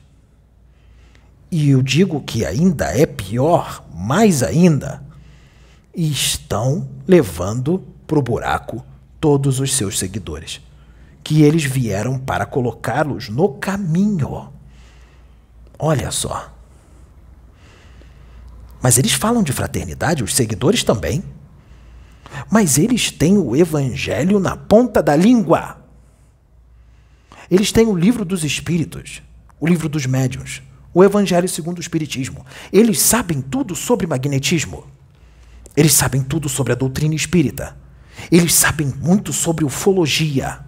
E 1.50 1.70
eu 1.70 1.82
digo 1.82 2.22
que 2.22 2.46
ainda 2.46 2.86
é 2.86 3.06
pior, 3.06 3.86
mais 3.94 4.44
ainda, 4.44 5.04
estão 5.96 6.88
levando 7.08 7.84
para 8.06 8.20
o 8.20 8.22
buraco 8.22 8.86
todos 9.20 9.60
os 9.60 9.74
seus 9.76 9.98
seguidores, 9.98 10.62
que 11.24 11.42
eles 11.44 11.64
vieram 11.64 12.20
para 12.20 12.46
colocá-los 12.46 13.30
no 13.30 13.50
caminho. 13.50 14.50
Olha 15.80 16.12
só. 16.12 16.54
Mas 18.82 18.98
eles 18.98 19.14
falam 19.14 19.42
de 19.42 19.54
fraternidade, 19.54 20.24
os 20.24 20.36
seguidores 20.36 20.84
também. 20.84 21.24
Mas 22.52 22.78
eles 22.78 23.10
têm 23.10 23.38
o 23.38 23.56
evangelho 23.56 24.40
na 24.40 24.56
ponta 24.56 25.02
da 25.02 25.16
língua. 25.16 25.78
Eles 27.50 27.72
têm 27.72 27.88
o 27.88 27.96
livro 27.96 28.26
dos 28.26 28.44
espíritos, 28.44 29.22
o 29.60 29.66
livro 29.66 29.88
dos 29.88 30.06
médiuns, 30.06 30.62
o 30.98 31.04
evangelho 31.04 31.48
segundo 31.48 31.78
o 31.78 31.82
espiritismo. 31.82 32.44
Eles 32.74 33.00
sabem 33.00 33.40
tudo 33.40 33.76
sobre 33.76 34.08
magnetismo. 34.08 34.84
Eles 35.76 35.94
sabem 35.94 36.24
tudo 36.24 36.50
sobre 36.50 36.74
a 36.74 36.76
doutrina 36.76 37.14
espírita. 37.14 37.78
Eles 38.32 38.56
sabem 38.56 38.88
muito 38.88 39.32
sobre 39.32 39.64
ufologia. 39.64 40.60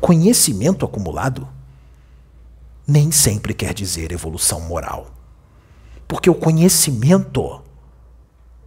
Conhecimento 0.00 0.84
acumulado 0.84 1.48
nem 2.84 3.12
sempre 3.12 3.54
quer 3.54 3.72
dizer 3.72 4.10
evolução 4.10 4.62
moral. 4.62 5.14
Porque 6.08 6.28
o 6.28 6.34
conhecimento 6.34 7.62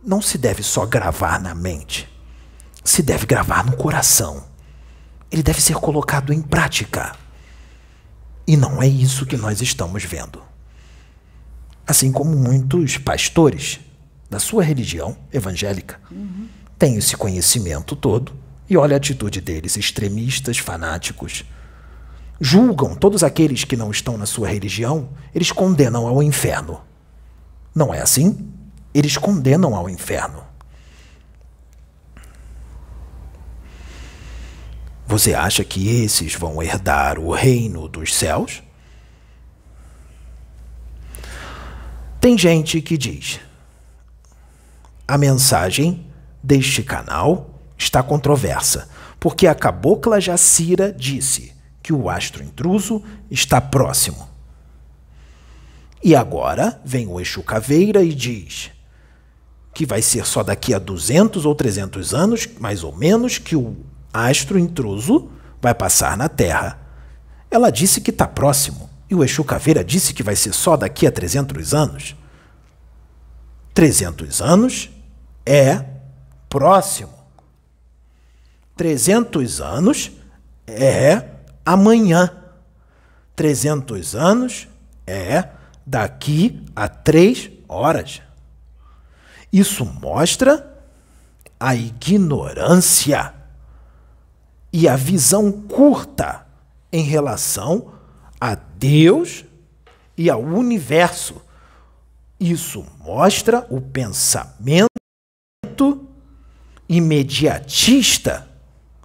não 0.02 0.22
se 0.22 0.38
deve 0.38 0.64
só 0.64 0.86
gravar 0.86 1.38
na 1.38 1.54
mente, 1.54 2.08
se 2.82 3.04
deve 3.04 3.26
gravar 3.26 3.66
no 3.66 3.76
coração. 3.76 4.46
Ele 5.30 5.44
deve 5.44 5.60
ser 5.60 5.76
colocado 5.76 6.32
em 6.32 6.42
prática. 6.42 7.20
E 8.48 8.58
não 8.58 8.82
é 8.82 8.88
isso 8.88 9.26
que 9.26 9.38
nós 9.38 9.62
estamos 9.62 10.04
vendo. 10.04 10.42
Assim 11.86 12.12
como 12.12 12.36
muitos 12.36 12.98
pastores 12.98 13.80
da 14.30 14.40
sua 14.40 14.64
religião 14.64 15.18
evangélica 15.32 16.00
uhum. 16.10 16.48
têm 16.78 16.96
esse 16.96 17.18
conhecimento 17.18 17.96
todo 17.96 18.34
e 18.70 18.78
olha 18.78 18.96
a 18.96 18.98
atitude 18.98 19.42
deles, 19.42 19.76
extremistas, 19.76 20.58
fanáticos. 20.58 21.44
Julgam 22.40 22.96
todos 22.96 23.24
aqueles 23.24 23.66
que 23.66 23.76
não 23.76 23.92
estão 23.92 24.18
na 24.18 24.26
sua 24.26 24.48
religião, 24.48 25.10
eles 25.36 25.52
condenam 25.52 26.08
ao 26.08 26.24
inferno. 26.24 26.82
Não 27.76 27.94
é 27.94 28.02
assim? 28.02 28.50
Eles 28.94 29.18
condenam 29.18 29.76
ao 29.76 29.90
inferno. 29.90 30.51
Você 35.12 35.34
acha 35.34 35.62
que 35.66 35.90
esses 35.90 36.36
vão 36.36 36.64
herdar 36.64 37.20
o 37.20 37.34
reino 37.34 37.90
dos 37.90 38.16
céus? 38.16 38.64
Tem 42.22 42.38
gente 42.38 42.82
que 42.82 42.98
diz: 42.98 43.38
a 45.06 45.18
mensagem 45.18 46.08
deste 46.42 46.82
canal 46.82 47.60
está 47.78 48.02
controversa, 48.02 48.88
porque 49.20 49.48
a 49.48 49.54
cabocla 49.54 50.22
Jacira 50.22 50.94
disse 50.94 51.54
que 51.84 51.92
o 51.92 52.10
astro 52.10 52.42
intruso 52.42 53.04
está 53.30 53.60
próximo. 53.60 54.30
E 56.02 56.16
agora 56.16 56.80
vem 56.86 57.06
o 57.06 57.20
Exu 57.20 57.44
Caveira 57.44 58.02
e 58.02 58.14
diz 58.14 58.72
que 59.74 59.86
vai 59.86 60.02
ser 60.02 60.26
só 60.26 60.42
daqui 60.42 60.74
a 60.74 60.80
200 60.80 61.46
ou 61.46 61.54
300 61.54 62.14
anos, 62.14 62.48
mais 62.62 62.82
ou 62.82 62.96
menos, 62.96 63.38
que 63.38 63.58
o 63.58 63.76
astro 64.14 64.58
intruso 64.60 65.30
vai 65.62 65.74
passar 65.74 66.18
na 66.18 66.28
Terra. 66.28 66.80
Ela 67.50 67.70
disse 67.70 68.02
que 68.02 68.12
está 68.12 68.28
próximo. 68.28 68.90
E 69.10 69.16
o 69.16 69.24
Exu 69.24 69.44
Caveira 69.44 69.84
disse 69.84 70.14
que 70.14 70.24
vai 70.24 70.36
ser 70.36 70.54
só 70.54 70.78
daqui 70.78 71.06
a 71.06 71.12
300 71.12 71.74
anos. 71.74 72.16
300 73.74 74.42
anos 74.42 74.90
é 75.46 75.84
próximo. 76.50 77.14
300 78.78 79.62
anos 79.62 80.12
é 80.66 81.26
amanhã. 81.66 82.32
300 83.36 84.16
anos 84.16 84.68
é 85.06 85.50
daqui 85.86 86.64
a 86.76 86.88
três 86.88 87.50
horas. 87.68 88.22
Isso 89.52 89.86
mostra 89.86 90.82
a 91.60 91.76
ignorância 91.76 93.41
e 94.72 94.88
a 94.88 94.96
visão 94.96 95.52
curta 95.52 96.46
em 96.92 97.04
relação 97.04 97.92
a 98.40 98.56
Deus 98.56 99.46
e 100.18 100.30
ao 100.30 100.42
universo. 100.42 101.42
Isso 102.40 102.86
mostra 103.00 103.66
o 103.70 103.80
pensamento 103.80 104.90
imediatista, 106.88 108.48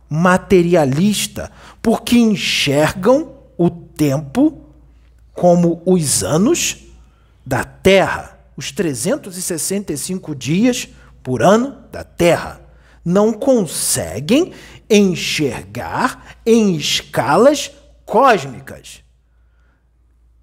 materialista, 0.09 1.53
porque 1.83 2.17
enxergam 2.17 3.33
o 3.57 3.71
tempo 3.71 4.61
como 5.33 5.83
os 5.85 6.25
anos 6.25 6.79
da 7.45 7.63
Terra, 7.63 8.39
os 8.57 8.73
365 8.73 10.35
dias 10.35 10.89
por 11.23 11.43
ano 11.43 11.77
da 11.93 12.03
Terra. 12.03 12.61
Não 13.05 13.33
conseguem 13.33 14.53
enxergar 14.89 16.37
em 16.45 16.77
escalas 16.77 17.71
cósmicas. 18.05 19.03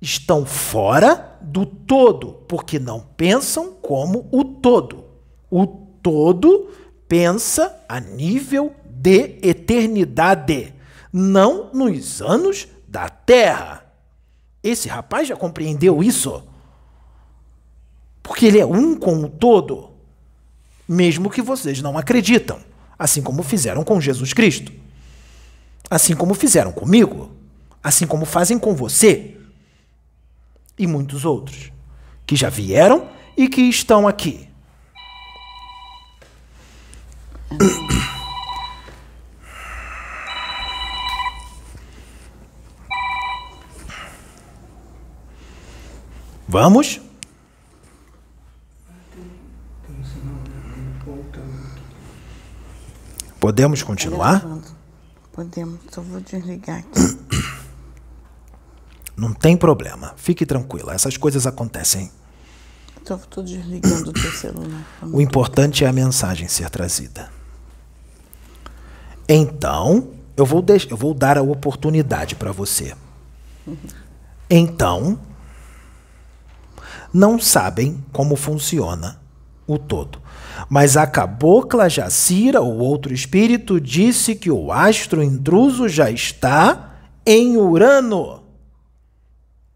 Estão 0.01 0.45
fora 0.45 1.37
do 1.41 1.65
todo, 1.65 2.33
porque 2.47 2.77
não 2.77 2.99
pensam 2.99 3.73
como 3.73 4.27
o 4.31 4.43
todo. 4.43 5.05
O 5.49 5.65
todo 5.65 6.69
pensa 7.07 7.83
a 7.87 7.99
nível 7.99 8.75
de 8.85 9.39
eternidade, 9.41 10.73
não 11.11 11.71
nos 11.73 12.21
anos 12.21 12.67
da 12.87 13.07
Terra. 13.07 13.85
Esse 14.61 14.89
rapaz 14.89 15.27
já 15.27 15.35
compreendeu 15.35 16.03
isso? 16.03 16.43
Porque 18.21 18.45
ele 18.45 18.59
é 18.59 18.65
um 18.65 18.95
com 18.95 19.23
o 19.23 19.29
todo, 19.29 19.91
mesmo 20.87 21.29
que 21.29 21.41
vocês 21.41 21.81
não 21.81 21.97
acreditam 21.97 22.72
assim 23.03 23.21
como 23.21 23.43
fizeram 23.43 23.83
com 23.83 23.99
Jesus 23.99 24.31
Cristo, 24.31 24.71
assim 25.89 26.15
como 26.15 26.33
fizeram 26.33 26.71
comigo, 26.71 27.35
assim 27.83 28.07
como 28.07 28.25
fazem 28.25 28.57
com 28.57 28.73
você 28.73 29.35
e 30.79 30.87
muitos 30.87 31.25
outros 31.25 31.69
que 32.25 32.37
já 32.37 32.47
vieram 32.47 33.09
e 33.35 33.49
que 33.49 33.59
estão 33.63 34.07
aqui. 34.07 34.47
Vamos? 46.47 47.01
Podemos 53.43 53.83
continuar? 53.83 54.41
Podemos, 55.33 55.77
só 55.91 55.99
vou 55.99 56.21
desligar 56.21 56.79
aqui. 56.79 57.19
Não 59.17 59.33
tem 59.33 59.57
problema, 59.57 60.13
fique 60.15 60.45
tranquila, 60.45 60.93
essas 60.93 61.17
coisas 61.17 61.45
acontecem. 61.45 62.09
Estou 63.01 63.43
desligando 63.43 64.11
o 64.11 64.13
teu 64.13 64.31
celular. 64.31 64.85
O 65.01 65.19
importante 65.19 65.83
é 65.83 65.89
a 65.89 65.91
mensagem 65.91 66.47
ser 66.47 66.69
trazida. 66.69 67.29
Então, 69.27 70.11
eu 70.37 70.45
vou, 70.45 70.63
eu 70.89 70.95
vou 70.95 71.13
dar 71.13 71.37
a 71.37 71.41
oportunidade 71.41 72.37
para 72.37 72.53
você. 72.53 72.95
Então, 74.49 75.17
não 77.11 77.39
sabem 77.39 78.05
como 78.11 78.35
funciona 78.35 79.22
o 79.67 79.77
todo. 79.77 80.21
Mas 80.69 80.97
a 80.97 81.07
cabocla 81.07 81.89
Jacira, 81.89 82.61
o 82.61 82.77
outro 82.79 83.13
espírito, 83.13 83.79
disse 83.79 84.35
que 84.35 84.51
o 84.51 84.71
astro 84.71 85.23
intruso 85.23 85.87
já 85.87 86.09
está 86.09 86.95
em 87.25 87.57
Urano. 87.57 88.43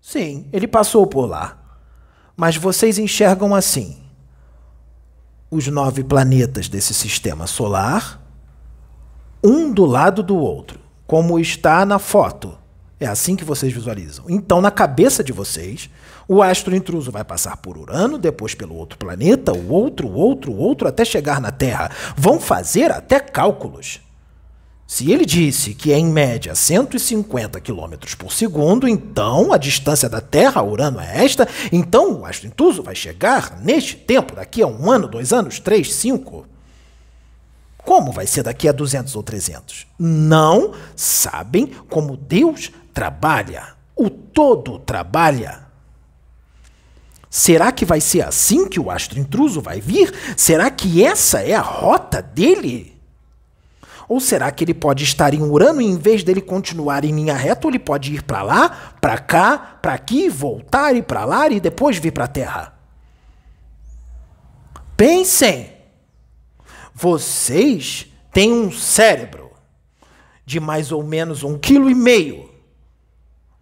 Sim, 0.02 0.48
ele 0.54 0.68
passou 0.68 1.06
por 1.08 1.26
lá. 1.26 1.58
Mas 2.36 2.56
vocês 2.56 2.98
enxergam 2.98 3.54
assim: 3.56 3.98
os 5.50 5.68
nove 5.68 6.04
planetas 6.04 6.70
desse 6.70 6.94
sistema 6.94 7.48
solar, 7.48 8.22
um 9.44 9.72
do 9.72 9.86
lado 9.86 10.22
do 10.22 10.38
outro, 10.38 10.80
como 11.06 11.40
está 11.40 11.86
na 11.86 12.00
foto. 12.00 12.58
É 13.00 13.06
assim 13.06 13.36
que 13.36 13.46
vocês 13.46 13.72
visualizam. 13.72 14.26
Então, 14.28 14.60
na 14.60 14.72
cabeça 14.72 15.24
de 15.24 15.32
vocês, 15.32 15.90
o 16.28 16.42
astro 16.42 16.76
intruso 16.76 17.12
vai 17.12 17.24
passar 17.24 17.56
por 17.58 17.78
Urano, 17.78 18.18
depois 18.18 18.54
pelo 18.54 18.76
outro 18.76 18.98
planeta, 18.98 19.54
o 19.54 19.72
outro, 19.72 20.08
o 20.08 20.14
outro, 20.14 20.52
o 20.52 20.58
outro, 20.58 20.88
até 20.88 21.06
chegar 21.06 21.40
na 21.40 21.52
Terra. 21.52 21.90
Vão 22.18 22.40
fazer 22.40 22.92
até 22.92 23.20
cálculos. 23.20 24.02
Se 24.86 25.12
ele 25.12 25.26
disse 25.26 25.74
que 25.74 25.92
é 25.92 25.98
em 25.98 26.06
média 26.06 26.56
150 26.56 27.60
km 27.60 27.94
por 28.18 28.32
segundo, 28.32 28.88
então 28.88 29.52
a 29.52 29.58
distância 29.58 30.08
da 30.08 30.22
Terra 30.22 30.62
a 30.62 30.64
Urano 30.64 31.00
é 31.00 31.26
esta, 31.26 31.48
então 31.74 32.22
o 32.22 32.26
astro 32.26 32.48
intruso 32.48 32.82
vai 32.82 32.96
chegar 32.96 33.60
neste 33.62 33.98
tempo, 33.98 34.36
daqui 34.36 34.62
a 34.62 34.68
um 34.68 34.90
ano, 34.90 35.08
dois 35.08 35.34
anos, 35.34 35.60
três, 35.60 35.94
cinco. 35.94 36.46
Como 37.80 38.14
vai 38.14 38.28
ser 38.28 38.44
daqui 38.44 38.68
a 38.68 38.74
200 38.74 39.16
ou 39.16 39.24
300? 39.24 39.88
Não 39.98 40.74
sabem 40.96 41.68
como 41.90 42.18
Deus 42.18 42.72
trabalha. 42.94 43.76
O 43.96 44.10
todo 44.10 44.80
trabalha. 44.80 45.67
Será 47.30 47.72
que 47.72 47.86
vai 47.86 48.00
ser 48.00 48.22
assim 48.22 48.68
que 48.68 48.80
o 48.80 48.90
astro 48.90 49.20
intruso 49.20 49.62
vai 49.62 49.82
vir? 49.82 50.14
Será 50.36 50.70
que 50.70 51.04
essa 51.04 51.42
é 51.42 51.54
a 51.54 51.62
rota 51.62 52.22
dele? 52.22 52.98
Ou 54.08 54.22
será 54.22 54.50
que 54.52 54.64
ele 54.64 54.74
pode 54.74 55.04
estar 55.04 55.34
em 55.34 55.42
Urano 55.42 55.82
e 55.82 55.86
em 55.86 55.98
vez 55.98 56.24
dele 56.24 56.40
continuar 56.40 57.04
em 57.04 57.14
linha 57.14 57.34
reta, 57.34 57.68
ele 57.68 57.78
pode 57.78 58.14
ir 58.14 58.24
para 58.24 58.42
lá, 58.42 58.70
para 59.02 59.18
cá, 59.18 59.58
para 59.82 59.94
aqui, 59.94 60.30
voltar 60.30 60.96
e 60.96 61.02
para 61.02 61.26
lá 61.26 61.50
e 61.50 61.60
depois 61.60 61.98
vir 61.98 62.12
para 62.12 62.24
a 62.24 62.30
Terra? 62.30 62.74
Pensem. 64.96 65.74
Vocês 66.94 68.08
têm 68.32 68.52
um 68.52 68.72
cérebro 68.72 69.52
de 70.46 70.60
mais 70.60 70.94
ou 70.94 71.04
menos 71.04 71.44
um 71.44 71.58
quilo 71.58 71.90
e 71.90 71.94
meio 71.94 72.50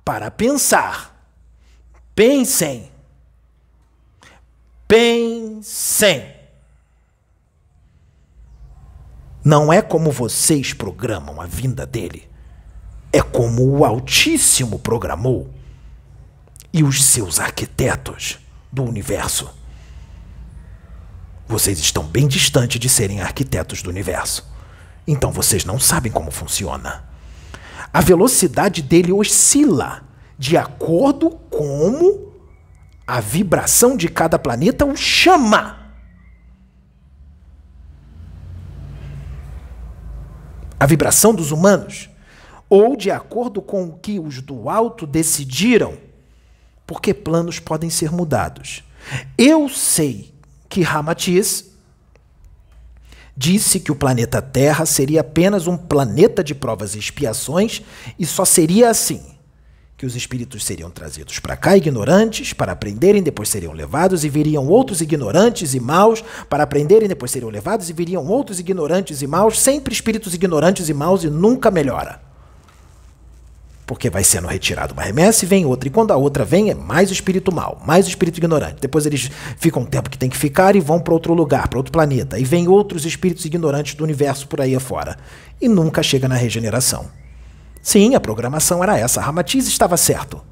para 0.05 0.29
pensar. 0.29 1.13
Pensem. 2.13 2.94
Pensem. 4.87 6.33
Não 9.43 9.71
é 9.71 9.81
como 9.81 10.11
vocês 10.11 10.73
programam 10.73 11.41
a 11.41 11.45
vinda 11.45 11.85
dele. 11.85 12.29
É 13.11 13.21
como 13.21 13.63
o 13.63 13.85
Altíssimo 13.85 14.79
programou 14.79 15.49
e 16.73 16.83
os 16.83 17.03
seus 17.03 17.39
arquitetos 17.39 18.39
do 18.71 18.83
universo. 18.83 19.49
Vocês 21.47 21.79
estão 21.79 22.03
bem 22.03 22.27
distantes 22.27 22.79
de 22.79 22.89
serem 22.89 23.21
arquitetos 23.21 23.81
do 23.81 23.89
universo. 23.89 24.45
Então 25.07 25.31
vocês 25.31 25.63
não 25.63 25.79
sabem 25.79 26.11
como 26.11 26.31
funciona. 26.31 27.03
A 27.93 28.01
velocidade 28.01 28.81
dele 28.81 29.13
oscila 29.13 30.03
de 30.37 30.57
acordo 30.57 31.29
com 31.29 32.33
a 33.07 33.19
vibração 33.19 33.95
de 33.95 34.09
cada 34.09 34.37
planeta 34.39 34.85
o 34.85 34.95
chama. 34.95 35.85
a 40.79 40.85
vibração 40.85 41.33
dos 41.33 41.51
humanos, 41.51 42.09
ou 42.69 42.95
de 42.95 43.09
acordo 43.09 43.61
com 43.61 43.85
o 43.85 43.93
que 43.93 44.19
os 44.19 44.41
do 44.41 44.69
alto 44.69 45.07
decidiram, 45.07 45.97
porque 46.85 47.13
planos 47.13 47.59
podem 47.59 47.89
ser 47.89 48.11
mudados. 48.11 48.83
Eu 49.37 49.69
sei 49.69 50.33
que 50.67 50.81
Ramatiz 50.81 51.71
disse 53.37 53.79
que 53.79 53.91
o 53.91 53.95
planeta 53.95 54.41
Terra 54.41 54.85
seria 54.85 55.21
apenas 55.21 55.67
um 55.67 55.77
planeta 55.77 56.43
de 56.43 56.55
provas 56.55 56.95
e 56.95 56.99
expiações 56.99 57.81
e 58.17 58.25
só 58.25 58.45
seria 58.45 58.89
assim 58.89 59.34
que 60.05 60.07
os 60.07 60.15
espíritos 60.15 60.63
seriam 60.63 60.91
trazidos 60.91 61.39
para 61.39 61.57
cá 61.57 61.75
ignorantes 61.75 62.53
para 62.53 62.71
aprenderem, 62.71 63.23
depois 63.23 63.49
seriam 63.49 63.73
levados 63.73 64.23
e 64.23 64.29
viriam 64.29 64.67
outros 64.67 65.01
ignorantes 65.01 65.73
e 65.73 65.79
maus 65.79 66.23
para 66.47 66.61
aprenderem, 66.61 67.09
depois 67.09 67.31
seriam 67.31 67.49
levados 67.49 67.89
e 67.89 67.93
viriam 67.93 68.23
outros 68.27 68.59
ignorantes 68.59 69.23
e 69.23 69.27
maus, 69.27 69.59
sempre 69.59 69.95
espíritos 69.95 70.35
ignorantes 70.35 70.89
e 70.89 70.93
maus 70.93 71.23
e 71.23 71.29
nunca 71.29 71.71
melhora. 71.71 72.21
Porque 73.87 74.11
vai 74.11 74.23
sendo 74.23 74.47
retirado 74.47 74.93
uma 74.93 75.01
remessa 75.01 75.43
e 75.43 75.47
vem 75.47 75.65
outra. 75.65 75.87
E 75.87 75.91
quando 75.91 76.11
a 76.11 76.15
outra 76.15 76.45
vem, 76.45 76.69
é 76.69 76.75
mais 76.75 77.09
espírito 77.09 77.51
mau, 77.53 77.81
mais 77.83 78.07
espírito 78.07 78.37
ignorante. 78.37 78.81
Depois 78.81 79.07
eles 79.07 79.31
ficam 79.57 79.81
um 79.81 79.85
tempo 79.85 80.09
que 80.09 80.17
tem 80.19 80.29
que 80.29 80.37
ficar 80.37 80.75
e 80.75 80.79
vão 80.79 80.99
para 80.99 81.13
outro 81.13 81.33
lugar, 81.33 81.67
para 81.67 81.79
outro 81.79 81.91
planeta. 81.91 82.39
E 82.39 82.43
vem 82.43 82.67
outros 82.67 83.05
espíritos 83.05 83.45
ignorantes 83.45 83.95
do 83.95 84.03
universo 84.03 84.47
por 84.47 84.61
aí 84.61 84.75
afora. 84.75 85.17
E 85.61 85.67
nunca 85.67 86.01
chega 86.01 86.27
na 86.27 86.35
regeneração. 86.35 87.24
Sim, 87.85 88.15
a 88.15 88.19
programação 88.19 88.81
era 88.81 88.97
essa. 88.97 89.21
Ramatiz 89.21 89.67
estava 89.67 89.95
certo. 89.95 90.43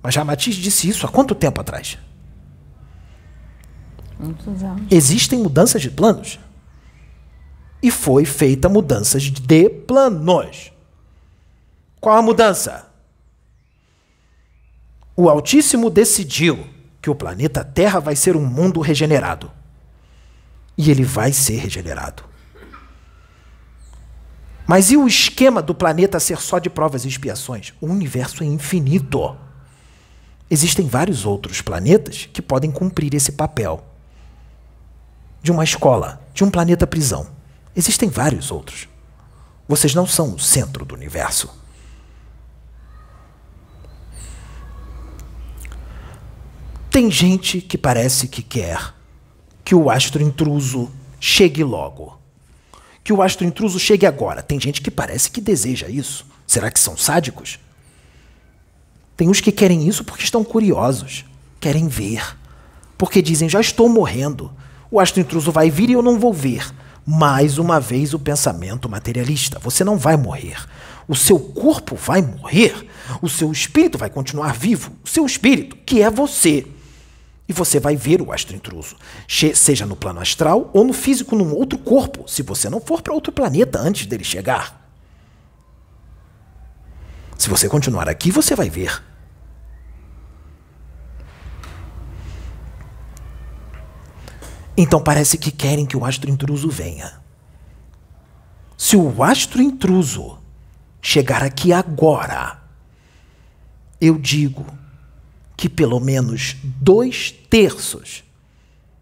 Mas 0.00 0.14
Ramatiz 0.14 0.54
disse 0.54 0.88
isso 0.88 1.04
há 1.04 1.08
quanto 1.08 1.34
tempo 1.34 1.60
atrás? 1.60 1.98
Muitos 4.20 4.62
anos. 4.62 4.86
Existem 4.88 5.40
mudanças 5.40 5.82
de 5.82 5.90
planos. 5.90 6.38
E 7.82 7.90
foi 7.90 8.24
feita 8.24 8.68
mudanças 8.68 9.24
de 9.24 9.68
planos. 9.68 10.72
Qual 12.00 12.16
a 12.16 12.22
mudança? 12.22 12.88
O 15.16 15.28
Altíssimo 15.28 15.90
decidiu 15.90 16.68
que 17.02 17.10
o 17.10 17.16
planeta 17.16 17.64
Terra 17.64 17.98
vai 17.98 18.14
ser 18.14 18.36
um 18.36 18.46
mundo 18.46 18.80
regenerado. 18.80 19.50
E 20.78 20.88
ele 20.88 21.02
vai 21.02 21.32
ser 21.32 21.56
regenerado. 21.56 22.22
Mas 24.66 24.90
e 24.90 24.96
o 24.96 25.06
esquema 25.06 25.60
do 25.60 25.74
planeta 25.74 26.18
ser 26.18 26.40
só 26.40 26.58
de 26.58 26.70
provas 26.70 27.04
e 27.04 27.08
expiações? 27.08 27.74
O 27.80 27.86
universo 27.86 28.42
é 28.42 28.46
infinito. 28.46 29.36
Existem 30.50 30.86
vários 30.86 31.26
outros 31.26 31.60
planetas 31.60 32.28
que 32.32 32.40
podem 32.40 32.70
cumprir 32.70 33.14
esse 33.14 33.32
papel. 33.32 33.84
De 35.42 35.52
uma 35.52 35.64
escola, 35.64 36.22
de 36.32 36.42
um 36.42 36.50
planeta 36.50 36.86
prisão. 36.86 37.26
Existem 37.76 38.08
vários 38.08 38.50
outros. 38.50 38.88
Vocês 39.68 39.94
não 39.94 40.06
são 40.06 40.34
o 40.34 40.38
centro 40.38 40.84
do 40.84 40.94
universo. 40.94 41.50
Tem 46.90 47.10
gente 47.10 47.60
que 47.60 47.76
parece 47.76 48.28
que 48.28 48.42
quer 48.42 48.94
que 49.64 49.74
o 49.74 49.90
astro 49.90 50.22
intruso 50.22 50.90
chegue 51.18 51.64
logo 51.64 52.23
que 53.04 53.12
o 53.12 53.22
astro 53.22 53.46
intruso 53.46 53.78
chegue 53.78 54.06
agora. 54.06 54.42
Tem 54.42 54.58
gente 54.58 54.80
que 54.80 54.90
parece 54.90 55.30
que 55.30 55.42
deseja 55.42 55.88
isso. 55.88 56.24
Será 56.46 56.70
que 56.70 56.80
são 56.80 56.96
sádicos? 56.96 57.58
Tem 59.14 59.28
uns 59.28 59.40
que 59.40 59.52
querem 59.52 59.86
isso 59.86 60.02
porque 60.02 60.24
estão 60.24 60.42
curiosos, 60.42 61.24
querem 61.60 61.86
ver. 61.86 62.36
Porque 62.96 63.20
dizem: 63.20 63.48
já 63.48 63.60
estou 63.60 63.88
morrendo. 63.88 64.50
O 64.90 64.98
astro 64.98 65.20
intruso 65.20 65.52
vai 65.52 65.70
vir 65.70 65.90
e 65.90 65.92
eu 65.92 66.02
não 66.02 66.18
vou 66.18 66.32
ver. 66.32 66.74
Mais 67.06 67.58
uma 67.58 67.78
vez 67.78 68.14
o 68.14 68.18
pensamento 68.18 68.88
materialista: 68.88 69.58
você 69.58 69.84
não 69.84 69.98
vai 69.98 70.16
morrer. 70.16 70.56
O 71.06 71.14
seu 71.14 71.38
corpo 71.38 71.94
vai 71.94 72.22
morrer. 72.22 72.88
O 73.20 73.28
seu 73.28 73.52
espírito 73.52 73.98
vai 73.98 74.08
continuar 74.08 74.54
vivo. 74.54 74.92
O 75.04 75.08
seu 75.08 75.26
espírito, 75.26 75.76
que 75.84 76.00
é 76.00 76.10
você. 76.10 76.66
E 77.46 77.52
você 77.52 77.78
vai 77.78 77.94
ver 77.94 78.22
o 78.22 78.32
astro 78.32 78.56
intruso, 78.56 78.96
seja 79.54 79.84
no 79.84 79.94
plano 79.94 80.20
astral 80.20 80.70
ou 80.72 80.82
no 80.82 80.94
físico 80.94 81.36
num 81.36 81.54
outro 81.54 81.78
corpo, 81.78 82.26
se 82.26 82.42
você 82.42 82.70
não 82.70 82.80
for 82.80 83.02
para 83.02 83.12
outro 83.12 83.30
planeta 83.32 83.78
antes 83.78 84.06
dele 84.06 84.24
chegar. 84.24 84.82
Se 87.36 87.50
você 87.50 87.68
continuar 87.68 88.08
aqui, 88.08 88.30
você 88.30 88.54
vai 88.54 88.70
ver. 88.70 89.02
Então 94.76 95.02
parece 95.02 95.36
que 95.38 95.50
querem 95.50 95.84
que 95.84 95.96
o 95.96 96.04
astro 96.04 96.30
intruso 96.30 96.70
venha. 96.70 97.22
Se 98.76 98.96
o 98.96 99.22
astro 99.22 99.62
intruso 99.62 100.38
chegar 101.00 101.42
aqui 101.42 101.72
agora, 101.72 102.62
eu 104.00 104.18
digo 104.18 104.66
que 105.56 105.68
pelo 105.68 106.00
menos 106.00 106.56
dois 106.64 107.30
terços 107.30 108.24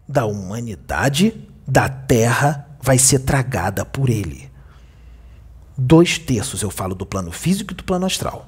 da 0.07 0.25
humanidade 0.25 1.33
da 1.67 1.89
Terra 1.89 2.67
vai 2.81 2.97
ser 2.97 3.19
tragada 3.19 3.85
por 3.85 4.09
ele. 4.09 4.51
Dois 5.77 6.19
terços 6.19 6.61
eu 6.61 6.69
falo 6.69 6.93
do 6.93 7.05
plano 7.05 7.31
físico 7.31 7.73
e 7.73 7.75
do 7.75 7.83
plano 7.83 8.05
astral, 8.05 8.47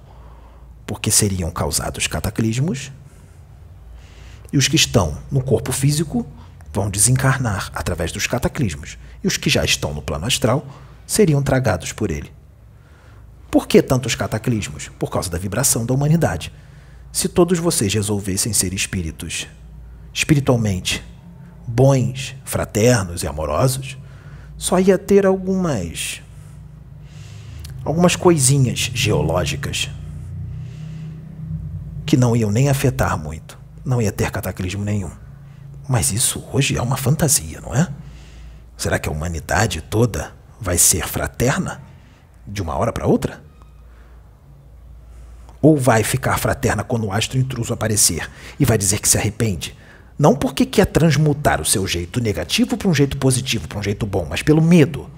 porque 0.85 1.09
seriam 1.09 1.49
causados 1.49 2.05
cataclismos 2.05 2.91
e 4.53 4.57
os 4.57 4.67
que 4.67 4.75
estão 4.75 5.17
no 5.31 5.43
corpo 5.43 5.71
físico 5.71 6.25
vão 6.71 6.89
desencarnar 6.89 7.71
através 7.73 8.11
dos 8.11 8.27
cataclismos 8.27 8.97
e 9.23 9.27
os 9.27 9.37
que 9.37 9.49
já 9.49 9.63
estão 9.65 9.93
no 9.93 10.01
plano 10.01 10.25
astral 10.25 10.67
seriam 11.07 11.41
tragados 11.41 11.91
por 11.91 12.11
ele. 12.11 12.31
Por 13.49 13.67
que 13.67 13.81
tantos 13.81 14.15
cataclismos? 14.15 14.89
Por 14.99 15.09
causa 15.09 15.29
da 15.29 15.37
vibração 15.37 15.85
da 15.85 15.93
humanidade. 15.93 16.51
Se 17.15 17.29
todos 17.29 17.59
vocês 17.59 17.93
resolvessem 17.93 18.51
ser 18.51 18.73
espíritos 18.73 19.47
espiritualmente 20.13 21.01
bons, 21.65 22.35
fraternos 22.43 23.23
e 23.23 23.27
amorosos, 23.27 23.97
só 24.57 24.77
ia 24.81 24.97
ter 24.97 25.25
algumas 25.25 26.21
algumas 27.85 28.17
coisinhas 28.17 28.91
geológicas 28.93 29.89
que 32.05 32.17
não 32.17 32.35
iam 32.35 32.51
nem 32.51 32.67
afetar 32.67 33.17
muito, 33.17 33.57
não 33.85 34.01
ia 34.01 34.11
ter 34.11 34.29
cataclismo 34.29 34.83
nenhum. 34.83 35.11
Mas 35.87 36.11
isso 36.11 36.43
hoje 36.51 36.75
é 36.75 36.81
uma 36.81 36.97
fantasia, 36.97 37.61
não 37.61 37.73
é? 37.73 37.87
Será 38.75 38.99
que 38.99 39.07
a 39.07 39.11
humanidade 39.11 39.81
toda 39.81 40.33
vai 40.59 40.77
ser 40.77 41.07
fraterna 41.07 41.81
de 42.45 42.61
uma 42.61 42.75
hora 42.75 42.91
para 42.91 43.07
outra? 43.07 43.44
Ou 45.65 45.75
vai 45.75 46.03
ficar 46.03 46.37
fraterna 46.37 46.83
quando 46.83 47.07
o 47.07 47.11
astro 47.11 47.39
intruso 47.39 47.73
aparecer 47.73 48.29
e 48.59 48.63
vai 48.63 48.77
dizer 48.77 48.99
que 48.99 49.09
se 49.09 49.17
arrepende? 49.17 49.75
Não 50.15 50.35
porque 50.35 50.63
quer 50.63 50.85
transmutar 50.85 51.59
o 51.59 51.65
seu 51.65 51.87
jeito 51.87 52.21
negativo 52.21 52.77
para 52.77 52.87
um 52.87 52.93
jeito 52.93 53.17
positivo, 53.17 53.67
para 53.67 53.79
um 53.79 53.81
jeito 53.81 54.05
bom, 54.05 54.27
mas 54.29 54.43
pelo 54.43 54.61
medo. 54.61 55.09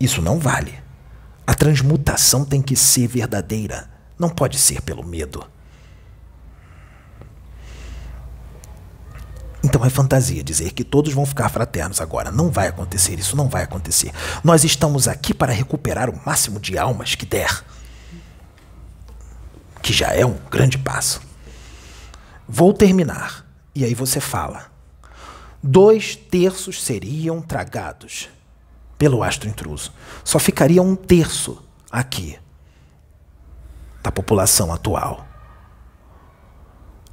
Isso 0.00 0.22
não 0.22 0.38
vale. 0.38 0.72
A 1.46 1.52
transmutação 1.52 2.42
tem 2.42 2.62
que 2.62 2.74
ser 2.74 3.06
verdadeira, 3.06 3.90
não 4.18 4.30
pode 4.30 4.56
ser 4.58 4.80
pelo 4.80 5.04
medo. 5.04 5.46
Então 9.62 9.84
é 9.84 9.90
fantasia 9.90 10.42
dizer 10.42 10.72
que 10.72 10.84
todos 10.84 11.12
vão 11.12 11.26
ficar 11.26 11.50
fraternos 11.50 12.00
agora. 12.00 12.30
Não 12.30 12.50
vai 12.50 12.68
acontecer, 12.68 13.18
isso 13.18 13.36
não 13.36 13.50
vai 13.50 13.64
acontecer. 13.64 14.10
Nós 14.42 14.64
estamos 14.64 15.06
aqui 15.06 15.34
para 15.34 15.52
recuperar 15.52 16.08
o 16.08 16.18
máximo 16.24 16.58
de 16.58 16.78
almas 16.78 17.14
que 17.14 17.26
der. 17.26 17.62
Que 19.82 19.92
já 19.92 20.08
é 20.14 20.24
um 20.24 20.38
grande 20.50 20.78
passo. 20.78 21.20
Vou 22.48 22.72
terminar. 22.72 23.46
E 23.74 23.84
aí 23.84 23.94
você 23.94 24.20
fala. 24.20 24.70
Dois 25.62 26.16
terços 26.16 26.82
seriam 26.82 27.42
tragados 27.42 28.28
pelo 28.96 29.22
astro 29.22 29.48
intruso. 29.48 29.92
Só 30.24 30.38
ficaria 30.38 30.82
um 30.82 30.94
terço 30.96 31.62
aqui 31.90 32.38
da 34.02 34.10
população 34.10 34.72
atual 34.72 35.28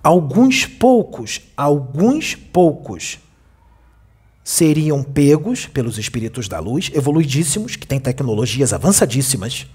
alguns 0.04 0.66
poucos, 0.66 1.42
alguns 1.56 2.36
poucos 2.36 3.20
seriam 4.44 5.04
pegos 5.04 5.68
pelos 5.68 5.98
espíritos 5.98 6.48
da 6.48 6.60
luz, 6.60 6.90
evoluidíssimos, 6.94 7.76
que 7.76 7.86
têm 7.86 8.00
tecnologias 8.00 8.74
avançadíssimas, 8.74 9.68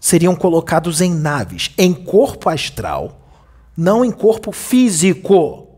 seriam 0.00 0.34
colocados 0.34 1.02
em 1.02 1.14
naves, 1.14 1.70
em 1.76 1.92
corpo 1.92 2.48
astral, 2.48 3.20
não 3.76 4.04
em 4.04 4.10
corpo 4.10 4.50
físico. 4.50 5.68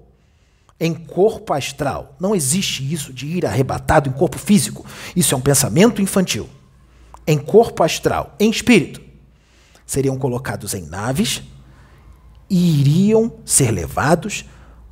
Em 0.78 0.94
corpo 0.94 1.52
astral. 1.52 2.16
Não 2.18 2.34
existe 2.34 2.92
isso 2.92 3.12
de 3.12 3.26
ir 3.26 3.46
arrebatado 3.46 4.08
em 4.08 4.12
corpo 4.12 4.38
físico. 4.38 4.84
Isso 5.14 5.34
é 5.34 5.38
um 5.38 5.40
pensamento 5.40 6.02
infantil. 6.02 6.48
Em 7.26 7.38
corpo 7.38 7.84
astral, 7.84 8.34
em 8.40 8.50
espírito. 8.50 9.00
Seriam 9.86 10.18
colocados 10.18 10.74
em 10.74 10.82
naves 10.82 11.42
e 12.50 12.80
iriam 12.80 13.32
ser 13.44 13.70
levados 13.70 14.44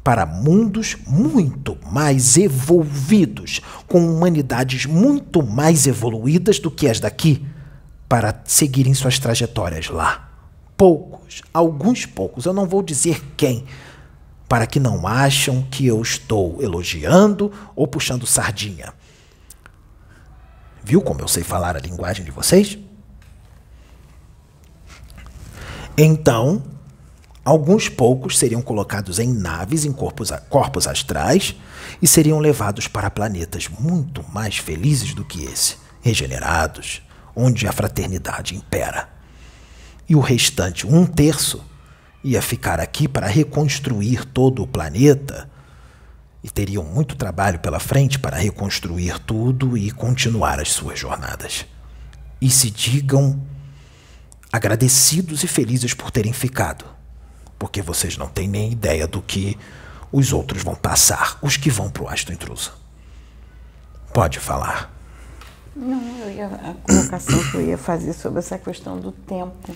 para 0.04 0.24
mundos 0.24 0.96
muito 1.06 1.76
mais 1.90 2.36
evolvidos, 2.36 3.60
com 3.86 4.06
humanidades 4.08 4.86
muito 4.86 5.42
mais 5.42 5.86
evoluídas 5.86 6.58
do 6.58 6.70
que 6.70 6.88
as 6.88 7.00
daqui, 7.00 7.44
para 8.10 8.42
seguirem 8.44 8.92
suas 8.92 9.20
trajetórias 9.20 9.88
lá. 9.88 10.28
Poucos, 10.76 11.42
alguns 11.54 12.06
poucos, 12.06 12.44
eu 12.44 12.52
não 12.52 12.66
vou 12.66 12.82
dizer 12.82 13.22
quem, 13.36 13.64
para 14.48 14.66
que 14.66 14.80
não 14.80 15.06
acham 15.06 15.62
que 15.70 15.86
eu 15.86 16.02
estou 16.02 16.60
elogiando 16.60 17.52
ou 17.76 17.86
puxando 17.86 18.26
sardinha. 18.26 18.92
Viu 20.82 21.00
como 21.00 21.20
eu 21.20 21.28
sei 21.28 21.44
falar 21.44 21.76
a 21.76 21.80
linguagem 21.80 22.24
de 22.24 22.32
vocês? 22.32 22.76
Então, 25.96 26.64
Alguns 27.42 27.88
poucos 27.88 28.38
seriam 28.38 28.60
colocados 28.60 29.18
em 29.18 29.32
naves 29.32 29.86
em 29.86 29.92
corpos, 29.92 30.30
corpos 30.50 30.86
astrais 30.86 31.56
e 32.00 32.06
seriam 32.06 32.38
levados 32.38 32.86
para 32.86 33.10
planetas 33.10 33.66
muito 33.66 34.22
mais 34.30 34.58
felizes 34.58 35.14
do 35.14 35.24
que 35.24 35.46
esse, 35.46 35.78
regenerados, 36.02 37.00
onde 37.34 37.66
a 37.66 37.72
fraternidade 37.72 38.54
impera. 38.54 39.08
E 40.08 40.14
o 40.14 40.20
restante, 40.20 40.86
um 40.86 41.06
terço, 41.06 41.64
ia 42.22 42.42
ficar 42.42 42.80
aqui 42.80 43.06
para 43.06 43.26
reconstruir 43.26 44.24
todo 44.24 44.62
o 44.62 44.66
planeta 44.66 45.48
e 46.42 46.50
teriam 46.50 46.84
muito 46.84 47.16
trabalho 47.16 47.58
pela 47.58 47.78
frente 47.78 48.18
para 48.18 48.36
reconstruir 48.36 49.18
tudo 49.20 49.76
e 49.76 49.90
continuar 49.90 50.60
as 50.60 50.70
suas 50.70 50.98
jornadas. 50.98 51.66
E 52.40 52.50
se 52.50 52.70
digam 52.70 53.40
agradecidos 54.52 55.44
e 55.44 55.46
felizes 55.46 55.94
por 55.94 56.10
terem 56.10 56.32
ficado 56.32 57.00
porque 57.60 57.82
vocês 57.82 58.16
não 58.16 58.26
têm 58.26 58.48
nem 58.48 58.72
ideia 58.72 59.06
do 59.06 59.20
que 59.20 59.56
os 60.10 60.32
outros 60.32 60.62
vão 60.62 60.74
passar, 60.74 61.38
os 61.42 61.58
que 61.58 61.68
vão 61.68 61.90
para 61.90 62.02
o 62.02 62.08
astro 62.08 62.32
intruso. 62.32 62.72
Pode 64.14 64.40
falar. 64.40 64.90
Não, 65.74 66.30
ia, 66.30 66.46
a 66.46 66.74
colocação 66.82 67.38
que 67.50 67.56
eu 67.56 67.62
ia 67.62 67.78
fazer 67.78 68.12
sobre 68.12 68.40
essa 68.40 68.58
questão 68.58 68.98
do 68.98 69.12
tempo 69.12 69.74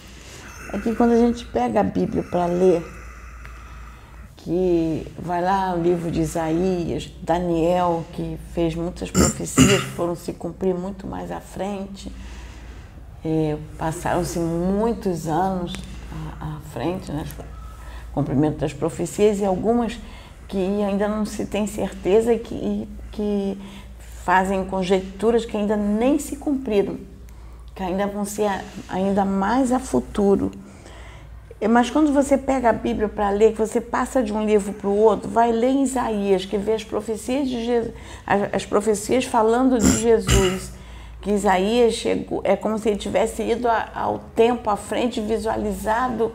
é 0.72 0.78
que 0.78 0.94
quando 0.94 1.12
a 1.12 1.18
gente 1.18 1.44
pega 1.46 1.80
a 1.80 1.84
Bíblia 1.84 2.22
para 2.24 2.46
ler, 2.46 2.84
que 4.36 5.06
vai 5.18 5.40
lá 5.40 5.74
o 5.74 5.82
livro 5.82 6.10
de 6.10 6.20
Isaías, 6.20 7.10
Daniel, 7.22 8.04
que 8.12 8.38
fez 8.52 8.74
muitas 8.74 9.10
profecias 9.10 9.82
que 9.82 9.90
foram 9.90 10.14
se 10.14 10.32
cumprir 10.32 10.74
muito 10.74 11.06
mais 11.06 11.30
à 11.30 11.40
frente, 11.40 12.12
é, 13.24 13.56
passaram-se 13.78 14.38
muitos 14.38 15.28
anos 15.28 15.72
à, 16.40 16.58
frente, 16.72 17.10
né? 17.10 17.24
cumprimento 18.12 18.58
das 18.58 18.72
profecias 18.72 19.38
e 19.38 19.44
algumas 19.44 19.98
que 20.46 20.82
ainda 20.82 21.08
não 21.08 21.24
se 21.24 21.46
tem 21.46 21.66
certeza 21.66 22.36
que, 22.36 22.86
que 23.12 23.58
fazem 24.24 24.64
conjecturas 24.64 25.44
que 25.44 25.54
ainda 25.56 25.76
nem 25.76 26.18
se 26.18 26.36
cumpriram, 26.36 26.96
que 27.74 27.82
ainda 27.82 28.06
vão 28.06 28.24
ser 28.24 28.50
ainda 28.88 29.24
mais 29.24 29.70
a 29.70 29.78
futuro. 29.78 30.50
Mas 31.68 31.90
quando 31.90 32.12
você 32.12 32.36
pega 32.36 32.70
a 32.70 32.72
Bíblia 32.72 33.08
para 33.08 33.30
ler, 33.30 33.52
que 33.52 33.58
você 33.58 33.80
passa 33.80 34.22
de 34.22 34.32
um 34.32 34.44
livro 34.44 34.72
para 34.72 34.88
o 34.88 34.96
outro, 34.96 35.28
vai 35.30 35.52
ler 35.52 35.70
em 35.70 35.82
Isaías, 35.82 36.44
que 36.44 36.56
vê 36.56 36.72
as 36.72 36.84
profecias 36.84 37.48
de 37.48 37.64
Jesus, 37.64 37.94
as 38.52 38.66
profecias 38.66 39.24
falando 39.24 39.78
de 39.78 39.98
Jesus, 39.98 40.72
que 41.20 41.30
Isaías 41.30 41.94
chegou, 41.94 42.40
é 42.44 42.56
como 42.56 42.78
se 42.78 42.88
ele 42.88 42.98
tivesse 42.98 43.42
ido 43.42 43.68
ao 43.94 44.18
tempo 44.34 44.68
à 44.68 44.76
frente, 44.76 45.20
visualizado 45.20 46.32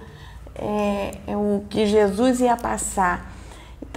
é, 0.56 1.16
é 1.28 1.38
o 1.38 1.64
que 1.70 1.86
Jesus 1.86 2.40
ia 2.40 2.58
passar. 2.58 3.29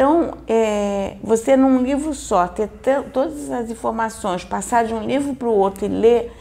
Então, 0.02 0.32
é, 0.48 1.14
você 1.22 1.56
num 1.56 1.80
livro 1.80 2.12
só, 2.12 2.48
ter 2.48 2.68
todas 3.12 3.48
as 3.52 3.70
informações, 3.70 4.42
passar 4.42 4.84
de 4.84 4.92
um 4.92 5.06
livro 5.06 5.32
para 5.32 5.46
o 5.46 5.54
outro 5.54 5.84
e 5.84 5.88
ler, 5.88 6.32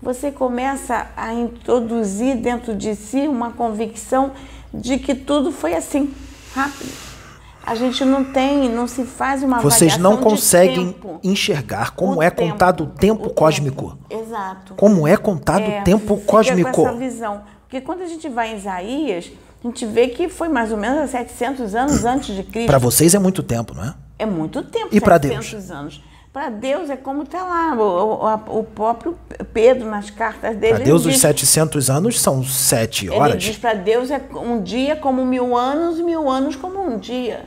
você 0.00 0.30
começa 0.30 1.08
a 1.16 1.34
introduzir 1.34 2.36
dentro 2.36 2.76
de 2.76 2.94
si 2.94 3.26
uma 3.26 3.50
convicção 3.50 4.30
de 4.72 5.00
que 5.00 5.16
tudo 5.16 5.50
foi 5.50 5.74
assim, 5.74 6.14
rápido. 6.54 6.92
A 7.66 7.74
gente 7.74 8.04
não 8.04 8.22
tem, 8.22 8.68
não 8.68 8.86
se 8.86 9.04
faz 9.04 9.42
uma 9.42 9.58
Vocês 9.58 9.98
não 9.98 10.18
conseguem 10.18 10.94
enxergar 11.24 11.96
como 11.96 12.18
o 12.18 12.22
é 12.22 12.30
tempo, 12.30 12.52
contado 12.52 12.84
o 12.84 12.86
tempo 12.86 13.26
o 13.26 13.34
cósmico. 13.34 13.98
Tempo. 14.08 14.22
Exato. 14.22 14.74
Como 14.74 15.08
é 15.08 15.16
contado 15.16 15.64
é, 15.64 15.80
o 15.80 15.82
tempo 15.82 16.18
cósmico. 16.18 16.70
Com 16.70 16.86
essa 16.86 16.96
visão. 16.96 17.42
Porque 17.62 17.80
quando 17.80 18.02
a 18.02 18.06
gente 18.06 18.28
vai 18.28 18.52
em 18.52 18.56
Isaías, 18.56 19.28
a 19.62 19.66
gente 19.66 19.84
vê 19.86 20.08
que 20.08 20.28
foi 20.28 20.48
mais 20.48 20.70
ou 20.70 20.78
menos 20.78 21.00
há 21.00 21.06
700 21.06 21.74
anos 21.74 22.04
antes 22.04 22.34
de 22.34 22.42
Cristo. 22.42 22.66
Para 22.66 22.78
vocês 22.78 23.14
é 23.14 23.18
muito 23.18 23.42
tempo, 23.42 23.74
não 23.74 23.84
é? 23.84 23.94
É 24.18 24.26
muito 24.26 24.62
tempo, 24.62 24.88
e 24.92 25.00
para 25.00 25.18
Deus? 25.18 25.70
anos. 25.70 26.02
Para 26.32 26.50
Deus 26.50 26.90
é 26.90 26.96
como 26.96 27.22
está 27.22 27.42
lá, 27.42 27.74
o, 27.74 28.58
o, 28.60 28.64
próprio 28.64 29.18
Pedro 29.52 29.88
nas 29.88 30.10
cartas 30.10 30.56
dele. 30.56 30.74
Para 30.74 30.84
Deus, 30.84 31.06
os 31.06 31.12
diz, 31.12 31.20
700 31.22 31.90
anos 31.90 32.20
são 32.20 32.44
sete 32.44 33.08
horas. 33.08 33.32
Ele 33.32 33.38
diz 33.38 33.56
para 33.56 33.74
Deus 33.74 34.10
é 34.10 34.20
um 34.34 34.62
dia 34.62 34.94
como 34.94 35.24
mil 35.24 35.56
anos, 35.56 35.98
mil 35.98 36.28
anos 36.28 36.54
como 36.54 36.80
um 36.80 36.98
dia. 36.98 37.46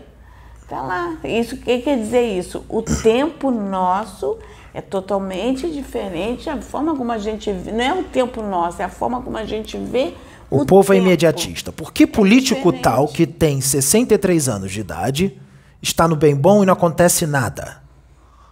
Está 0.62 0.82
lá. 0.82 1.16
Isso, 1.24 1.56
o 1.56 1.58
que 1.60 1.80
quer 1.80 1.98
dizer 1.98 2.38
isso? 2.38 2.66
O 2.68 2.82
tempo 2.82 3.52
nosso 3.52 4.38
é 4.74 4.82
totalmente 4.82 5.70
diferente, 5.70 6.50
a 6.50 6.60
forma 6.62 6.96
como 6.96 7.12
a 7.12 7.18
gente 7.18 7.52
vê, 7.52 7.72
não 7.72 7.84
é 7.84 7.94
o 7.94 8.04
tempo 8.04 8.42
nosso, 8.42 8.82
é 8.82 8.86
a 8.86 8.90
forma 8.90 9.22
como 9.22 9.38
a 9.38 9.46
gente 9.46 9.78
vê 9.78 10.14
o, 10.52 10.62
o 10.62 10.66
povo 10.66 10.92
é 10.92 10.98
tempo. 10.98 11.08
é 11.08 11.08
imediatista. 11.08 11.72
Por 11.72 11.94
que 11.94 12.06
político 12.06 12.74
é 12.74 12.80
tal 12.80 13.08
que 13.08 13.26
tem 13.26 13.62
63 13.62 14.50
anos 14.50 14.72
de 14.72 14.82
idade 14.82 15.40
está 15.82 16.08
no 16.10 16.16
bem 16.16 16.36
bom 16.36 16.62
e 16.62 16.66
não 16.66 16.74
acontece 16.74 17.26
nada? 17.26 17.82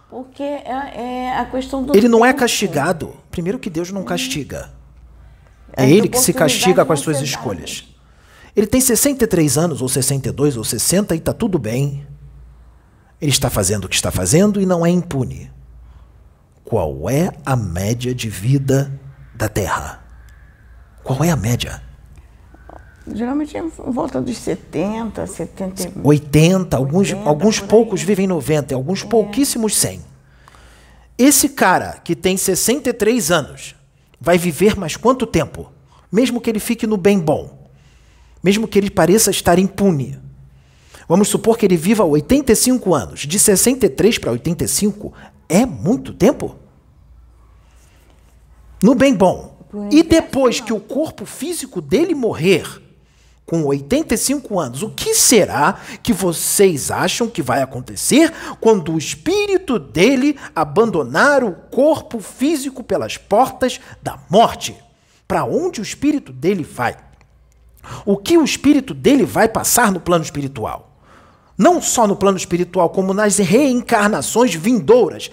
Porque 0.08 0.42
é, 0.42 0.92
é 0.96 1.38
a 1.38 1.44
questão 1.44 1.84
do. 1.84 1.94
Ele 1.94 2.08
não 2.08 2.24
é 2.24 2.32
castigado. 2.32 3.14
Primeiro 3.30 3.58
que 3.58 3.68
Deus 3.68 3.92
não 3.92 4.02
castiga. 4.02 4.72
É 5.76 5.88
ele 5.88 6.08
que 6.08 6.18
se 6.18 6.32
castiga 6.32 6.84
com 6.84 6.92
as 6.92 7.00
suas 7.00 7.20
escolhas. 7.20 7.86
Ele 8.56 8.66
tem 8.66 8.80
63 8.80 9.56
anos, 9.56 9.80
ou 9.80 9.88
62, 9.88 10.56
ou 10.56 10.64
60 10.64 11.14
e 11.14 11.18
está 11.18 11.32
tudo 11.32 11.58
bem. 11.58 12.04
Ele 13.20 13.30
está 13.30 13.48
fazendo 13.48 13.84
o 13.84 13.88
que 13.88 13.94
está 13.94 14.10
fazendo 14.10 14.60
e 14.60 14.66
não 14.66 14.84
é 14.84 14.90
impune. 14.90 15.52
Qual 16.64 17.08
é 17.08 17.30
a 17.44 17.54
média 17.54 18.14
de 18.14 18.28
vida 18.28 18.90
da 19.34 19.48
Terra? 19.48 20.02
Qual 21.04 21.22
é 21.22 21.30
a 21.30 21.36
média? 21.36 21.89
Geralmente 23.06 23.56
é 23.56 23.60
em 23.60 23.68
volta 23.68 24.20
dos 24.20 24.36
70, 24.36 25.26
70. 25.26 26.00
80, 26.02 26.76
alguns, 26.76 27.08
80, 27.10 27.28
alguns 27.28 27.60
poucos 27.60 28.02
vivem 28.02 28.26
90, 28.26 28.74
alguns 28.74 29.02
é. 29.02 29.06
pouquíssimos 29.06 29.76
100. 29.76 30.00
Esse 31.18 31.50
cara 31.50 32.00
que 32.04 32.14
tem 32.14 32.36
63 32.36 33.30
anos 33.30 33.74
vai 34.20 34.38
viver 34.38 34.76
mais 34.76 34.96
quanto 34.96 35.26
tempo? 35.26 35.72
Mesmo 36.10 36.40
que 36.40 36.50
ele 36.50 36.60
fique 36.60 36.86
no 36.86 36.96
bem 36.96 37.18
bom. 37.18 37.68
Mesmo 38.42 38.68
que 38.68 38.78
ele 38.78 38.90
pareça 38.90 39.30
estar 39.30 39.58
impune. 39.58 40.18
Vamos 41.08 41.28
supor 41.28 41.58
que 41.58 41.66
ele 41.66 41.76
viva 41.76 42.04
85 42.04 42.94
anos. 42.94 43.20
De 43.20 43.38
63 43.38 44.18
para 44.18 44.32
85 44.32 45.12
é 45.48 45.66
muito 45.66 46.12
tempo? 46.12 46.56
No 48.82 48.94
bem 48.94 49.14
bom. 49.14 49.58
E 49.90 50.02
depois 50.02 50.60
que 50.60 50.72
o 50.72 50.80
corpo 50.80 51.24
físico 51.26 51.80
dele 51.80 52.14
morrer, 52.14 52.64
com 53.50 53.64
85 53.64 54.60
anos, 54.60 54.80
o 54.80 54.90
que 54.90 55.12
será 55.12 55.80
que 56.04 56.12
vocês 56.12 56.88
acham 56.88 57.28
que 57.28 57.42
vai 57.42 57.60
acontecer 57.60 58.32
quando 58.60 58.92
o 58.92 58.98
espírito 58.98 59.76
dele 59.76 60.38
abandonar 60.54 61.42
o 61.42 61.50
corpo 61.50 62.20
físico 62.20 62.84
pelas 62.84 63.16
portas 63.16 63.80
da 64.00 64.16
morte? 64.30 64.76
Para 65.26 65.44
onde 65.44 65.80
o 65.80 65.82
espírito 65.82 66.32
dele 66.32 66.62
vai? 66.62 66.96
O 68.06 68.16
que 68.16 68.38
o 68.38 68.44
espírito 68.44 68.94
dele 68.94 69.24
vai 69.24 69.48
passar 69.48 69.90
no 69.90 69.98
plano 69.98 70.22
espiritual? 70.22 70.96
Não 71.58 71.82
só 71.82 72.06
no 72.06 72.14
plano 72.14 72.38
espiritual, 72.38 72.90
como 72.90 73.12
nas 73.12 73.38
reencarnações 73.38 74.54
vindouras. 74.54 75.28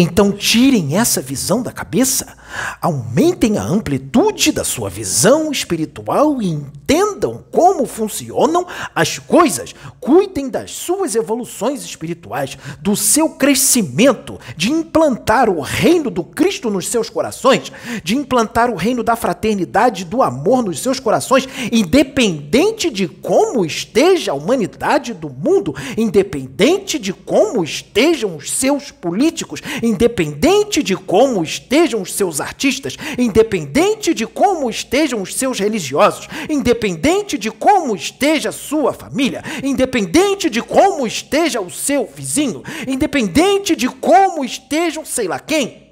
Então 0.00 0.30
tirem 0.30 0.96
essa 0.96 1.20
visão 1.20 1.60
da 1.60 1.72
cabeça, 1.72 2.36
aumentem 2.80 3.58
a 3.58 3.62
amplitude 3.62 4.52
da 4.52 4.62
sua 4.62 4.88
visão 4.88 5.50
espiritual 5.50 6.40
e 6.40 6.48
entendam 6.48 7.44
como 7.50 7.86
funcionam 7.86 8.64
as 8.94 9.18
coisas. 9.18 9.74
Cuidem 9.98 10.48
das 10.48 10.70
suas 10.70 11.16
evoluções 11.16 11.84
espirituais, 11.84 12.56
do 12.80 12.94
seu 12.94 13.30
crescimento, 13.30 14.38
de 14.56 14.70
implantar 14.70 15.50
o 15.50 15.60
reino 15.60 16.08
do 16.08 16.22
Cristo 16.22 16.70
nos 16.70 16.86
seus 16.86 17.10
corações, 17.10 17.72
de 18.04 18.14
implantar 18.14 18.70
o 18.70 18.76
reino 18.76 19.02
da 19.02 19.16
fraternidade 19.16 20.04
do 20.04 20.22
amor 20.22 20.62
nos 20.62 20.78
seus 20.78 21.00
corações, 21.00 21.48
independente 21.72 22.90
de 22.90 23.08
como 23.08 23.66
esteja 23.66 24.30
a 24.30 24.36
humanidade 24.36 25.12
do 25.12 25.28
mundo, 25.28 25.74
independente 25.96 26.96
de 26.96 27.12
como 27.12 27.64
estejam 27.64 28.36
os 28.36 28.52
seus 28.52 28.92
políticos 28.92 29.15
políticos, 29.16 29.62
independente 29.82 30.82
de 30.82 30.94
como 30.94 31.42
estejam 31.42 32.02
os 32.02 32.12
seus 32.12 32.38
artistas, 32.38 32.98
independente 33.16 34.12
de 34.12 34.26
como 34.26 34.68
estejam 34.68 35.22
os 35.22 35.34
seus 35.34 35.58
religiosos, 35.58 36.28
independente 36.50 37.38
de 37.38 37.50
como 37.50 37.96
esteja 37.96 38.52
sua 38.52 38.92
família, 38.92 39.42
independente 39.64 40.50
de 40.50 40.60
como 40.60 41.06
esteja 41.06 41.62
o 41.62 41.70
seu 41.70 42.06
vizinho, 42.06 42.62
independente 42.86 43.74
de 43.74 43.88
como 43.88 44.44
estejam 44.44 45.02
sei 45.02 45.26
lá 45.26 45.40
quem. 45.40 45.86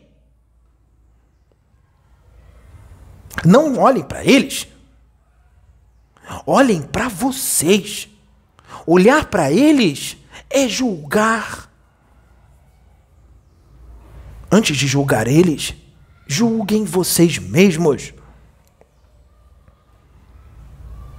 Não 3.42 3.78
olhem 3.78 4.04
para 4.04 4.22
eles. 4.22 4.68
Olhem 6.46 6.82
para 6.82 7.08
vocês. 7.08 8.06
Olhar 8.86 9.26
para 9.30 9.50
eles 9.50 10.18
é 10.50 10.68
julgar. 10.68 11.73
Antes 14.54 14.76
de 14.76 14.86
julgar 14.86 15.26
eles, 15.26 15.74
julguem 16.28 16.84
vocês 16.84 17.38
mesmos. 17.38 18.14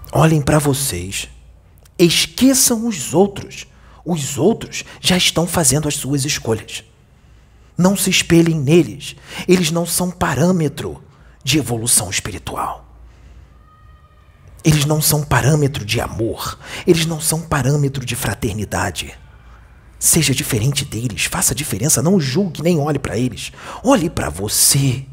Olhem 0.10 0.42
para 0.42 0.58
vocês. 0.58 1.28
Esqueçam 2.00 2.88
os 2.88 3.14
outros. 3.14 3.68
Os 4.06 4.38
outros 4.38 4.86
já 5.02 5.18
estão 5.18 5.46
fazendo 5.46 5.86
as 5.86 5.96
suas 5.96 6.24
escolhas. 6.24 6.86
Não 7.78 7.98
se 7.98 8.10
espelhem 8.10 8.58
neles. 8.58 9.18
Eles 9.50 9.70
não 9.70 9.86
são 9.86 10.10
parâmetro 10.10 11.04
de 11.44 11.58
evolução 11.58 12.10
espiritual. 12.10 12.86
Eles 14.64 14.86
não 14.86 15.02
são 15.02 15.22
parâmetro 15.22 15.84
de 15.84 16.00
amor. 16.00 16.58
Eles 16.88 17.06
não 17.06 17.20
são 17.20 17.42
parâmetro 17.42 18.06
de 18.06 18.16
fraternidade. 18.16 19.14
Seja 19.98 20.34
diferente 20.34 20.84
deles, 20.84 21.26
faça 21.26 21.56
diferença, 21.56 22.02
não 22.02 22.20
julgue 22.20 22.62
nem 22.62 22.80
olhe 22.80 23.00
para 23.00 23.18
eles. 23.18 23.52
Olhe 23.84 24.10
para 24.10 24.30
você. 24.30 25.06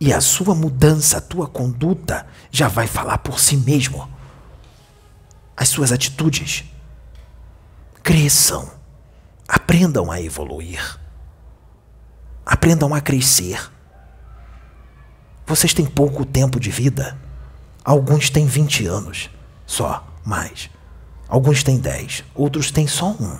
E 0.00 0.12
a 0.12 0.20
sua 0.20 0.54
mudança, 0.54 1.18
a 1.18 1.20
tua 1.20 1.46
conduta 1.46 2.26
já 2.50 2.68
vai 2.68 2.86
falar 2.86 3.18
por 3.18 3.38
si 3.38 3.56
mesmo. 3.56 4.10
As 5.56 5.68
suas 5.68 5.92
atitudes 5.92 6.64
cresçam, 8.02 8.68
aprendam 9.46 10.10
a 10.10 10.20
evoluir, 10.20 10.98
aprendam 12.44 12.92
a 12.92 13.00
crescer. 13.00 13.70
Vocês 15.46 15.72
têm 15.72 15.86
pouco 15.86 16.24
tempo 16.24 16.58
de 16.58 16.70
vida, 16.70 17.16
alguns 17.84 18.28
têm 18.28 18.46
20 18.46 18.86
anos 18.86 19.30
só, 19.66 20.04
mais. 20.24 20.68
Alguns 21.32 21.62
têm 21.62 21.78
10, 21.78 22.24
outros 22.34 22.70
têm 22.70 22.86
só 22.86 23.12
um. 23.12 23.38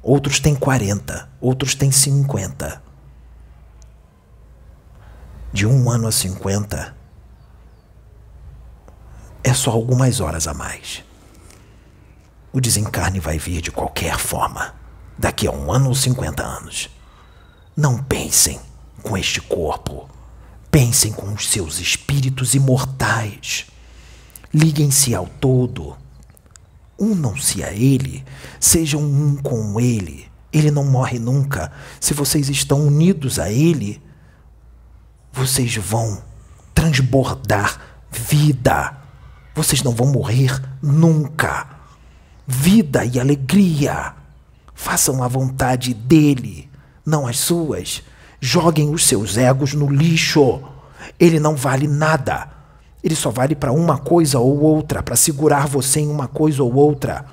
Outros 0.00 0.38
têm 0.38 0.54
40, 0.54 1.28
outros 1.40 1.74
têm 1.74 1.90
50. 1.90 2.80
De 5.52 5.66
um 5.66 5.90
ano 5.90 6.06
a 6.06 6.12
50 6.12 6.94
é 9.42 9.52
só 9.52 9.72
algumas 9.72 10.20
horas 10.20 10.46
a 10.46 10.54
mais. 10.54 11.02
O 12.52 12.60
desencarne 12.60 13.18
vai 13.18 13.36
vir 13.36 13.60
de 13.60 13.72
qualquer 13.72 14.16
forma, 14.16 14.76
daqui 15.18 15.48
a 15.48 15.50
um 15.50 15.72
ano 15.72 15.88
ou 15.88 15.94
50 15.96 16.40
anos. 16.40 16.88
Não 17.76 18.00
pensem 18.00 18.60
com 19.02 19.18
este 19.18 19.40
corpo, 19.40 20.08
pensem 20.70 21.12
com 21.12 21.32
os 21.32 21.50
seus 21.50 21.80
espíritos 21.80 22.54
imortais. 22.54 23.66
Liguem-se 24.54 25.16
ao 25.16 25.26
todo 25.26 26.03
unam-se 26.98 27.62
a 27.62 27.72
Ele, 27.72 28.24
sejam 28.58 29.00
um 29.02 29.36
com 29.36 29.80
Ele. 29.80 30.26
Ele 30.52 30.70
não 30.70 30.84
morre 30.84 31.18
nunca. 31.18 31.72
Se 32.00 32.14
vocês 32.14 32.48
estão 32.48 32.86
unidos 32.86 33.38
a 33.38 33.50
Ele, 33.50 34.00
vocês 35.32 35.74
vão 35.76 36.22
transbordar 36.72 37.80
vida. 38.10 38.96
Vocês 39.54 39.82
não 39.82 39.92
vão 39.92 40.06
morrer 40.06 40.62
nunca. 40.80 41.66
Vida 42.46 43.04
e 43.04 43.18
alegria. 43.18 44.14
Façam 44.74 45.22
a 45.22 45.28
vontade 45.28 45.94
dele, 45.94 46.68
não 47.06 47.26
as 47.26 47.38
suas. 47.38 48.02
Joguem 48.40 48.90
os 48.90 49.06
seus 49.06 49.36
egos 49.36 49.74
no 49.74 49.90
lixo. 49.90 50.60
Ele 51.18 51.40
não 51.40 51.56
vale 51.56 51.86
nada. 51.86 52.48
Ele 53.04 53.14
só 53.14 53.28
vale 53.30 53.54
para 53.54 53.70
uma 53.70 53.98
coisa 53.98 54.38
ou 54.38 54.60
outra, 54.60 55.02
para 55.02 55.14
segurar 55.14 55.68
você 55.68 56.00
em 56.00 56.08
uma 56.08 56.26
coisa 56.26 56.62
ou 56.62 56.74
outra. 56.74 57.26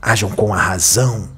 Ajam 0.00 0.30
com 0.30 0.54
a 0.54 0.56
razão. 0.56 1.28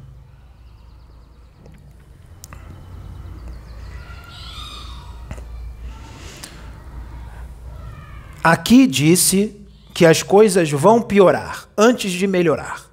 Aqui 8.45 8.87
disse 8.87 9.67
que 9.95 10.05
as 10.05 10.23
coisas 10.23 10.71
vão 10.71 11.01
piorar 11.01 11.67
antes 11.79 12.13
de 12.13 12.27
melhorar. 12.27 12.91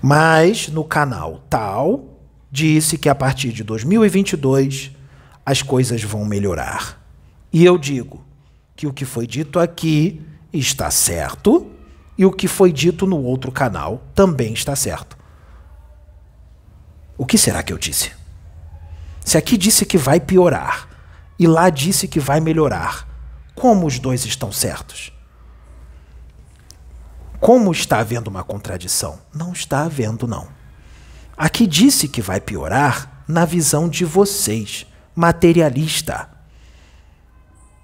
Mas 0.00 0.68
no 0.68 0.82
canal 0.82 1.42
tal 1.50 2.18
disse 2.50 2.96
que 2.96 3.10
a 3.10 3.14
partir 3.14 3.52
de 3.52 3.62
2022 3.62 4.96
as 5.48 5.62
coisas 5.62 6.02
vão 6.02 6.26
melhorar. 6.26 7.00
E 7.50 7.64
eu 7.64 7.78
digo 7.78 8.22
que 8.76 8.86
o 8.86 8.92
que 8.92 9.06
foi 9.06 9.26
dito 9.26 9.58
aqui 9.58 10.20
está 10.52 10.90
certo 10.90 11.72
e 12.18 12.26
o 12.26 12.30
que 12.30 12.46
foi 12.46 12.70
dito 12.70 13.06
no 13.06 13.22
outro 13.22 13.50
canal 13.50 14.02
também 14.14 14.52
está 14.52 14.76
certo. 14.76 15.16
O 17.16 17.24
que 17.24 17.38
será 17.38 17.62
que 17.62 17.72
eu 17.72 17.78
disse? 17.78 18.12
Se 19.24 19.38
aqui 19.38 19.56
disse 19.56 19.86
que 19.86 19.96
vai 19.96 20.20
piorar 20.20 20.86
e 21.38 21.46
lá 21.46 21.70
disse 21.70 22.06
que 22.06 22.20
vai 22.20 22.40
melhorar, 22.40 23.08
como 23.54 23.86
os 23.86 23.98
dois 23.98 24.26
estão 24.26 24.52
certos? 24.52 25.10
Como 27.40 27.72
está 27.72 28.00
havendo 28.00 28.28
uma 28.28 28.44
contradição? 28.44 29.18
Não 29.34 29.54
está 29.54 29.84
havendo, 29.84 30.28
não. 30.28 30.46
Aqui 31.34 31.66
disse 31.66 32.06
que 32.06 32.20
vai 32.20 32.38
piorar 32.38 33.24
na 33.26 33.46
visão 33.46 33.88
de 33.88 34.04
vocês, 34.04 34.86
materialista. 35.18 36.30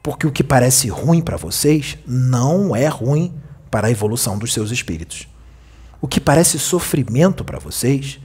Porque 0.00 0.24
o 0.24 0.30
que 0.30 0.44
parece 0.44 0.88
ruim 0.88 1.20
para 1.20 1.36
vocês 1.36 1.98
não 2.06 2.76
é 2.76 2.86
ruim 2.86 3.34
para 3.72 3.88
a 3.88 3.90
evolução 3.90 4.38
dos 4.38 4.52
seus 4.52 4.70
espíritos. 4.70 5.26
O 6.00 6.06
que 6.06 6.20
parece 6.20 6.60
sofrimento 6.60 7.42
para 7.42 7.58
vocês 7.58 8.20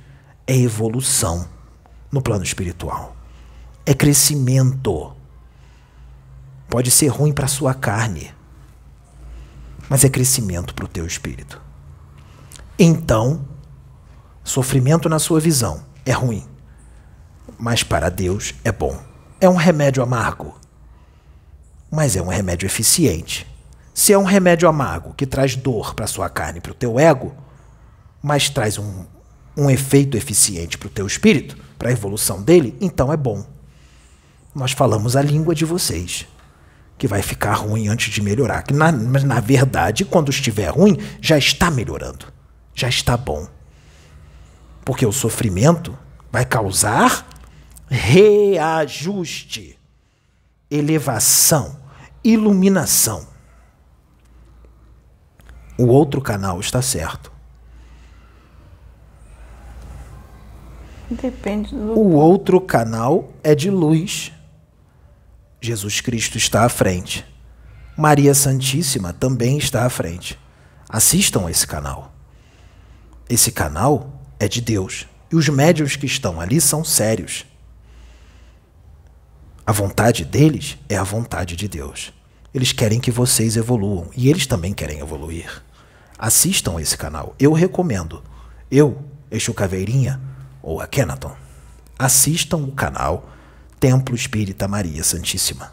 é 0.46 0.56
evolução 0.56 1.50
no 2.12 2.22
plano 2.22 2.44
espiritual. 2.44 3.16
É 3.84 3.96
crescimento. 3.96 5.16
Pode 6.70 6.92
ser 6.92 7.08
ruim 7.08 7.34
para 7.34 7.48
sua 7.48 7.74
carne, 7.74 8.32
mas 9.90 10.04
é 10.04 10.10
crescimento 10.10 10.76
para 10.76 10.86
o 10.86 10.88
teu 10.88 11.08
espírito. 11.08 11.60
Então, 12.78 13.44
sofrimento 14.44 15.10
na 15.10 15.18
sua 15.18 15.40
visão 15.40 15.84
é 16.06 16.12
ruim, 16.12 16.46
mas 17.60 17.84
para 17.84 18.10
Deus 18.10 18.56
é 18.64 18.72
bom. 18.72 18.98
É 19.42 19.50
um 19.50 19.56
remédio 19.56 20.02
amargo, 20.02 20.58
mas 21.92 22.16
é 22.16 22.22
um 22.22 22.28
remédio 22.28 22.66
eficiente. 22.66 23.46
Se 23.94 24.14
é 24.14 24.18
um 24.18 24.24
remédio 24.24 24.70
amargo 24.70 25.14
que 25.14 25.26
traz 25.26 25.56
dor 25.56 25.94
para 25.94 26.08
sua 26.08 26.30
carne, 26.30 26.62
para 26.62 26.72
o 26.72 26.76
teu 26.76 26.98
ego, 26.98 27.36
mas 28.22 28.50
traz 28.50 28.78
um, 28.78 29.06
um 29.58 29.70
efeito 29.70 30.16
eficiente 30.16 30.78
para 30.78 30.88
o 30.88 30.92
teu 30.92 31.06
espírito, 31.06 31.58
para 31.78 31.90
a 31.90 31.92
evolução 31.92 32.42
dele, 32.42 32.78
então 32.80 33.12
é 33.12 33.18
bom. 33.18 33.46
Nós 34.56 34.72
falamos 34.72 35.16
a 35.16 35.22
língua 35.22 35.54
de 35.54 35.66
vocês 35.66 36.26
que 36.98 37.08
vai 37.08 37.22
ficar 37.22 37.54
ruim 37.54 37.88
antes 37.88 38.14
de 38.14 38.22
melhorar. 38.22 38.64
Que 38.64 38.74
na, 38.74 38.92
na 38.92 39.40
verdade, 39.40 40.04
quando 40.04 40.30
estiver 40.30 40.70
ruim, 40.70 40.98
já 41.22 41.38
está 41.38 41.72
melhorando. 41.72 42.26
Já 42.76 42.90
está 42.90 43.16
bom. 43.16 43.48
Porque 44.84 45.06
o 45.06 45.12
sofrimento 45.12 45.98
vai 46.32 46.46
causar 46.46 47.26
reajuste, 47.90 49.78
elevação, 50.70 51.78
iluminação. 52.24 53.28
O 55.78 55.88
outro 55.88 56.22
canal 56.22 56.60
está 56.60 56.82
certo. 56.82 57.32
Depende 61.10 61.74
do. 61.74 61.98
O 61.98 62.14
outro 62.14 62.62
canal 62.62 63.34
é 63.44 63.56
de 63.56 63.72
luz 63.72 64.32
Jesus 65.62 66.00
Cristo 66.00 66.38
está 66.38 66.64
à 66.64 66.70
frente. 66.70 67.26
Maria 67.98 68.34
Santíssima 68.34 69.12
também 69.12 69.58
está 69.58 69.86
à 69.86 69.90
frente. 69.90 70.40
Assistam 70.88 71.50
esse 71.50 71.68
canal. 71.68 72.14
Esse 73.30 73.52
canal 73.52 74.22
é 74.40 74.48
de 74.48 74.62
Deus. 74.62 75.06
E 75.32 75.36
os 75.36 75.50
médios 75.50 75.96
que 75.98 76.06
estão 76.06 76.40
ali 76.40 76.62
são 76.62 76.84
sérios. 76.84 77.46
A 79.70 79.72
vontade 79.72 80.26
deles 80.26 80.80
é 80.90 80.98
a 80.98 81.04
vontade 81.04 81.56
de 81.56 81.68
Deus. 81.68 82.12
Eles 82.52 82.72
querem 82.72 83.00
que 83.00 83.12
vocês 83.12 83.56
evoluam 83.56 84.10
e 84.16 84.28
eles 84.28 84.48
também 84.48 84.74
querem 84.74 84.98
evoluir. 84.98 85.62
Assistam 86.18 86.82
esse 86.82 86.98
canal. 86.98 87.36
Eu 87.38 87.54
recomendo. 87.54 88.24
Eu, 88.72 89.06
Exu 89.30 89.54
Caveirinha 89.54 90.20
ou 90.64 90.82
a 90.82 90.88
Kenaton. 90.88 91.36
Assistam 92.00 92.58
o 92.58 92.72
canal 92.72 93.30
Templo 93.80 94.16
Espírita 94.16 94.68
Maria 94.68 95.04
Santíssima. 95.04 95.72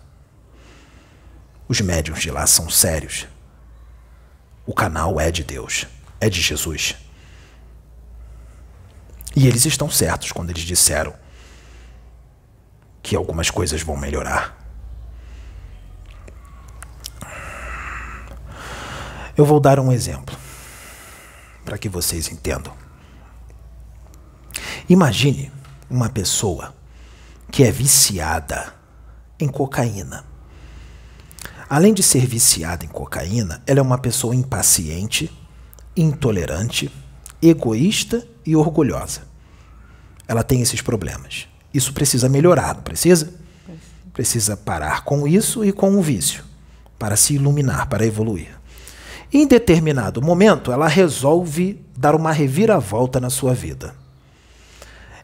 Os 1.66 1.80
médiuns 1.80 2.20
de 2.20 2.30
lá 2.30 2.46
são 2.46 2.68
sérios. 2.68 3.26
O 4.66 4.74
canal 4.74 5.18
é 5.18 5.30
de 5.30 5.42
Deus, 5.42 5.86
é 6.20 6.28
de 6.28 6.42
Jesus. 6.42 6.96
E 9.34 9.46
eles 9.46 9.64
estão 9.64 9.88
certos 9.88 10.32
quando 10.32 10.50
eles 10.50 10.64
disseram 10.64 11.14
que 13.06 13.14
algumas 13.14 13.50
coisas 13.50 13.82
vão 13.82 13.96
melhorar. 13.96 14.58
Eu 19.36 19.44
vou 19.44 19.60
dar 19.60 19.78
um 19.78 19.92
exemplo 19.92 20.36
para 21.64 21.78
que 21.78 21.88
vocês 21.88 22.32
entendam. 22.32 22.72
Imagine 24.88 25.52
uma 25.88 26.08
pessoa 26.08 26.74
que 27.52 27.62
é 27.62 27.70
viciada 27.70 28.74
em 29.38 29.46
cocaína. 29.46 30.24
Além 31.68 31.94
de 31.94 32.02
ser 32.02 32.26
viciada 32.26 32.84
em 32.84 32.88
cocaína, 32.88 33.62
ela 33.68 33.78
é 33.78 33.82
uma 33.82 33.98
pessoa 33.98 34.34
impaciente, 34.34 35.30
intolerante, 35.96 36.90
egoísta 37.40 38.26
e 38.44 38.56
orgulhosa. 38.56 39.28
Ela 40.26 40.42
tem 40.42 40.60
esses 40.60 40.82
problemas. 40.82 41.46
Isso 41.76 41.92
precisa 41.92 42.26
melhorar, 42.26 42.74
não 42.74 42.82
precisa? 42.82 43.34
Precisa 44.14 44.56
parar 44.56 45.04
com 45.04 45.28
isso 45.28 45.62
e 45.62 45.72
com 45.72 45.98
o 45.98 46.00
vício, 46.00 46.42
para 46.98 47.16
se 47.16 47.34
iluminar, 47.34 47.86
para 47.86 48.06
evoluir. 48.06 48.48
Em 49.30 49.46
determinado 49.46 50.22
momento, 50.22 50.72
ela 50.72 50.88
resolve 50.88 51.84
dar 51.94 52.14
uma 52.14 52.32
reviravolta 52.32 53.20
na 53.20 53.28
sua 53.28 53.52
vida. 53.52 53.94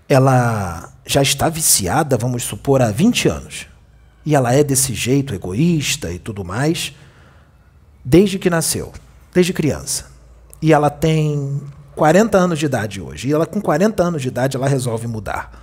Ela 0.07 0.92
já 1.07 1.22
está 1.22 1.48
viciada, 1.48 2.18
vamos 2.18 2.42
supor, 2.42 2.82
há 2.82 2.90
20 2.90 3.28
anos. 3.28 3.66
E 4.26 4.34
ela 4.34 4.53
é 4.53 4.62
desse 4.62 4.92
jeito, 4.92 5.34
egoísta 5.34 6.12
e 6.12 6.18
tudo 6.18 6.44
mais, 6.44 6.94
desde 8.05 8.38
que 8.38 8.50
nasceu, 8.50 8.92
desde 9.32 9.55
criança. 9.55 10.11
E 10.61 10.70
ela 10.70 10.90
tem 10.90 11.62
40 11.96 12.36
anos 12.36 12.59
de 12.59 12.66
idade 12.66 13.00
hoje. 13.00 13.28
E 13.28 13.32
ela, 13.32 13.46
com 13.46 13.59
40 13.59 14.03
anos 14.03 14.20
de 14.20 14.28
idade, 14.28 14.55
ela 14.55 14.68
resolve 14.68 15.07
mudar. 15.07 15.61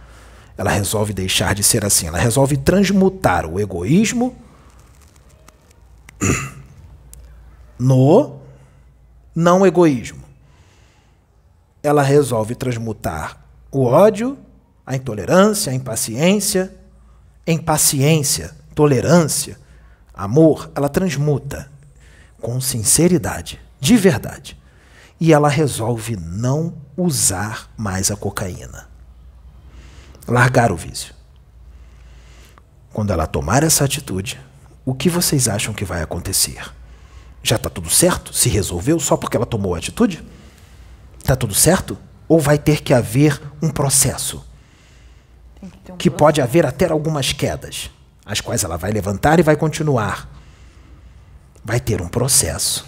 Ela 0.59 0.71
resolve 0.71 1.13
deixar 1.13 1.55
de 1.55 1.63
ser 1.63 1.85
assim. 1.85 2.07
Ela 2.07 2.17
resolve 2.17 2.57
transmutar 2.57 3.45
o 3.45 3.61
egoísmo 3.61 4.35
no 7.79 8.41
não 9.33 9.65
egoísmo. 9.65 10.21
Ela 11.81 12.03
resolve 12.03 12.55
transmutar 12.55 13.41
o 13.71 13.85
ódio 13.85 14.37
a 14.85 14.97
intolerância, 14.97 15.71
a 15.71 15.75
impaciência, 15.75 16.75
impaciência, 17.47 18.51
tolerância, 18.75 19.57
amor, 20.13 20.69
ela 20.75 20.89
transmuta 20.89 21.71
com 22.41 22.59
sinceridade, 22.59 23.61
de 23.79 23.95
verdade. 23.95 24.57
E 25.17 25.31
ela 25.31 25.47
resolve 25.47 26.17
não 26.17 26.73
usar 26.97 27.71
mais 27.77 28.11
a 28.11 28.17
cocaína. 28.17 28.88
Largar 30.29 30.71
o 30.71 30.75
vício. 30.75 31.13
Quando 32.93 33.11
ela 33.11 33.27
tomar 33.27 33.63
essa 33.63 33.83
atitude, 33.83 34.39
o 34.85 34.93
que 34.93 35.09
vocês 35.09 35.47
acham 35.47 35.73
que 35.73 35.83
vai 35.83 36.01
acontecer? 36.01 36.61
Já 37.41 37.55
está 37.55 37.69
tudo 37.69 37.89
certo? 37.89 38.33
Se 38.33 38.49
resolveu 38.49 38.99
só 38.99 39.17
porque 39.17 39.37
ela 39.37 39.45
tomou 39.45 39.75
a 39.75 39.77
atitude? 39.77 40.23
Está 41.17 41.35
tudo 41.35 41.53
certo? 41.53 41.97
Ou 42.27 42.39
vai 42.39 42.57
ter 42.57 42.81
que 42.81 42.93
haver 42.93 43.41
um 43.61 43.69
processo? 43.69 44.45
que, 45.59 45.91
um 45.91 45.97
que 45.97 46.09
pode 46.09 46.41
haver 46.41 46.65
até 46.65 46.89
algumas 46.89 47.33
quedas, 47.33 47.89
as 48.25 48.39
quais 48.39 48.63
ela 48.63 48.77
vai 48.77 48.91
levantar 48.91 49.39
e 49.39 49.43
vai 49.43 49.55
continuar. 49.55 50.29
Vai 51.63 51.79
ter 51.79 52.01
um 52.01 52.07
processo. 52.07 52.85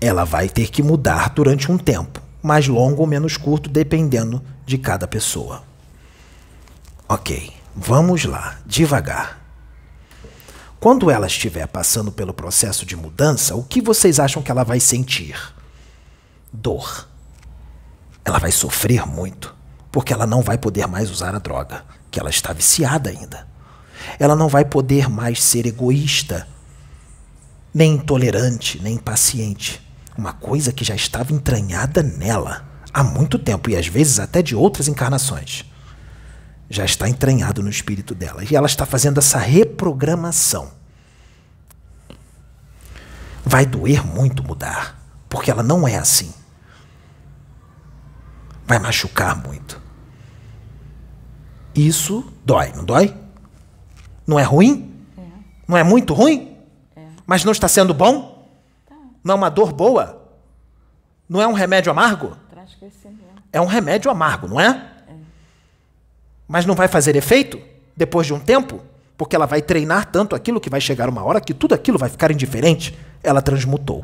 Ela 0.00 0.24
vai 0.24 0.48
ter 0.48 0.70
que 0.70 0.82
mudar 0.82 1.30
durante 1.30 1.70
um 1.70 1.78
tempo, 1.78 2.20
mais 2.42 2.68
longo 2.68 3.00
ou 3.00 3.06
menos 3.06 3.36
curto, 3.36 3.68
dependendo 3.68 4.42
de 4.64 4.78
cada 4.78 5.06
pessoa. 5.06 5.62
Ok, 7.08 7.52
vamos 7.74 8.24
lá, 8.24 8.58
devagar. 8.66 9.40
Quando 10.78 11.10
ela 11.10 11.26
estiver 11.26 11.66
passando 11.66 12.12
pelo 12.12 12.32
processo 12.32 12.86
de 12.86 12.94
mudança, 12.94 13.56
o 13.56 13.64
que 13.64 13.80
vocês 13.80 14.20
acham 14.20 14.42
que 14.42 14.50
ela 14.50 14.62
vai 14.62 14.78
sentir? 14.78 15.36
Dor. 16.52 17.08
Ela 18.24 18.38
vai 18.38 18.52
sofrer 18.52 19.06
muito 19.06 19.58
porque 19.90 20.12
ela 20.12 20.26
não 20.26 20.42
vai 20.42 20.58
poder 20.58 20.86
mais 20.86 21.10
usar 21.10 21.34
a 21.34 21.38
droga, 21.38 21.84
que 22.10 22.20
ela 22.20 22.30
está 22.30 22.52
viciada 22.52 23.10
ainda. 23.10 23.46
Ela 24.18 24.36
não 24.36 24.48
vai 24.48 24.64
poder 24.64 25.08
mais 25.08 25.42
ser 25.42 25.66
egoísta, 25.66 26.46
nem 27.72 27.94
intolerante, 27.94 28.80
nem 28.82 28.94
impaciente. 28.94 29.82
Uma 30.18 30.32
coisa 30.32 30.72
que 30.72 30.84
já 30.84 30.94
estava 30.94 31.32
entranhada 31.32 32.02
nela 32.02 32.68
há 32.92 33.02
muito 33.02 33.38
tempo 33.38 33.70
e 33.70 33.76
às 33.76 33.86
vezes 33.86 34.18
até 34.18 34.42
de 34.42 34.54
outras 34.54 34.88
encarnações. 34.88 35.64
Já 36.68 36.84
está 36.84 37.08
entranhado 37.08 37.62
no 37.62 37.70
espírito 37.70 38.14
dela 38.14 38.42
e 38.44 38.54
ela 38.54 38.66
está 38.66 38.84
fazendo 38.84 39.18
essa 39.18 39.38
reprogramação. 39.38 40.72
Vai 43.44 43.64
doer 43.64 44.04
muito 44.04 44.42
mudar, 44.42 45.00
porque 45.28 45.50
ela 45.50 45.62
não 45.62 45.86
é 45.88 45.96
assim 45.96 46.34
vai 48.68 48.78
machucar 48.78 49.34
muito. 49.34 49.80
Isso 51.74 52.22
dói, 52.44 52.70
não 52.76 52.84
dói? 52.84 53.16
Não 54.26 54.38
é 54.38 54.42
ruim? 54.42 54.94
É. 55.16 55.22
Não 55.66 55.76
é 55.76 55.82
muito 55.82 56.12
ruim? 56.12 56.54
É. 56.94 57.06
Mas 57.26 57.44
não 57.44 57.52
está 57.52 57.66
sendo 57.66 57.94
bom? 57.94 58.37
Não 59.28 59.34
é 59.34 59.36
uma 59.36 59.50
dor 59.50 59.74
boa? 59.74 60.22
Não 61.28 61.42
é 61.42 61.46
um 61.46 61.52
remédio 61.52 61.92
amargo? 61.92 62.34
Traz 62.48 62.74
crescimento. 62.74 63.42
É 63.52 63.60
um 63.60 63.66
remédio 63.66 64.10
amargo, 64.10 64.48
não 64.48 64.58
é? 64.58 64.90
é? 65.06 65.12
Mas 66.48 66.64
não 66.64 66.74
vai 66.74 66.88
fazer 66.88 67.14
efeito 67.14 67.60
depois 67.94 68.26
de 68.26 68.32
um 68.32 68.40
tempo? 68.40 68.80
Porque 69.18 69.36
ela 69.36 69.44
vai 69.44 69.60
treinar 69.60 70.06
tanto 70.10 70.34
aquilo 70.34 70.58
que 70.58 70.70
vai 70.70 70.80
chegar 70.80 71.10
uma 71.10 71.22
hora 71.22 71.42
que 71.42 71.52
tudo 71.52 71.74
aquilo 71.74 71.98
vai 71.98 72.08
ficar 72.08 72.30
indiferente. 72.30 72.98
Ela 73.22 73.42
transmutou. 73.42 74.02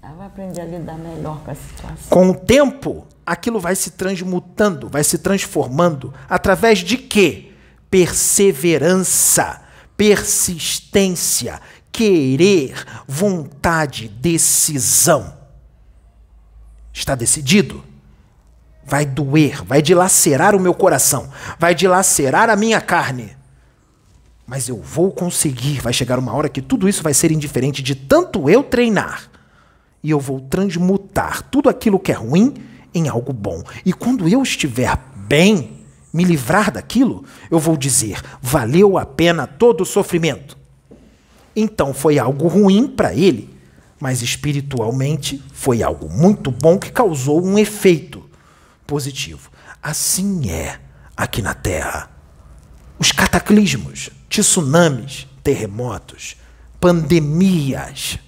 Ela 0.00 0.14
vai 0.14 0.26
aprender 0.28 0.60
a 0.60 0.64
lidar 0.64 0.96
melhor 0.96 1.40
com 1.40 1.50
a 1.50 1.54
situação. 1.56 2.08
Com 2.08 2.30
o 2.30 2.34
tempo, 2.36 3.04
aquilo 3.26 3.58
vai 3.58 3.74
se 3.74 3.90
transmutando, 3.90 4.88
vai 4.88 5.02
se 5.02 5.18
transformando. 5.18 6.14
Através 6.28 6.78
de 6.78 6.96
quê? 6.98 7.50
Perseverança, 7.90 9.60
persistência, 9.96 11.60
querer, 11.98 12.84
vontade, 13.08 14.06
decisão. 14.06 15.36
Está 16.92 17.16
decidido? 17.16 17.82
Vai 18.84 19.04
doer, 19.04 19.64
vai 19.64 19.82
dilacerar 19.82 20.54
o 20.54 20.60
meu 20.60 20.72
coração, 20.72 21.28
vai 21.58 21.74
dilacerar 21.74 22.48
a 22.50 22.54
minha 22.54 22.80
carne. 22.80 23.36
Mas 24.46 24.68
eu 24.68 24.80
vou 24.80 25.10
conseguir. 25.10 25.80
Vai 25.80 25.92
chegar 25.92 26.20
uma 26.20 26.32
hora 26.32 26.48
que 26.48 26.62
tudo 26.62 26.88
isso 26.88 27.02
vai 27.02 27.12
ser 27.12 27.32
indiferente 27.32 27.82
de 27.82 27.96
tanto 27.96 28.48
eu 28.48 28.62
treinar. 28.62 29.28
E 30.00 30.10
eu 30.10 30.20
vou 30.20 30.40
transmutar 30.40 31.42
tudo 31.50 31.68
aquilo 31.68 31.98
que 31.98 32.12
é 32.12 32.14
ruim 32.14 32.54
em 32.94 33.08
algo 33.08 33.32
bom. 33.32 33.60
E 33.84 33.92
quando 33.92 34.28
eu 34.28 34.40
estiver 34.40 34.96
bem, 35.16 35.84
me 36.12 36.22
livrar 36.22 36.70
daquilo, 36.70 37.24
eu 37.50 37.58
vou 37.58 37.76
dizer: 37.76 38.22
valeu 38.40 38.96
a 38.96 39.04
pena 39.04 39.48
todo 39.48 39.80
o 39.80 39.86
sofrimento. 39.86 40.57
Então 41.60 41.92
foi 41.92 42.20
algo 42.20 42.46
ruim 42.46 42.86
para 42.86 43.12
ele, 43.12 43.50
mas 43.98 44.22
espiritualmente 44.22 45.42
foi 45.52 45.82
algo 45.82 46.08
muito 46.08 46.52
bom 46.52 46.78
que 46.78 46.92
causou 46.92 47.44
um 47.44 47.58
efeito 47.58 48.24
positivo. 48.86 49.50
Assim 49.82 50.50
é 50.50 50.78
aqui 51.16 51.42
na 51.42 51.54
Terra. 51.54 52.10
Os 52.96 53.10
cataclismos, 53.10 54.10
tsunamis, 54.28 55.26
terremotos, 55.42 56.36
pandemias, 56.80 58.20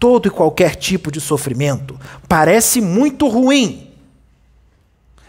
todo 0.00 0.26
e 0.26 0.30
qualquer 0.30 0.74
tipo 0.74 1.12
de 1.12 1.20
sofrimento 1.20 1.98
parece 2.28 2.80
muito 2.80 3.28
ruim, 3.28 3.92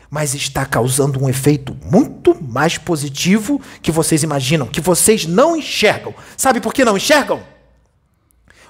mas 0.10 0.34
está 0.34 0.66
causando 0.66 1.22
um 1.22 1.30
efeito 1.30 1.76
muito 1.84 2.36
mais 2.42 2.78
positivo 2.78 3.62
que 3.82 3.92
vocês 3.92 4.24
imaginam, 4.24 4.68
que 4.68 4.82
vocês 4.82 5.26
não 5.26 5.56
enxergam. 5.56 6.14
Sabe 6.36 6.60
por 6.62 6.74
que 6.74 6.86
não 6.86 6.98
enxergam? 6.98 7.42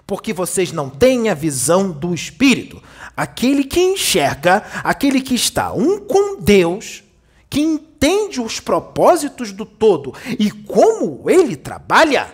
Porque 0.06 0.34
vocês 0.34 0.72
não 0.72 0.90
têm 0.90 1.30
a 1.30 1.34
visão 1.34 1.92
do 1.92 2.14
Espírito. 2.14 2.82
Aquele 3.16 3.64
que 3.64 3.80
enxerga, 3.80 4.64
aquele 4.84 5.22
que 5.22 5.36
está 5.36 5.74
um 5.74 6.00
com 6.00 6.40
Deus, 6.40 7.04
que 7.50 7.60
entende 7.60 8.40
os 8.40 8.60
propósitos 8.60 9.52
do 9.52 9.66
todo 9.66 10.14
e 10.40 10.50
como 10.50 11.30
ele 11.30 11.56
trabalha, 11.56 12.34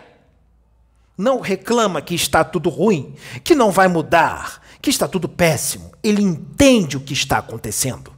não 1.18 1.40
reclama 1.40 2.02
que 2.02 2.16
está 2.16 2.44
tudo 2.44 2.70
ruim, 2.70 3.16
que 3.44 3.56
não 3.56 3.72
vai 3.72 3.88
mudar, 3.88 4.62
que 4.82 4.90
está 4.90 5.08
tudo 5.08 5.30
péssimo. 5.30 5.92
Ele 6.04 6.22
entende 6.22 6.98
o 6.98 7.02
que 7.02 7.14
está 7.14 7.38
acontecendo. 7.38 8.13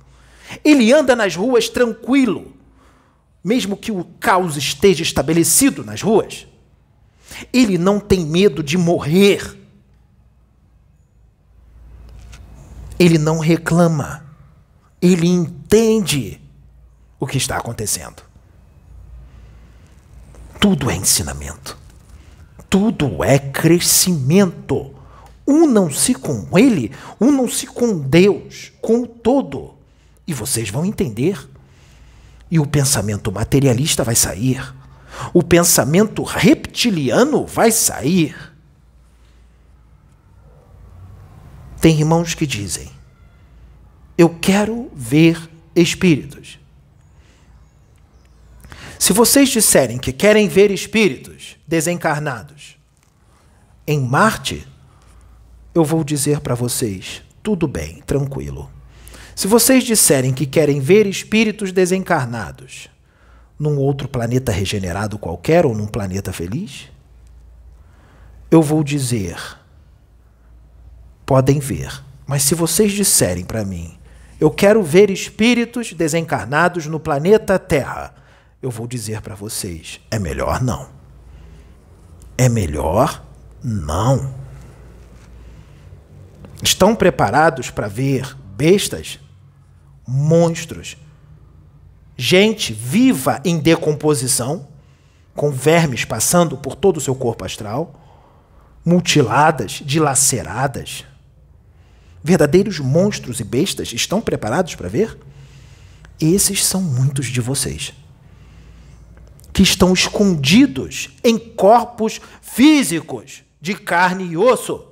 Ele 0.64 0.92
anda 0.92 1.16
nas 1.16 1.36
ruas 1.36 1.70
tranquilo, 1.70 2.54
mesmo 3.44 3.78
que 3.78 3.92
o 3.92 4.04
caos 4.20 4.58
esteja 4.58 5.04
estabelecido 5.04 5.84
nas 5.84 6.02
ruas. 6.02 6.48
Ele 7.52 7.78
não 7.78 8.00
tem 8.00 8.26
medo 8.26 8.64
de 8.64 8.78
morrer. 8.78 9.58
Ele 12.98 13.18
não 13.18 13.40
reclama. 13.40 14.26
Ele 15.02 15.28
entende 15.28 16.42
o 17.20 17.28
que 17.28 17.38
está 17.38 17.58
acontecendo. 17.58 18.24
Tudo 20.60 20.90
é 20.90 20.96
ensinamento. 20.96 21.78
Tudo 22.70 23.24
é 23.24 23.38
crescimento. 23.38 24.94
Unam-se 25.48 26.16
com 26.16 26.58
Ele, 26.58 26.92
unam-se 27.22 27.68
com 27.68 28.00
Deus, 28.00 28.72
com 28.82 29.04
o 29.04 29.08
todo. 29.08 29.75
E 30.28 30.34
vocês 30.34 30.70
vão 30.70 30.86
entender. 30.86 31.50
E 32.50 32.60
o 32.60 32.66
pensamento 32.66 33.32
materialista 33.32 34.04
vai 34.04 34.16
sair. 34.16 34.74
O 35.34 35.42
pensamento 35.42 36.24
reptiliano 36.24 37.46
vai 37.46 37.72
sair. 37.72 38.36
Tem 41.80 42.00
irmãos 42.00 42.34
que 42.34 42.46
dizem: 42.46 42.92
Eu 44.18 44.30
quero 44.40 44.92
ver 44.94 45.50
espíritos. 45.76 46.60
Se 48.98 49.14
vocês 49.14 49.50
disserem 49.50 49.98
que 49.98 50.12
querem 50.12 50.48
ver 50.48 50.72
espíritos 50.72 51.58
desencarnados 51.68 52.76
em 53.86 54.00
Marte, 54.00 54.68
eu 55.74 55.84
vou 55.84 56.04
dizer 56.04 56.40
para 56.40 56.56
vocês: 56.56 57.22
tudo 57.44 57.68
bem, 57.68 58.02
tranquilo. 58.02 58.75
Se 59.36 59.48
vocês 59.48 59.84
disserem 59.84 60.34
que 60.34 60.46
querem 60.46 60.80
ver 60.80 61.06
espíritos 61.06 61.74
desencarnados 61.74 62.90
num 63.60 63.78
outro 63.78 64.08
planeta 64.08 64.50
regenerado 64.50 65.20
qualquer 65.20 65.66
ou 65.66 65.76
num 65.76 65.88
planeta 65.88 66.32
feliz, 66.32 66.90
eu 68.50 68.62
vou 68.62 68.82
dizer: 68.82 69.38
podem 71.26 71.60
ver. 71.60 72.02
Mas 72.26 72.44
se 72.44 72.56
vocês 72.56 72.94
disserem 72.94 73.44
para 73.44 73.66
mim, 73.66 73.98
eu 74.40 74.50
quero 74.50 74.82
ver 74.82 75.10
espíritos 75.10 75.92
desencarnados 75.92 76.86
no 76.86 77.00
planeta 77.00 77.60
Terra, 77.60 78.16
eu 78.62 78.72
vou 78.72 78.88
dizer 78.88 79.20
para 79.20 79.36
vocês: 79.36 80.00
é 80.10 80.18
melhor 80.18 80.64
não. 80.64 80.88
É 82.38 82.48
melhor 82.48 83.22
não. 83.62 84.34
Estão 86.64 86.96
preparados 86.96 87.70
para 87.70 87.90
ver 87.90 88.36
bestas 88.56 89.20
monstros, 90.08 90.98
gente 92.18 92.74
viva 92.74 93.42
em 93.44 93.60
decomposição, 93.60 94.68
com 95.34 95.52
vermes 95.52 96.06
passando 96.06 96.58
por 96.58 96.76
todo 96.76 96.98
o 96.98 97.02
seu 97.02 97.14
corpo 97.16 97.44
astral, 97.44 98.00
mutiladas, 98.86 99.82
dilaceradas. 99.84 101.04
Verdadeiros 102.24 102.80
monstros 102.80 103.40
e 103.40 103.44
bestas 103.44 103.92
estão 103.92 104.22
preparados 104.22 104.76
para 104.76 104.88
ver? 104.88 105.18
Esses 106.20 106.64
são 106.64 106.82
muitos 106.82 107.28
de 107.28 107.42
vocês. 107.42 107.94
Que 109.52 109.62
estão 109.62 109.94
escondidos 109.94 111.10
em 111.24 111.38
corpos 111.38 112.22
físicos 112.42 113.44
de 113.60 113.74
carne 113.74 114.26
e 114.26 114.38
osso. 114.38 114.86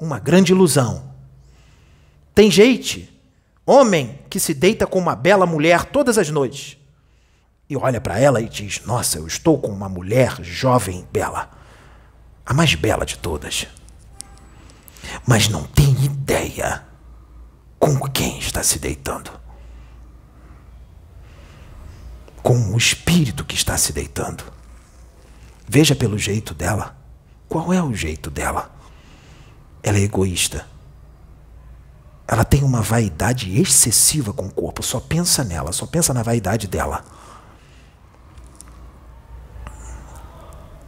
Uma 0.00 0.18
grande 0.18 0.52
ilusão. 0.52 1.14
Tem 2.34 2.50
gente 2.50 3.09
Homem 3.72 4.18
que 4.28 4.40
se 4.40 4.52
deita 4.52 4.84
com 4.84 4.98
uma 4.98 5.14
bela 5.14 5.46
mulher 5.46 5.84
todas 5.84 6.18
as 6.18 6.28
noites 6.28 6.76
e 7.68 7.76
olha 7.76 8.00
para 8.00 8.18
ela 8.18 8.40
e 8.40 8.48
diz: 8.48 8.84
Nossa, 8.84 9.18
eu 9.18 9.28
estou 9.28 9.60
com 9.60 9.68
uma 9.68 9.88
mulher 9.88 10.42
jovem 10.42 11.06
bela, 11.12 11.48
a 12.44 12.52
mais 12.52 12.74
bela 12.74 13.06
de 13.06 13.16
todas. 13.16 13.68
Mas 15.24 15.48
não 15.48 15.62
tem 15.62 15.88
ideia 16.04 16.84
com 17.78 17.96
quem 18.08 18.40
está 18.40 18.60
se 18.64 18.80
deitando. 18.80 19.30
Com 22.42 22.74
o 22.74 22.76
espírito 22.76 23.44
que 23.44 23.54
está 23.54 23.78
se 23.78 23.92
deitando. 23.92 24.42
Veja 25.68 25.94
pelo 25.94 26.18
jeito 26.18 26.54
dela. 26.54 26.96
Qual 27.48 27.72
é 27.72 27.80
o 27.80 27.94
jeito 27.94 28.32
dela? 28.32 28.68
Ela 29.80 29.98
é 29.98 30.02
egoísta. 30.02 30.66
Ela 32.30 32.44
tem 32.44 32.62
uma 32.62 32.80
vaidade 32.80 33.60
excessiva 33.60 34.32
com 34.32 34.46
o 34.46 34.50
corpo, 34.52 34.84
só 34.84 35.00
pensa 35.00 35.42
nela, 35.42 35.72
só 35.72 35.84
pensa 35.84 36.14
na 36.14 36.22
vaidade 36.22 36.68
dela. 36.68 37.04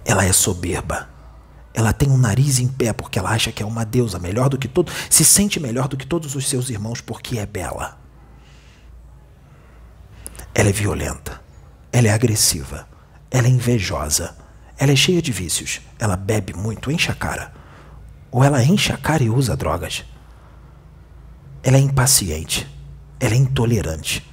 Ela 0.05 0.25
é 0.25 0.33
soberba. 0.33 1.09
Ela 1.75 1.93
tem 1.93 2.09
um 2.09 2.17
nariz 2.17 2.61
em 2.61 2.69
pé 2.69 2.93
porque 2.93 3.19
ela 3.19 3.31
acha 3.31 3.51
que 3.51 3.61
é 3.61 3.67
uma 3.67 3.85
deusa, 3.85 4.21
melhor 4.21 4.49
do 4.49 4.57
que 4.57 4.69
todo, 4.69 4.93
se 5.11 5.25
sente 5.25 5.59
melhor 5.59 5.89
do 5.89 5.97
que 5.97 6.07
todos 6.07 6.37
os 6.37 6.49
seus 6.49 6.71
irmãos 6.71 7.01
porque 7.01 7.41
é 7.41 7.45
bela. 7.45 7.99
Ela 10.55 10.69
é 10.69 10.73
violenta. 10.73 11.43
Ela 11.93 12.07
é 12.07 12.13
agressiva. 12.13 12.87
Ela 13.29 13.49
é 13.49 13.51
invejosa. 13.51 14.37
Ela 14.79 14.93
é 14.93 14.97
cheia 14.97 15.21
de 15.21 15.33
vícios. 15.33 15.81
Ela 15.99 16.17
bebe 16.17 16.55
muito, 16.55 16.89
enche 16.89 17.11
a 17.11 17.15
cara. 17.17 17.53
Ou 18.31 18.45
ela 18.45 18.63
enche 18.63 18.93
a 18.93 18.97
cara 18.97 19.25
e 19.25 19.29
usa 19.29 19.57
drogas. 19.57 20.05
Ela 21.63 21.77
é 21.77 21.81
impaciente. 21.81 22.69
Ela 23.21 23.35
é 23.35 23.37
intolerante. 23.37 24.29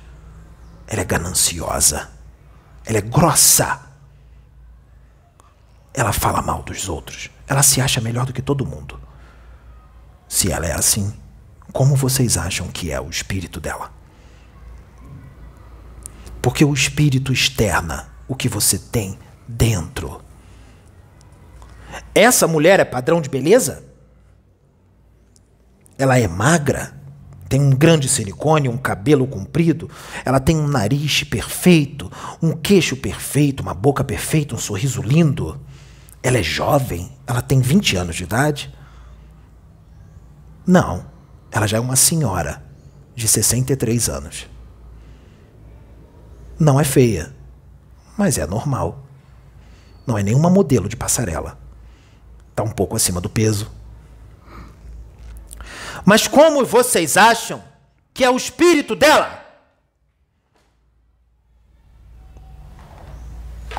Ela 0.88 1.02
é 1.02 1.06
gananciosa. 1.06 2.10
Ela 2.86 2.98
é 2.98 3.02
grossa. 3.02 3.82
Ela 5.94 6.12
fala 6.12 6.42
mal 6.42 6.64
dos 6.64 6.90
outros. 6.90 7.30
Ela 7.48 7.64
se 7.64 7.82
acha 7.82 8.02
melhor 8.02 8.26
do 8.26 8.34
que 8.34 8.42
todo 8.42 8.66
mundo. 8.66 9.00
Se 10.28 10.52
ela 10.52 10.66
é 10.66 10.74
assim, 10.74 11.14
como 11.72 11.96
vocês 11.96 12.38
acham 12.38 12.68
que 12.68 12.92
é 12.92 13.00
o 13.00 13.10
espírito 13.10 13.60
dela? 13.60 13.92
Porque 16.42 16.64
o 16.64 16.74
espírito 16.74 17.34
externa 17.34 18.10
o 18.28 18.36
que 18.36 18.48
você 18.48 18.78
tem 18.78 19.20
dentro. 19.48 20.22
Essa 22.14 22.48
mulher 22.48 22.80
é 22.80 22.86
padrão 22.86 23.20
de 23.20 23.30
beleza? 23.30 23.84
Ela 25.98 26.18
é 26.18 26.28
magra? 26.28 26.99
Tem 27.50 27.60
um 27.60 27.72
grande 27.72 28.08
silicone, 28.08 28.70
um 28.70 28.78
cabelo 28.78 29.26
comprido, 29.26 29.90
ela 30.24 30.40
tem 30.40 30.56
um 30.56 30.68
nariz 30.68 31.24
perfeito, 31.24 32.12
um 32.40 32.52
queixo 32.52 32.96
perfeito, 32.96 33.64
uma 33.64 33.74
boca 33.74 34.04
perfeita, 34.04 34.54
um 34.54 34.60
sorriso 34.60 35.02
lindo. 35.02 35.60
Ela 36.22 36.38
é 36.38 36.44
jovem, 36.44 37.12
ela 37.26 37.42
tem 37.42 37.60
20 37.60 37.96
anos 37.96 38.16
de 38.16 38.24
idade. 38.24 38.72
Não, 40.64 41.08
ela 41.52 41.66
já 41.66 41.78
é 41.78 41.80
uma 41.80 41.96
senhora 41.96 42.64
de 43.16 43.28
63 43.28 44.10
anos. 44.10 44.48
Não 46.60 46.80
é 46.80 46.84
feia, 46.84 47.34
mas 48.16 48.38
é 48.38 48.46
normal. 48.46 49.08
Não 50.06 50.16
é 50.16 50.22
nenhuma 50.22 50.52
modelo 50.52 50.88
de 50.88 50.96
passarela. 50.96 51.58
Está 52.52 52.62
um 52.62 52.70
pouco 52.70 52.96
acima 52.96 53.20
do 53.20 53.30
peso. 53.30 53.72
Mas 56.06 56.28
como 56.28 56.66
vocês 56.66 57.18
acham 57.18 57.64
que 58.14 58.24
é 58.24 58.30
o 58.30 58.38
espírito 58.38 58.96
dela? 58.96 59.46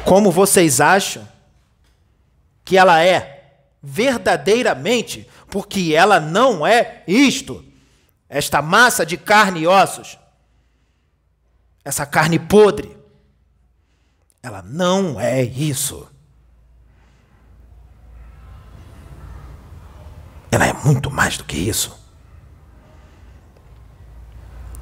Como 0.05 0.31
vocês 0.31 0.81
acham 0.81 1.29
que 2.65 2.77
ela 2.77 3.03
é 3.03 3.55
verdadeiramente 3.83 5.29
porque 5.49 5.93
ela 5.95 6.21
não 6.21 6.67
é 6.67 7.03
isto, 7.07 7.65
esta 8.29 8.63
massa 8.63 9.05
de 9.05 9.17
carne 9.17 9.61
e 9.61 9.67
ossos, 9.67 10.19
essa 11.85 12.07
carne 12.07 12.39
podre. 12.39 12.97
Ela 14.43 14.63
não 14.63 15.21
é 15.21 15.43
isso. 15.43 16.09
Ela 20.51 20.67
é 20.67 20.73
muito 20.73 21.11
mais 21.11 21.37
do 21.37 21.45
que 21.45 21.57
isso. 21.57 22.00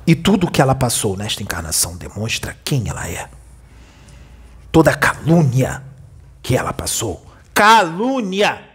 E 0.08 0.16
tudo 0.16 0.48
o 0.48 0.50
que 0.50 0.60
ela 0.60 0.74
passou 0.74 1.16
nesta 1.16 1.42
encarnação 1.42 1.96
demonstra 1.96 2.56
quem 2.64 2.88
ela 2.88 3.08
é. 3.08 3.30
Toda 4.72 4.96
calúnia 4.96 5.84
que 6.42 6.56
ela 6.56 6.72
passou. 6.72 7.24
Calúnia! 7.54 8.68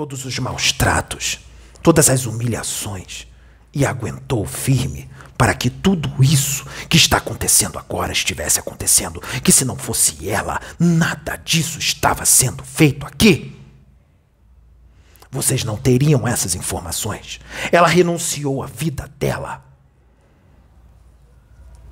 todos 0.00 0.24
os 0.24 0.38
maus 0.38 0.72
tratos, 0.72 1.40
todas 1.82 2.08
as 2.08 2.24
humilhações 2.24 3.26
e 3.70 3.84
aguentou 3.84 4.46
firme 4.46 5.10
para 5.36 5.52
que 5.52 5.68
tudo 5.68 6.10
isso 6.24 6.64
que 6.88 6.96
está 6.96 7.18
acontecendo 7.18 7.78
agora 7.78 8.10
estivesse 8.10 8.58
acontecendo, 8.58 9.20
que 9.44 9.52
se 9.52 9.62
não 9.62 9.76
fosse 9.76 10.26
ela, 10.26 10.58
nada 10.78 11.36
disso 11.36 11.78
estava 11.78 12.24
sendo 12.24 12.64
feito 12.64 13.04
aqui. 13.04 13.59
Vocês 15.30 15.62
não 15.62 15.76
teriam 15.76 16.26
essas 16.26 16.54
informações. 16.54 17.40
Ela 17.70 17.86
renunciou 17.86 18.62
à 18.62 18.66
vida 18.66 19.08
dela. 19.18 19.64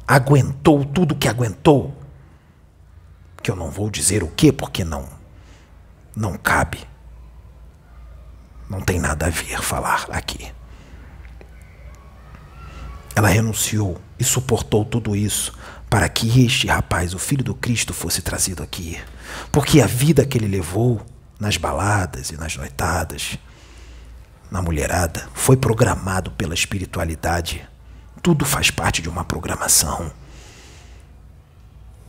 Aguentou 0.07 0.85
tudo 0.85 1.15
que 1.15 1.29
aguentou. 1.29 1.95
Que 3.43 3.51
eu 3.51 3.57
não 3.57 3.71
vou 3.71 3.89
dizer 3.89 4.23
o 4.23 4.29
que 4.29 4.53
porque 4.53 4.85
não 4.85 5.19
não 6.17 6.37
cabe. 6.37 6.81
Não 8.69 8.81
tem 8.81 8.99
nada 8.99 9.27
a 9.27 9.31
ver 9.31 9.63
falar 9.63 10.07
aqui. 10.11 10.53
Ela 13.15 13.29
renunciou 13.29 14.01
e 14.19 14.25
suportou 14.25 14.85
tudo 14.85 15.15
isso 15.15 15.53
para 15.89 16.09
que 16.09 16.45
este 16.45 16.67
rapaz, 16.67 17.15
o 17.15 17.19
filho 17.19 17.43
do 17.43 17.55
Cristo, 17.55 17.95
fosse 17.95 18.21
trazido 18.21 18.63
aqui. 18.63 19.01
Porque 19.51 19.81
a 19.81 19.87
vida 19.87 20.27
que 20.27 20.37
ele 20.37 20.49
levou 20.49 21.01
nas 21.39 21.57
baladas 21.57 22.31
e 22.31 22.37
nas 22.37 22.57
noitadas, 22.57 23.39
na 24.51 24.63
mulherada, 24.63 25.29
foi 25.35 25.57
programado 25.57 26.31
pela 26.33 26.55
espiritualidade. 26.55 27.67
Tudo 28.23 28.45
faz 28.45 28.71
parte 28.71 29.01
de 29.01 29.09
uma 29.09 29.25
programação 29.25 30.11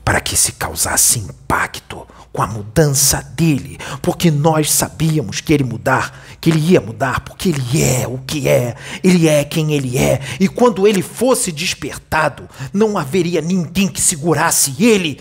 para 0.04 0.20
que 0.20 0.36
se 0.36 0.54
causasse 0.54 1.20
impacto 1.20 2.08
com 2.34 2.42
a 2.42 2.48
mudança 2.48 3.22
dele, 3.22 3.78
porque 4.02 4.32
nós 4.32 4.72
sabíamos 4.72 5.40
que 5.40 5.54
ele 5.54 5.64
mudar, 5.64 6.20
que 6.42 6.50
ele 6.50 6.60
ia 6.60 6.82
mudar, 6.82 7.20
porque 7.20 7.50
ele 7.50 7.84
é 7.84 8.08
o 8.08 8.18
que 8.18 8.48
é, 8.48 8.76
ele 9.04 9.28
é 9.28 9.44
quem 9.44 9.74
ele 9.74 9.98
é, 9.98 10.20
e 10.40 10.48
quando 10.48 10.88
ele 10.88 11.04
fosse 11.04 11.52
despertado, 11.52 12.50
não 12.74 12.98
haveria 12.98 13.40
ninguém 13.40 13.88
que 13.88 14.02
segurasse 14.02 14.76
ele. 14.84 15.20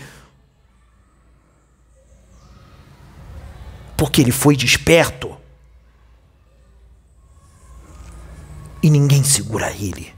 Porque 3.99 4.21
ele 4.21 4.31
foi 4.31 4.55
desperto. 4.55 5.35
E 8.81 8.89
ninguém 8.89 9.25
segura 9.25 9.69
ele. 9.71 10.15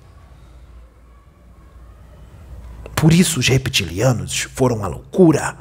Por 2.96 3.12
isso 3.12 3.40
os 3.40 3.48
reptilianos 3.48 4.42
foram 4.42 4.86
à 4.86 4.88
loucura. 4.88 5.58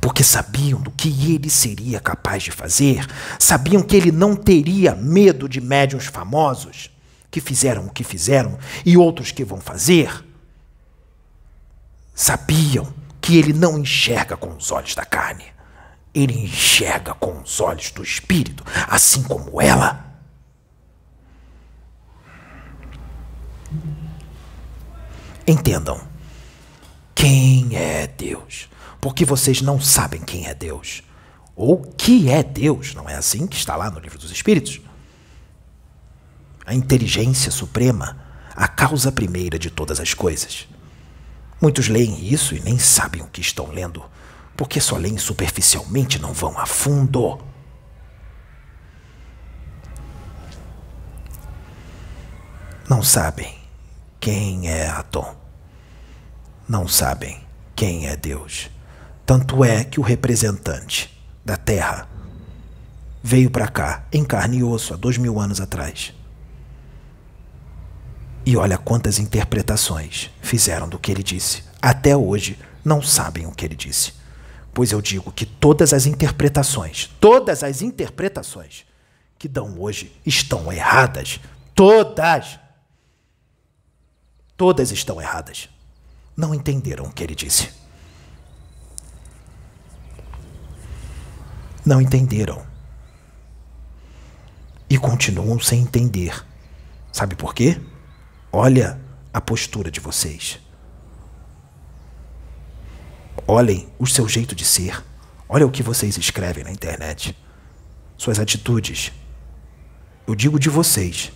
Porque 0.00 0.24
sabiam 0.24 0.80
do 0.80 0.90
que 0.90 1.08
ele 1.32 1.48
seria 1.48 2.00
capaz 2.00 2.42
de 2.42 2.50
fazer, 2.50 3.06
sabiam 3.38 3.84
que 3.84 3.94
ele 3.94 4.10
não 4.10 4.34
teria 4.34 4.96
medo 4.96 5.48
de 5.48 5.60
médiuns 5.60 6.06
famosos 6.06 6.90
que 7.30 7.40
fizeram 7.40 7.86
o 7.86 7.90
que 7.90 8.02
fizeram 8.02 8.58
e 8.84 8.96
outros 8.96 9.30
que 9.30 9.44
vão 9.44 9.60
fazer. 9.60 10.24
Sabiam 12.12 13.03
que 13.24 13.38
ele 13.38 13.54
não 13.54 13.78
enxerga 13.78 14.36
com 14.36 14.54
os 14.54 14.70
olhos 14.70 14.94
da 14.94 15.02
carne, 15.02 15.46
ele 16.12 16.38
enxerga 16.38 17.14
com 17.14 17.40
os 17.40 17.58
olhos 17.58 17.90
do 17.90 18.02
espírito, 18.02 18.62
assim 18.86 19.22
como 19.22 19.62
ela. 19.62 20.14
Entendam. 25.46 26.06
Quem 27.14 27.74
é 27.74 28.06
Deus? 28.06 28.68
Porque 29.00 29.24
vocês 29.24 29.62
não 29.62 29.80
sabem 29.80 30.20
quem 30.20 30.46
é 30.46 30.54
Deus. 30.54 31.02
Ou 31.56 31.80
que 31.80 32.30
é 32.30 32.42
Deus, 32.42 32.92
não 32.92 33.08
é 33.08 33.14
assim 33.14 33.46
que 33.46 33.56
está 33.56 33.74
lá 33.74 33.90
no 33.90 34.00
livro 34.00 34.18
dos 34.18 34.30
Espíritos? 34.30 34.82
A 36.66 36.74
inteligência 36.74 37.50
suprema, 37.50 38.18
a 38.54 38.68
causa 38.68 39.10
primeira 39.10 39.58
de 39.58 39.70
todas 39.70 39.98
as 39.98 40.12
coisas. 40.12 40.68
Muitos 41.64 41.88
leem 41.88 42.22
isso 42.22 42.54
e 42.54 42.60
nem 42.60 42.78
sabem 42.78 43.22
o 43.22 43.26
que 43.26 43.40
estão 43.40 43.70
lendo, 43.70 44.04
porque 44.54 44.78
só 44.78 44.98
leem 44.98 45.16
superficialmente, 45.16 46.20
não 46.20 46.34
vão 46.34 46.58
a 46.58 46.66
fundo. 46.66 47.40
Não 52.86 53.02
sabem 53.02 53.56
quem 54.20 54.68
é 54.68 54.88
Atom. 54.88 55.34
Não 56.68 56.86
sabem 56.86 57.40
quem 57.74 58.08
é 58.08 58.14
Deus. 58.14 58.68
Tanto 59.24 59.64
é 59.64 59.84
que 59.84 59.98
o 59.98 60.02
representante 60.02 61.18
da 61.42 61.56
Terra 61.56 62.06
veio 63.22 63.50
para 63.50 63.68
cá 63.68 64.04
em 64.12 64.22
carne 64.22 64.58
e 64.58 64.62
osso 64.62 64.92
há 64.92 64.98
dois 64.98 65.16
mil 65.16 65.40
anos 65.40 65.62
atrás. 65.62 66.12
E 68.46 68.56
olha 68.56 68.76
quantas 68.76 69.18
interpretações 69.18 70.30
fizeram 70.42 70.88
do 70.88 70.98
que 70.98 71.10
ele 71.10 71.22
disse. 71.22 71.64
Até 71.80 72.16
hoje 72.16 72.58
não 72.84 73.00
sabem 73.00 73.46
o 73.46 73.52
que 73.52 73.64
ele 73.64 73.74
disse. 73.74 74.12
Pois 74.72 74.92
eu 74.92 75.00
digo 75.00 75.32
que 75.32 75.46
todas 75.46 75.94
as 75.94 76.04
interpretações, 76.04 77.08
todas 77.20 77.62
as 77.62 77.80
interpretações 77.80 78.84
que 79.38 79.48
dão 79.48 79.80
hoje 79.80 80.12
estão 80.26 80.70
erradas. 80.72 81.40
Todas! 81.74 82.58
Todas 84.56 84.90
estão 84.90 85.20
erradas. 85.20 85.68
Não 86.36 86.54
entenderam 86.54 87.04
o 87.06 87.12
que 87.12 87.22
ele 87.22 87.34
disse. 87.34 87.70
Não 91.84 92.00
entenderam. 92.00 92.64
E 94.88 94.98
continuam 94.98 95.58
sem 95.60 95.80
entender. 95.80 96.44
Sabe 97.12 97.36
por 97.36 97.54
quê? 97.54 97.80
Olha 98.56 99.00
a 99.32 99.40
postura 99.40 99.90
de 99.90 99.98
vocês. 99.98 100.60
Olhem 103.48 103.88
o 103.98 104.06
seu 104.06 104.28
jeito 104.28 104.54
de 104.54 104.64
ser. 104.64 105.02
Olha 105.48 105.66
o 105.66 105.72
que 105.72 105.82
vocês 105.82 106.16
escrevem 106.16 106.62
na 106.62 106.70
internet. 106.70 107.36
Suas 108.16 108.38
atitudes. 108.38 109.10
Eu 110.24 110.36
digo 110.36 110.60
de 110.60 110.70
vocês 110.70 111.32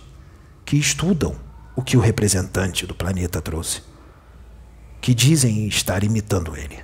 que 0.63 0.77
estudam 0.77 1.35
o 1.75 1.81
que 1.81 1.97
o 1.97 1.99
representante 1.99 2.87
do 2.87 2.95
planeta 2.95 3.41
trouxe, 3.41 3.81
que 5.01 5.13
dizem 5.13 5.67
estar 5.67 6.05
imitando 6.05 6.55
ele. 6.55 6.79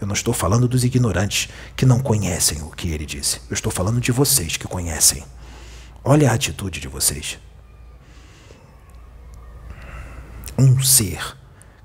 Eu 0.00 0.06
não 0.08 0.14
estou 0.14 0.34
falando 0.34 0.66
dos 0.66 0.82
ignorantes 0.82 1.48
que 1.76 1.86
não 1.86 2.00
conhecem 2.00 2.60
o 2.62 2.70
que 2.70 2.90
ele 2.90 3.06
disse. 3.06 3.40
Eu 3.48 3.54
estou 3.54 3.70
falando 3.70 4.00
de 4.00 4.10
vocês 4.10 4.56
que 4.56 4.66
conhecem. 4.66 5.22
Olha 6.02 6.28
a 6.28 6.34
atitude 6.34 6.80
de 6.80 6.88
vocês. 6.88 7.38
Um 10.60 10.82
ser 10.82 11.38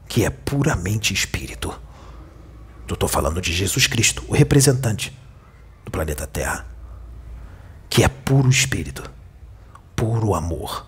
que 0.05 0.25
é 0.25 0.29
puramente 0.29 1.13
espírito. 1.13 1.73
Eu 2.87 2.93
estou 2.93 3.07
falando 3.07 3.39
de 3.39 3.53
Jesus 3.53 3.87
Cristo, 3.87 4.23
o 4.27 4.33
representante 4.33 5.17
do 5.85 5.91
planeta 5.91 6.27
Terra, 6.27 6.67
que 7.89 8.03
é 8.03 8.07
puro 8.07 8.49
espírito, 8.49 9.09
puro 9.95 10.35
amor, 10.35 10.85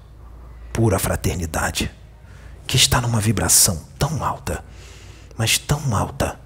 pura 0.74 1.00
fraternidade, 1.00 1.90
que 2.68 2.76
está 2.76 3.00
numa 3.00 3.22
vibração 3.22 3.82
tão 3.98 4.24
alta, 4.24 4.66
mas 5.38 5.58
tão 5.58 5.96
alta, 5.96 6.40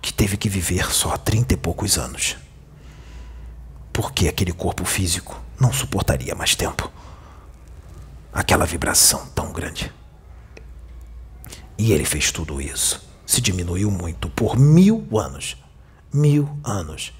que 0.00 0.12
teve 0.12 0.36
que 0.36 0.48
viver 0.48 0.92
só 0.92 1.12
há 1.12 1.18
trinta 1.18 1.54
e 1.54 1.56
poucos 1.56 1.98
anos 1.98 2.36
porque 3.98 4.28
aquele 4.28 4.52
corpo 4.52 4.84
físico 4.84 5.42
não 5.58 5.72
suportaria 5.72 6.32
mais 6.32 6.54
tempo. 6.54 6.88
Aquela 8.38 8.64
vibração 8.64 9.26
tão 9.34 9.52
grande. 9.52 9.92
E 11.76 11.90
ele 11.90 12.04
fez 12.04 12.30
tudo 12.30 12.60
isso. 12.60 13.04
Se 13.26 13.40
diminuiu 13.40 13.90
muito 13.90 14.28
por 14.28 14.56
mil 14.56 15.04
anos. 15.18 15.56
Mil 16.12 16.48
anos. 16.62 17.12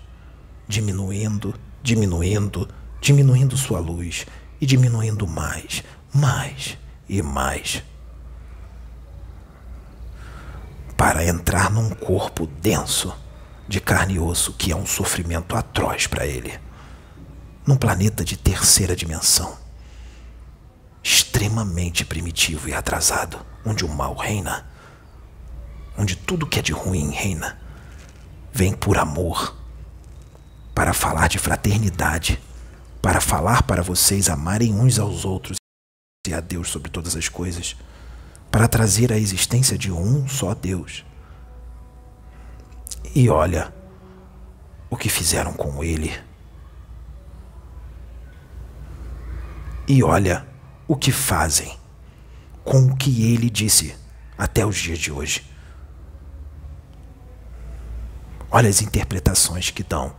Diminuindo, 0.69 1.57
diminuindo, 1.83 2.69
diminuindo 3.01 3.57
sua 3.57 3.81
luz 3.81 4.27
e 4.61 4.65
diminuindo 4.65 5.27
mais, 5.27 5.83
mais 6.15 6.79
e 7.09 7.21
mais. 7.21 7.83
Para 10.97 11.27
entrar 11.27 11.69
num 11.69 11.91
corpo 11.91 12.47
denso 12.47 13.13
de 13.67 13.81
carne 13.81 14.15
e 14.15 14.19
osso 14.21 14.53
que 14.53 14.71
é 14.71 14.77
um 14.77 14.87
sofrimento 14.87 15.57
atroz 15.57 16.07
para 16.07 16.25
ele 16.25 16.61
num 17.67 17.77
planeta 17.77 18.25
de 18.25 18.37
terceira 18.37 18.95
dimensão, 18.95 19.59
extremamente 21.03 22.05
primitivo 22.05 22.69
e 22.69 22.75
atrasado, 22.75 23.45
onde 23.65 23.85
o 23.85 23.89
mal 23.89 24.15
reina, 24.15 24.67
onde 25.97 26.17
tudo 26.17 26.47
que 26.47 26.59
é 26.59 26.63
de 26.63 26.73
ruim 26.73 27.11
reina, 27.11 27.59
vem 28.53 28.73
por 28.73 28.99
amor, 28.99 29.57
para 30.75 30.93
falar 30.93 31.29
de 31.29 31.39
fraternidade, 31.39 32.41
para 33.03 33.21
falar 33.21 33.63
para 33.63 33.83
vocês 33.83 34.29
amarem 34.29 34.75
uns 34.75 34.99
aos 34.99 35.25
outros 35.25 35.57
e 36.27 36.35
a 36.35 36.41
Deus 36.41 36.69
sobre 36.69 36.91
todas 36.91 37.17
as 37.17 37.29
coisas, 37.29 37.77
para 38.51 38.69
trazer 38.69 39.13
a 39.13 39.19
existência 39.19 39.79
de 39.79 39.91
um 39.91 40.29
só 40.29 40.55
Deus. 40.55 41.05
E 43.15 43.29
olha 43.29 43.73
o 44.91 44.97
que 44.97 45.09
fizeram 45.09 45.53
com 45.53 45.83
ele 45.83 46.13
e 49.89 50.03
olha 50.03 50.47
o 50.89 50.97
que 50.97 51.13
fazem 51.13 51.79
com 52.65 52.87
o 52.87 52.97
que 52.97 53.31
ele 53.31 53.51
disse 53.51 53.95
até 54.37 54.65
os 54.65 54.77
dias 54.77 54.99
de 54.99 55.13
hoje. 55.13 55.45
Olha 58.51 58.71
as 58.71 58.81
interpretações 58.81 59.71
que 59.71 59.83
dão 59.83 60.17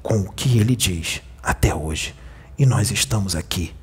com 0.00 0.20
o 0.20 0.32
que 0.32 0.58
ele 0.58 0.76
diz 0.76 1.20
até 1.42 1.74
hoje. 1.74 2.14
E 2.56 2.64
nós 2.64 2.92
estamos 2.92 3.34
aqui 3.34 3.74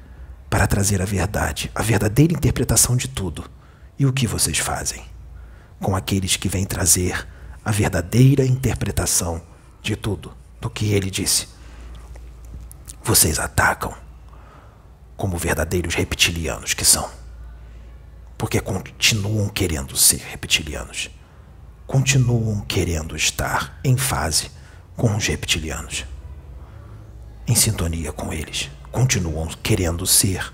para 0.50 0.66
trazer 0.66 1.02
a 1.02 1.06
verdade, 1.06 1.70
a 1.76 1.84
verdadeira 1.84 2.34
interpretação 2.34 2.96
de 2.96 3.10
tudo. 3.10 3.44
E 3.98 4.06
o 4.06 4.14
que 4.14 4.26
vocês 4.26 4.58
fazem 4.58 5.04
com 5.82 5.96
aqueles 5.96 6.38
que 6.38 6.48
vêm 6.48 6.66
trazer 6.66 7.28
a 7.64 7.72
verdadeira 7.72 8.46
interpretação 8.46 9.42
de 9.82 9.98
tudo 9.98 10.34
do 10.62 10.70
que 10.70 10.94
ele 10.94 11.12
disse? 11.12 11.50
Vocês 13.04 13.40
atacam 13.40 13.94
como 15.20 15.38
verdadeiros 15.38 15.96
reptilianos 15.96 16.74
que 16.74 16.86
são. 16.86 17.10
Porque 18.38 18.62
continuam 18.62 19.50
querendo 19.50 19.98
ser 19.98 20.22
reptilianos. 20.22 21.10
Continuam 21.86 22.62
querendo 22.62 23.18
estar 23.18 23.78
em 23.84 23.98
fase 23.98 24.50
com 24.96 25.14
os 25.18 25.28
reptilianos. 25.28 26.06
Em 27.46 27.54
sintonia 27.54 28.14
com 28.14 28.32
eles. 28.32 28.72
Continuam 28.94 29.50
querendo 29.62 30.06
ser 30.08 30.54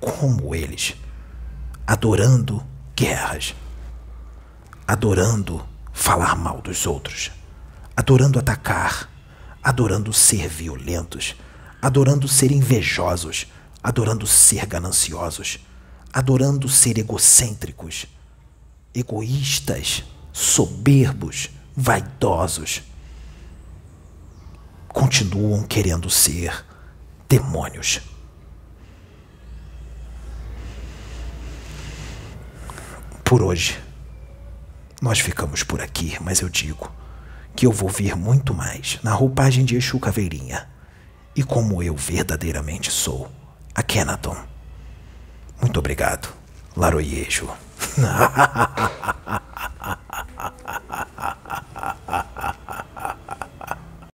como 0.00 0.54
eles. 0.54 0.96
Adorando 1.86 2.66
guerras. 2.96 3.54
Adorando 4.88 5.62
falar 5.92 6.34
mal 6.36 6.62
dos 6.62 6.86
outros. 6.86 7.30
Adorando 7.94 8.38
atacar. 8.38 9.10
Adorando 9.62 10.10
ser 10.10 10.48
violentos. 10.48 11.36
Adorando 11.82 12.26
ser 12.26 12.50
invejosos 12.50 13.46
adorando 13.82 14.26
ser 14.26 14.66
gananciosos, 14.66 15.58
adorando 16.12 16.68
ser 16.68 16.98
egocêntricos, 16.98 18.06
egoístas, 18.94 20.04
soberbos, 20.32 21.50
vaidosos. 21.74 22.82
Continuam 24.88 25.62
querendo 25.62 26.08
ser 26.08 26.64
demônios. 27.28 28.00
Por 33.22 33.42
hoje, 33.42 33.78
nós 35.02 35.18
ficamos 35.18 35.62
por 35.62 35.80
aqui, 35.80 36.16
mas 36.20 36.40
eu 36.40 36.48
digo 36.48 36.90
que 37.54 37.66
eu 37.66 37.72
vou 37.72 37.88
vir 37.88 38.16
muito 38.16 38.54
mais 38.54 38.98
na 39.02 39.12
roupagem 39.12 39.64
de 39.64 39.76
Exu 39.76 39.98
Caveirinha 39.98 40.68
e 41.34 41.42
como 41.42 41.82
eu 41.82 41.94
verdadeiramente 41.94 42.90
sou 42.90 43.30
a 43.76 43.82
Kenaton. 43.82 44.36
Muito 45.60 45.78
obrigado, 45.78 46.28
Laroyejo. 46.74 47.54